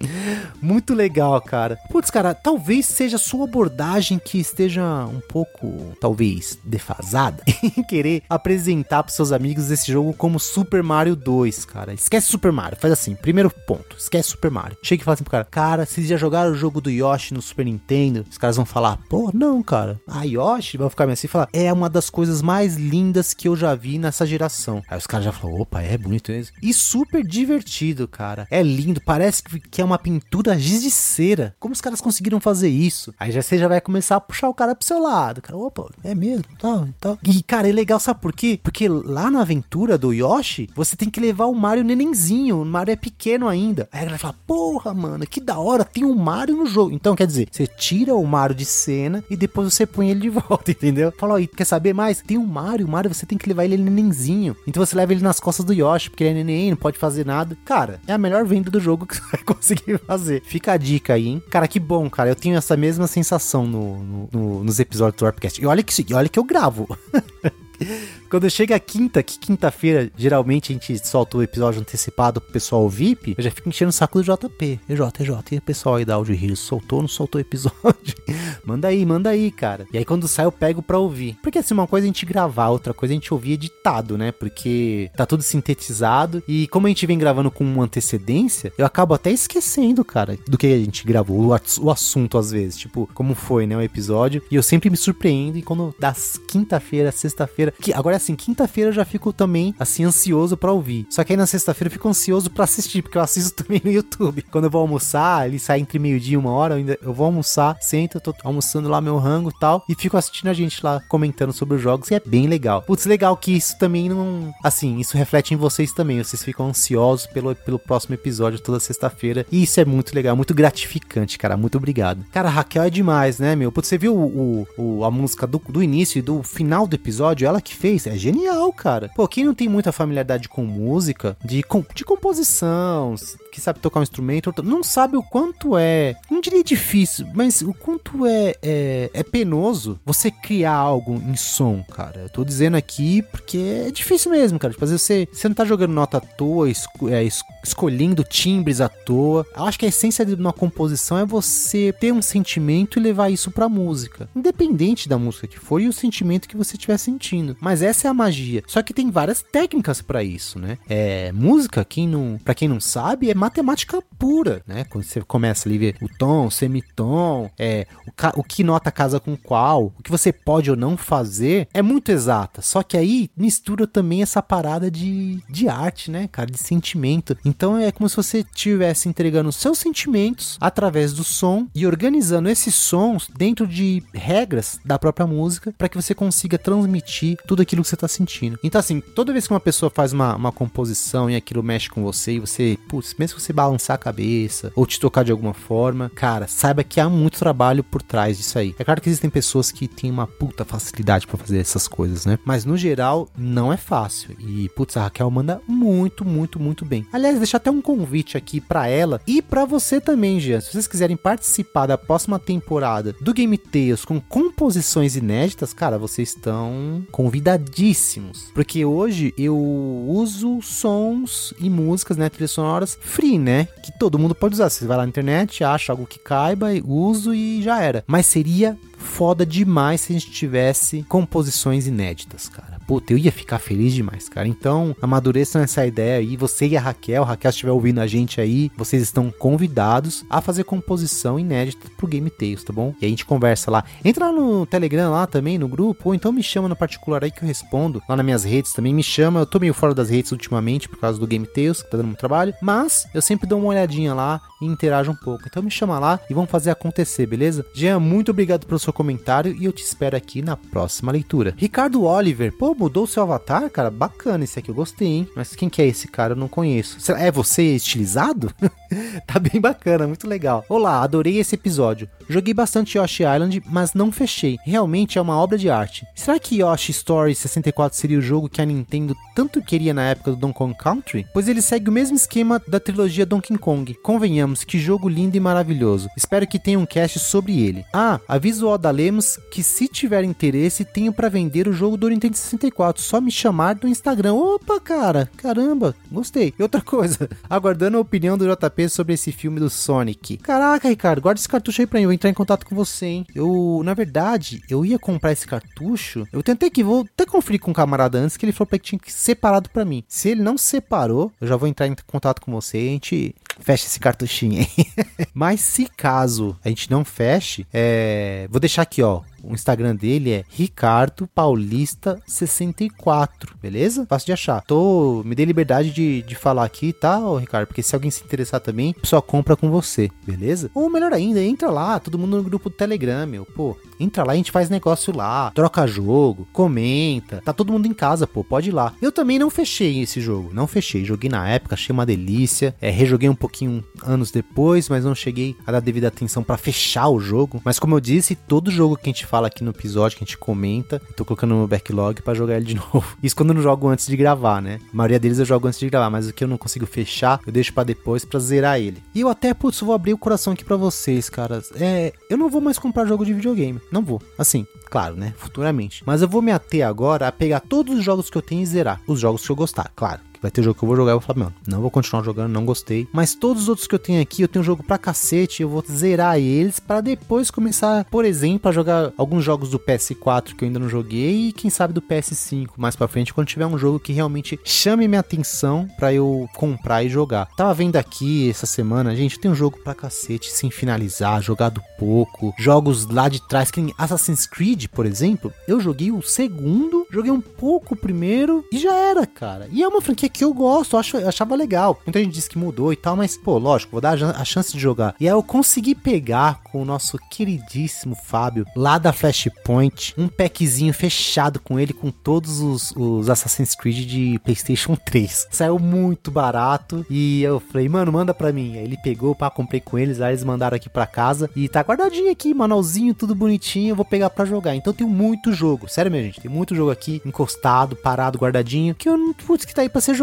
[0.61, 1.79] Muito legal, cara.
[1.91, 9.05] Putz, cara, talvez seja sua abordagem que esteja um pouco, talvez, defasada em querer apresentar
[9.05, 11.95] para seus amigos esse jogo como Super Mario 2, cara.
[11.95, 14.77] Esquece Super Mario, faz assim, primeiro ponto, esquece Super Mario.
[14.83, 17.43] Chega e fala assim pro cara, cara, vocês já jogaram o jogo do Yoshi no
[17.43, 18.25] Super Nintendo?
[18.29, 20.01] Os caras vão falar, pô, não, cara.
[20.09, 23.57] A Yoshi vai ficar assim e falar, é uma das coisas mais lindas que eu
[23.57, 24.83] já vi nessa geração.
[24.89, 26.57] Aí os caras já falam, opa, é bonito mesmo.
[26.63, 28.47] E super divertido, cara.
[28.51, 31.55] É lindo, parece que que é uma pintura giz de cera.
[31.59, 33.15] Como os caras conseguiram fazer isso?
[33.19, 35.43] Aí já você já vai começar a puxar o cara pro seu lado.
[35.43, 37.19] Cara, opa, é mesmo, tal, tal.
[37.23, 38.59] E, cara, é legal, sabe por quê?
[38.63, 42.22] Porque lá na aventura do Yoshi, você tem que levar o Mario nenenzinho.
[42.31, 43.89] O Mario é pequeno ainda.
[43.91, 46.93] Aí a galera fala, porra, mano, que da hora, tem um Mario no jogo.
[46.93, 50.29] Então, quer dizer, você tira o Mario de cena e depois você põe ele de
[50.31, 51.13] volta, entendeu?
[51.19, 52.23] Fala, ó, quer saber mais?
[52.23, 54.57] Tem um Mario, o Mario você tem que levar ele nenenzinho.
[54.67, 57.27] Então você leva ele nas costas do Yoshi, porque ele é neném, não pode fazer
[57.27, 57.57] nada.
[57.65, 60.43] Cara, é a melhor venda do jogo que você vai conseguir fazer.
[60.45, 61.43] Fica a dica aí, hein?
[61.51, 62.31] Cara, que bom, cara.
[62.31, 65.61] Eu tenho essa mesma sensação no, no, no nos episódios do Warpcast.
[65.61, 66.89] E olha que, olha que eu gravo.
[68.33, 72.89] Quando chega a quinta, que quinta-feira, geralmente a gente solta o episódio antecipado pro pessoal
[72.89, 74.81] VIP, eu já fico enchendo o saco do JP.
[74.89, 78.15] EJ, EJ, e o pessoal aí da Audio Heroes soltou ou não soltou o episódio?
[78.65, 79.87] manda aí, manda aí, cara.
[79.93, 81.37] E aí quando sai eu pego pra ouvir.
[81.43, 84.17] Porque assim, uma coisa é a gente gravar, outra coisa é a gente ouvir editado,
[84.17, 84.33] né?
[84.33, 89.13] Porque tá tudo sintetizado e como a gente vem gravando com uma antecedência, eu acabo
[89.13, 93.67] até esquecendo, cara, do que a gente gravou, o, assunto às vezes, tipo, como foi,
[93.67, 94.43] né, o episódio.
[94.51, 98.95] E eu sempre me surpreendo e quando das quinta-feira, sexta-feira, que agora assim, quinta-feira eu
[98.95, 101.07] já fico também, assim, ansioso para ouvir.
[101.11, 103.91] Só que aí na sexta-feira eu fico ansioso para assistir, porque eu assisto também no
[103.91, 104.43] YouTube.
[104.51, 107.27] Quando eu vou almoçar, ele sai entre meio-dia e uma hora, eu, ainda, eu vou
[107.27, 110.85] almoçar, sento, eu tô almoçando lá meu rango e tal, e fico assistindo a gente
[110.85, 112.83] lá comentando sobre os jogos, e é bem legal.
[112.83, 114.55] Putz, legal que isso também não.
[114.63, 116.23] Assim, isso reflete em vocês também.
[116.23, 119.47] Vocês ficam ansiosos pelo, pelo próximo episódio toda sexta-feira.
[119.51, 121.57] E isso é muito legal, muito gratificante, cara.
[121.57, 122.25] Muito obrigado.
[122.33, 123.73] Cara, Raquel é demais, né, meu?
[123.73, 127.47] Putz, você viu o, o, a música do, do início e do final do episódio?
[127.47, 128.07] Ela que fez?
[128.13, 129.11] É genial, cara.
[129.17, 131.65] Pô, quem não tem muita familiaridade com música, de,
[131.95, 133.15] de composição,
[133.53, 137.75] que sabe tocar um instrumento, não sabe o quanto é, não diria difícil, mas o
[137.75, 142.23] quanto é, é, é penoso você criar algo em som, cara.
[142.23, 144.73] Eu tô dizendo aqui porque é difícil mesmo, cara.
[144.73, 147.23] Tipo, às vezes você, você não tá jogando nota à toa, esco, é,
[147.63, 149.47] escolhendo timbres à toa.
[149.55, 153.31] Eu acho que a essência de uma composição é você ter um sentimento e levar
[153.31, 154.29] isso pra música.
[154.35, 157.57] Independente da música que for e o sentimento que você estiver sentindo.
[157.61, 158.63] Mas essa é a magia.
[158.67, 160.79] Só que tem várias técnicas para isso, né?
[160.89, 164.85] É, música, quem não, para quem não sabe, é matemática pura, né?
[164.85, 168.93] Quando você começa ali a ver o tom, o semitom, é, o, o que nota
[168.93, 172.63] casa com qual, o que você pode ou não fazer, é muito exata.
[172.63, 177.37] Só que aí mistura também essa parada de, de arte, né, cara, de sentimento.
[177.45, 182.77] Então é como se você estivesse entregando seus sentimentos através do som e organizando esses
[182.77, 187.89] sons dentro de regras da própria música para que você consiga transmitir tudo aquilo que
[187.89, 188.57] você tá sentindo.
[188.63, 192.05] Então, assim, toda vez que uma pessoa faz uma, uma composição e aquilo mexe com
[192.05, 195.55] você e você, putz, mesmo que você balançar a cabeça ou te tocar de alguma
[195.55, 198.75] forma, cara, saiba que há muito trabalho por trás disso aí.
[198.79, 202.39] É claro que existem pessoas que têm uma puta facilidade para fazer essas coisas, né?
[202.45, 204.37] Mas no geral, não é fácil.
[204.39, 207.07] E, putz, a Raquel manda muito, muito, muito bem.
[207.13, 210.61] Aliás, deixa até um convite aqui para ela e para você também, Jean.
[210.61, 216.31] Se vocês quiserem participar da próxima temporada do Game Tales com composições inéditas, cara, vocês
[216.31, 218.51] estão convidadíssimos.
[218.55, 223.69] Porque hoje eu uso sons e músicas, né, trilhas sonoras free, né?
[223.83, 224.69] Que todo mundo pode usar.
[224.69, 228.03] Você vai lá na internet, acha algo que caiba, uso e já era.
[228.07, 232.72] Mas seria foda demais se a gente tivesse composições inéditas, cara.
[232.93, 234.47] Puta, eu ia ficar feliz demais, cara.
[234.47, 236.37] Então, amadureçam essa ideia aí.
[236.37, 240.65] Você e a Raquel, Raquel estiver ouvindo a gente aí, vocês estão convidados a fazer
[240.65, 242.95] composição inédita pro Game Tales, tá bom?
[243.01, 243.83] E a gente conversa lá.
[244.05, 247.31] Entra lá no Telegram lá também, no grupo, ou então me chama no particular aí
[247.31, 248.03] que eu respondo.
[248.07, 249.41] Lá nas minhas redes também me chama.
[249.41, 252.09] Eu tô meio fora das redes ultimamente por causa do Game Tales, que tá dando
[252.09, 252.53] muito trabalho.
[252.61, 255.45] Mas eu sempre dou uma olhadinha lá e interajo um pouco.
[255.47, 257.65] Então me chama lá e vamos fazer acontecer, beleza?
[257.75, 261.55] Jean, muito obrigado pelo seu comentário e eu te espero aqui na próxima leitura.
[261.57, 263.93] Ricardo Oliver, pô, mudou o seu avatar, cara?
[263.93, 265.29] Bacana esse aqui, eu gostei, hein?
[265.37, 266.33] Mas quem que é esse cara?
[266.33, 266.99] Eu não conheço.
[267.13, 268.53] É você estilizado?
[269.25, 270.65] tá bem bacana, muito legal.
[270.69, 272.11] Olá, adorei esse episódio.
[272.33, 274.59] Joguei bastante Yoshi Island, mas não fechei.
[274.65, 276.07] Realmente é uma obra de arte.
[276.15, 280.31] Será que Yoshi Story 64 seria o jogo que a Nintendo tanto queria na época
[280.31, 281.27] do Donkey Kong Country?
[281.35, 283.93] Pois ele segue o mesmo esquema da trilogia Donkey Kong.
[284.03, 286.09] Convenhamos, que jogo lindo e maravilhoso.
[286.17, 287.85] Espero que tenha um cast sobre ele.
[287.93, 292.09] Ah, aviso o Oda Lemos que se tiver interesse, tenho para vender o jogo do
[292.09, 293.03] Nintendo 64.
[293.03, 294.33] Só me chamar no Instagram.
[294.33, 296.55] Opa, cara, caramba, gostei.
[296.59, 300.39] E outra coisa, aguardando a opinião do JP sobre esse filme do Sonic.
[300.39, 303.27] Caraca, Ricardo, guarda esse cartucho aí pra mim, entrar em contato com você, hein?
[303.35, 306.27] Eu, na verdade, eu ia comprar esse cartucho.
[306.33, 308.99] Eu tentei que vou até conferir com um camarada antes que ele falou que tinha
[308.99, 310.05] que separado para mim.
[310.07, 313.87] Se ele não separou, eu já vou entrar em contato com você a gente fecha
[313.87, 314.87] esse cartuchinho aí.
[315.35, 318.47] Mas se caso a gente não feche, é...
[318.51, 324.07] vou deixar aqui, ó, o Instagram dele é Ricardo Paulista 64, beleza?
[324.09, 324.63] Fácil de achar.
[324.63, 327.67] Tô, me dei liberdade de, de falar aqui, tá, ô, Ricardo?
[327.67, 330.71] Porque se alguém se interessar também, só compra com você, beleza?
[330.75, 333.45] Ou melhor ainda, entra lá, todo mundo no grupo do Telegram, meu.
[333.45, 337.43] Pô, entra lá, a gente faz negócio lá, troca jogo, comenta.
[337.45, 338.93] Tá todo mundo em casa, pô, pode ir lá.
[339.03, 341.05] Eu também não fechei esse jogo, não fechei.
[341.05, 342.75] Joguei na época, achei uma delícia.
[342.81, 347.09] É, rejoguei um pouquinho anos depois, mas não cheguei a dar devida atenção para fechar
[347.09, 347.61] o jogo.
[347.65, 350.27] Mas como eu disse, todo jogo que a gente fala aqui no episódio, que a
[350.27, 353.05] gente comenta, tô colocando no backlog para jogar ele de novo.
[353.21, 354.79] Isso quando eu não jogo antes de gravar, né?
[354.93, 357.41] A maioria deles eu jogo antes de gravar, mas o que eu não consigo fechar,
[357.45, 359.03] eu deixo para depois para zerar ele.
[359.13, 361.61] E eu até, putz, vou abrir o coração aqui para vocês, cara.
[361.75, 363.81] É, eu não vou mais comprar jogo de videogame.
[363.91, 364.23] Não vou.
[364.39, 365.35] Assim, claro, né?
[365.37, 366.05] Futuramente.
[366.07, 368.67] Mas eu vou me ater agora a pegar todos os jogos que eu tenho e
[368.67, 369.01] zerar.
[369.07, 370.21] Os jogos que eu gostar, claro.
[370.43, 372.67] Vai ter jogo que eu vou jogar e vou falar, não vou continuar jogando, não
[372.67, 373.07] gostei.
[373.13, 375.85] Mas todos os outros que eu tenho aqui, eu tenho jogo pra cacete, eu vou
[375.89, 380.67] zerar eles para depois começar, por exemplo, a jogar alguns jogos do PS4 que eu
[380.67, 384.01] ainda não joguei e quem sabe do PS5 mais pra frente, quando tiver um jogo
[384.01, 387.47] que realmente chame minha atenção para eu comprar e jogar.
[387.57, 392.53] Tava vendo aqui essa semana, gente, tem um jogo pra cacete sem finalizar, jogado pouco,
[392.59, 397.31] jogos lá de trás, que nem Assassin's Creed, por exemplo, eu joguei o segundo, joguei
[397.31, 399.69] um pouco o primeiro e já era, cara.
[399.71, 402.01] E é uma franquia que eu gosto, eu acho, eu achava legal.
[402.07, 404.79] Muita gente disse que mudou e tal, mas, pô, lógico, vou dar a chance de
[404.79, 405.15] jogar.
[405.21, 410.93] E aí eu consegui pegar com o nosso queridíssimo Fábio, lá da Flashpoint, um packzinho
[410.95, 415.49] fechado com ele, com todos os, os Assassin's Creed de PlayStation 3.
[415.51, 418.77] Saiu muito barato e eu falei, mano, manda pra mim.
[418.79, 421.81] Aí ele pegou, pá, comprei com eles, aí eles mandaram aqui pra casa e tá
[421.81, 424.75] guardadinho aqui, manualzinho, tudo bonitinho, eu vou pegar pra jogar.
[424.75, 429.09] Então tem muito jogo, sério, minha gente, tem muito jogo aqui, encostado, parado, guardadinho, que
[429.09, 430.22] eu, putz, que tá aí pra ser jogado.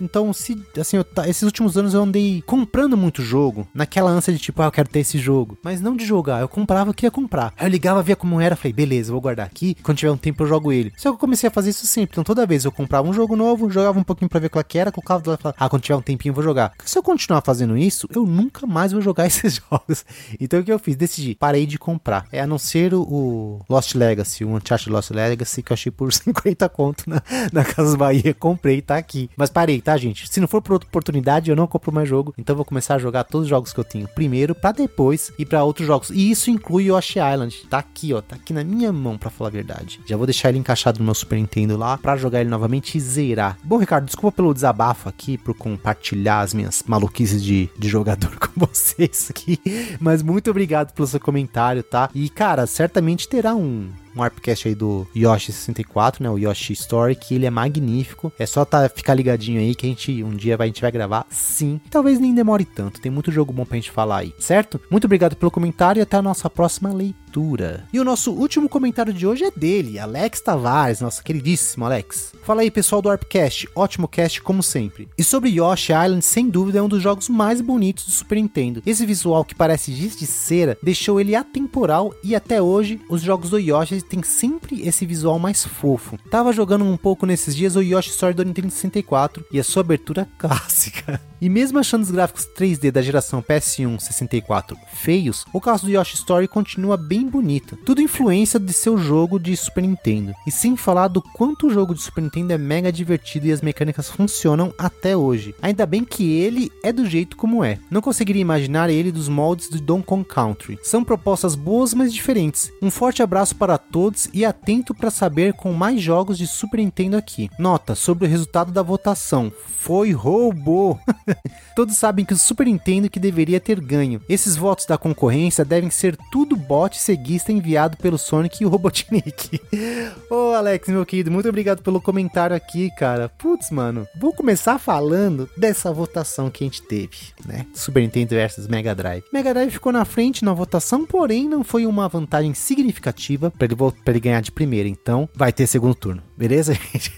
[0.00, 0.96] Então, se, assim,
[1.26, 4.88] esses últimos anos eu andei comprando muito jogo, naquela ânsia de tipo, ah, eu quero
[4.88, 5.58] ter esse jogo.
[5.62, 7.52] Mas não de jogar, eu comprava, eu queria comprar.
[7.56, 10.42] Aí eu ligava, via como era, falei, beleza, vou guardar aqui, quando tiver um tempo
[10.42, 10.92] eu jogo ele.
[10.96, 13.36] Só que eu comecei a fazer isso sempre, então toda vez eu comprava um jogo
[13.36, 15.68] novo, jogava um pouquinho pra ver qual que era, colocava do lado e falava, ah,
[15.68, 16.72] quando tiver um tempinho eu vou jogar.
[16.84, 20.04] Se eu continuar fazendo isso, eu nunca mais vou jogar esses jogos.
[20.40, 20.96] Então o que eu fiz?
[20.96, 22.26] Decidi, parei de comprar.
[22.32, 26.12] É a não ser o Lost Legacy, o Uncharted Lost Legacy, que eu achei por
[26.12, 27.22] 50 conto na,
[27.52, 29.25] na Casa Bahia, comprei, tá aqui.
[29.36, 30.28] Mas parei, tá, gente?
[30.28, 32.34] Se não for por outra oportunidade, eu não compro mais jogo.
[32.38, 35.46] Então vou começar a jogar todos os jogos que eu tenho primeiro, para depois ir
[35.46, 36.10] para outros jogos.
[36.10, 37.66] E isso inclui Yoshi Island.
[37.68, 38.20] Tá aqui, ó.
[38.20, 40.00] Tá aqui na minha mão, para falar a verdade.
[40.06, 43.00] Já vou deixar ele encaixado no meu Super Nintendo lá, para jogar ele novamente e
[43.00, 43.58] zerar.
[43.62, 48.66] Bom, Ricardo, desculpa pelo desabafo aqui, por compartilhar as minhas maluquices de, de jogador com
[48.66, 49.58] vocês aqui.
[50.00, 52.10] Mas muito obrigado pelo seu comentário, tá?
[52.14, 56.30] E, cara, certamente terá um um Arpcast aí do Yoshi 64, né?
[56.30, 58.32] O Yoshi Story, que ele é magnífico.
[58.38, 60.90] É só tá, ficar ligadinho aí que a gente um dia vai, a gente vai
[60.90, 61.80] gravar sim.
[61.90, 64.80] Talvez nem demore tanto, tem muito jogo bom pra gente falar aí, certo?
[64.90, 67.84] Muito obrigado pelo comentário e até a nossa próxima leitura.
[67.92, 72.32] E o nosso último comentário de hoje é dele, Alex Tavares, nosso queridíssimo Alex.
[72.42, 75.08] Fala aí, pessoal do Arpcast, ótimo cast como sempre.
[75.18, 78.82] E sobre Yoshi Island, sem dúvida é um dos jogos mais bonitos do Super Nintendo.
[78.86, 83.50] Esse visual que parece giz de cera deixou ele atemporal e até hoje os jogos
[83.50, 86.18] do Yoshi tem sempre esse visual mais fofo.
[86.30, 89.82] Tava jogando um pouco nesses dias o Yoshi Story do Nintendo 64 e a sua
[89.82, 91.20] abertura clássica.
[91.40, 96.14] E mesmo achando os gráficos 3D da geração PS1 64 feios, o caso do Yoshi
[96.14, 97.76] Story continua bem bonito.
[97.84, 100.32] Tudo influência de seu jogo de Super Nintendo.
[100.46, 103.60] E sem falar do quanto o jogo de Super Nintendo é mega divertido e as
[103.60, 105.54] mecânicas funcionam até hoje.
[105.60, 107.78] Ainda bem que ele é do jeito como é.
[107.90, 110.78] Não conseguiria imaginar ele dos moldes do Donkey Kong Country.
[110.82, 112.72] São propostas boas, mas diferentes.
[112.80, 117.16] Um forte abraço para todos e atento para saber com mais jogos de Super Nintendo
[117.16, 117.50] aqui.
[117.58, 119.52] Nota sobre o resultado da votação.
[119.66, 120.98] Foi roubo.
[121.74, 124.20] Todos sabem que o Super Nintendo que deveria ter ganho.
[124.28, 129.60] Esses votos da concorrência devem ser tudo bot seguista enviado pelo Sonic e o Robotnik.
[130.30, 133.28] Ô Alex, meu querido, muito obrigado pelo comentário aqui, cara.
[133.28, 137.66] Putz, mano, vou começar falando dessa votação que a gente teve, né?
[137.74, 139.24] Super Nintendo versus Mega Drive.
[139.32, 143.76] Mega Drive ficou na frente na votação, porém não foi uma vantagem significativa para ele,
[144.06, 144.88] ele ganhar de primeira.
[144.88, 146.22] Então, vai ter segundo turno.
[146.36, 147.12] Beleza, gente?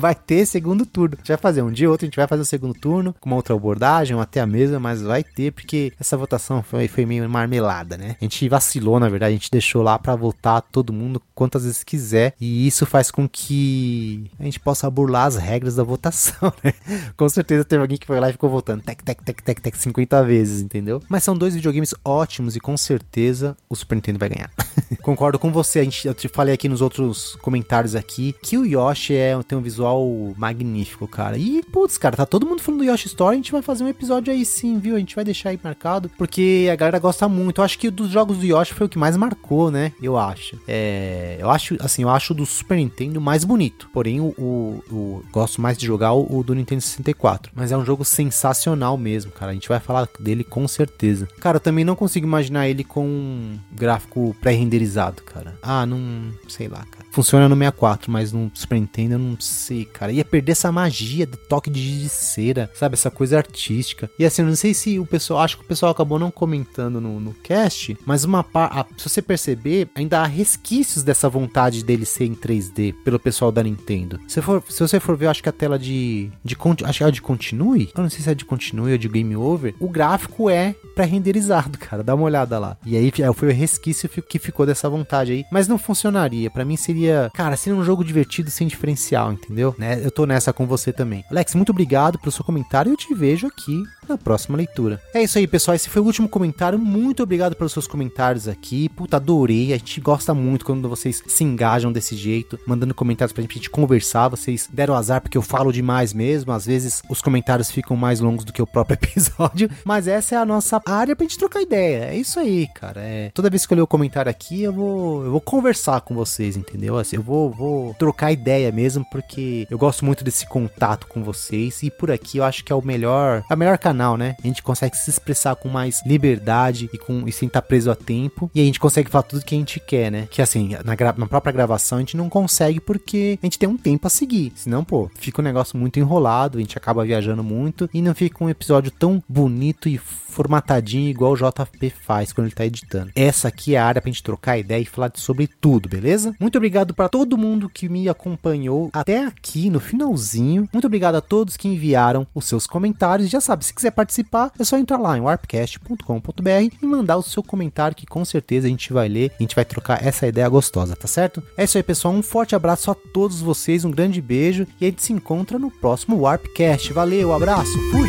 [0.00, 1.14] vai ter segundo turno.
[1.14, 3.14] A gente vai fazer um dia ou outro, a gente vai fazer o segundo turno
[3.20, 6.88] com uma outra abordagem, ou até a mesma, mas vai ter, porque essa votação foi,
[6.88, 8.16] foi meio marmelada, né?
[8.20, 11.84] A gente vacilou, na verdade, a gente deixou lá para votar todo mundo quantas vezes
[11.84, 16.72] quiser, e isso faz com que a gente possa burlar as regras da votação, né?
[17.16, 19.76] Com certeza teve alguém que foi lá e ficou votando tec, tec, tec, tec, tec
[19.76, 21.02] 50 vezes, entendeu?
[21.08, 24.50] Mas são dois videogames ótimos e com certeza o Super Nintendo vai ganhar.
[25.02, 28.66] Concordo com você, a gente, eu te falei aqui nos outros comentários aqui que o
[28.66, 31.36] Yoshi é, tem um visual magnífico, cara.
[31.36, 33.88] E, putz, cara, tá todo mundo falando do Yoshi Story, a gente vai fazer um
[33.88, 34.96] episódio aí sim, viu?
[34.96, 37.60] A gente vai deixar aí marcado, porque a galera gosta muito.
[37.60, 39.92] Eu acho que dos jogos do Yoshi foi o que mais marcou, né?
[40.02, 40.58] Eu acho.
[40.66, 43.88] É, eu acho, assim, eu acho do Super Nintendo mais bonito.
[43.92, 47.52] Porém, o, o, o gosto mais de jogar o, o, do Nintendo 64.
[47.54, 49.50] Mas é um jogo sensacional mesmo, cara.
[49.50, 51.28] A gente vai falar dele com certeza.
[51.40, 55.58] Cara, eu também não consigo imaginar ele com um gráfico pré-renderizado, cara.
[55.62, 57.06] Ah, não sei lá, cara.
[57.10, 60.12] Funciona no 64, mas Super Nintendo eu não sei, cara.
[60.12, 62.94] Ia perder essa magia do toque de cera, sabe?
[62.94, 64.10] Essa coisa artística.
[64.18, 67.00] E assim, eu não sei se o pessoal, acho que o pessoal acabou não comentando
[67.00, 72.04] no, no cast, mas uma parte, se você perceber, ainda há resquícios dessa vontade dele
[72.04, 74.20] ser em 3D pelo pessoal da Nintendo.
[74.28, 77.10] Se, for, se você for ver, acho que a tela de, de acho que é
[77.10, 80.48] de continue, eu não sei se é de continue ou de game over, o gráfico
[80.48, 82.02] é pré-renderizado, cara.
[82.02, 82.76] Dá uma olhada lá.
[82.84, 86.50] E aí foi o resquício que ficou dessa vontade aí, mas não funcionaria.
[86.50, 89.74] Para mim seria, cara, seria um jogo divertido sem diferencial, entendeu?
[89.76, 90.00] Né?
[90.02, 91.24] Eu tô nessa com você também.
[91.30, 95.00] Alex, muito obrigado pelo seu comentário e eu te vejo aqui na próxima leitura.
[95.14, 95.74] É isso aí, pessoal.
[95.74, 96.78] Esse foi o último comentário.
[96.78, 98.88] Muito obrigado pelos seus comentários aqui.
[98.90, 99.72] Puta, adorei.
[99.72, 103.56] A gente gosta muito quando vocês se engajam desse jeito, mandando comentários pra gente, pra
[103.56, 104.28] gente conversar.
[104.28, 106.52] Vocês deram azar porque eu falo demais mesmo.
[106.52, 109.70] Às vezes os comentários ficam mais longos do que o próprio episódio.
[109.84, 112.06] Mas essa é a nossa área pra gente trocar ideia.
[112.06, 113.00] É isso aí, cara.
[113.00, 113.30] É...
[113.32, 116.56] Toda vez que eu ler o comentário aqui, eu vou, eu vou conversar com vocês,
[116.56, 116.98] entendeu?
[116.98, 121.82] Assim, eu vou, vou trocar ideia mesmo, porque eu gosto muito desse contato com vocês.
[121.82, 124.36] E por aqui eu acho que é o melhor, a melhor canal né?
[124.42, 127.94] A gente consegue se expressar com mais liberdade e, com, e sem estar preso a
[127.94, 128.50] tempo.
[128.54, 130.28] E a gente consegue falar tudo que a gente quer, né?
[130.30, 133.76] Que assim, na, na própria gravação a gente não consegue porque a gente tem um
[133.76, 134.52] tempo a seguir.
[134.54, 138.44] Senão, pô, fica um negócio muito enrolado, a gente acaba viajando muito e não fica
[138.44, 139.98] um episódio tão bonito e
[140.30, 143.10] formatadinho igual o JP faz quando ele tá editando.
[143.14, 146.34] Essa aqui é a área pra gente trocar ideia e falar sobre tudo, beleza?
[146.38, 150.68] Muito obrigado para todo mundo que me acompanhou até aqui no finalzinho.
[150.72, 153.30] Muito obrigado a todos que enviaram os seus comentários.
[153.30, 157.42] Já sabe, se quiser participar, é só entrar lá em warpcast.com.br e mandar o seu
[157.42, 160.94] comentário que com certeza a gente vai ler, a gente vai trocar essa ideia gostosa,
[160.94, 161.42] tá certo?
[161.56, 162.14] É isso aí, pessoal.
[162.14, 165.70] Um forte abraço a todos vocês, um grande beijo e a gente se encontra no
[165.70, 166.92] próximo Warpcast.
[166.92, 168.08] Valeu, abraço, fui!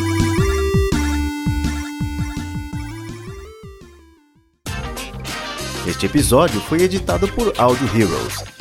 [5.87, 8.60] Este episódio foi editado por Audio Heroes.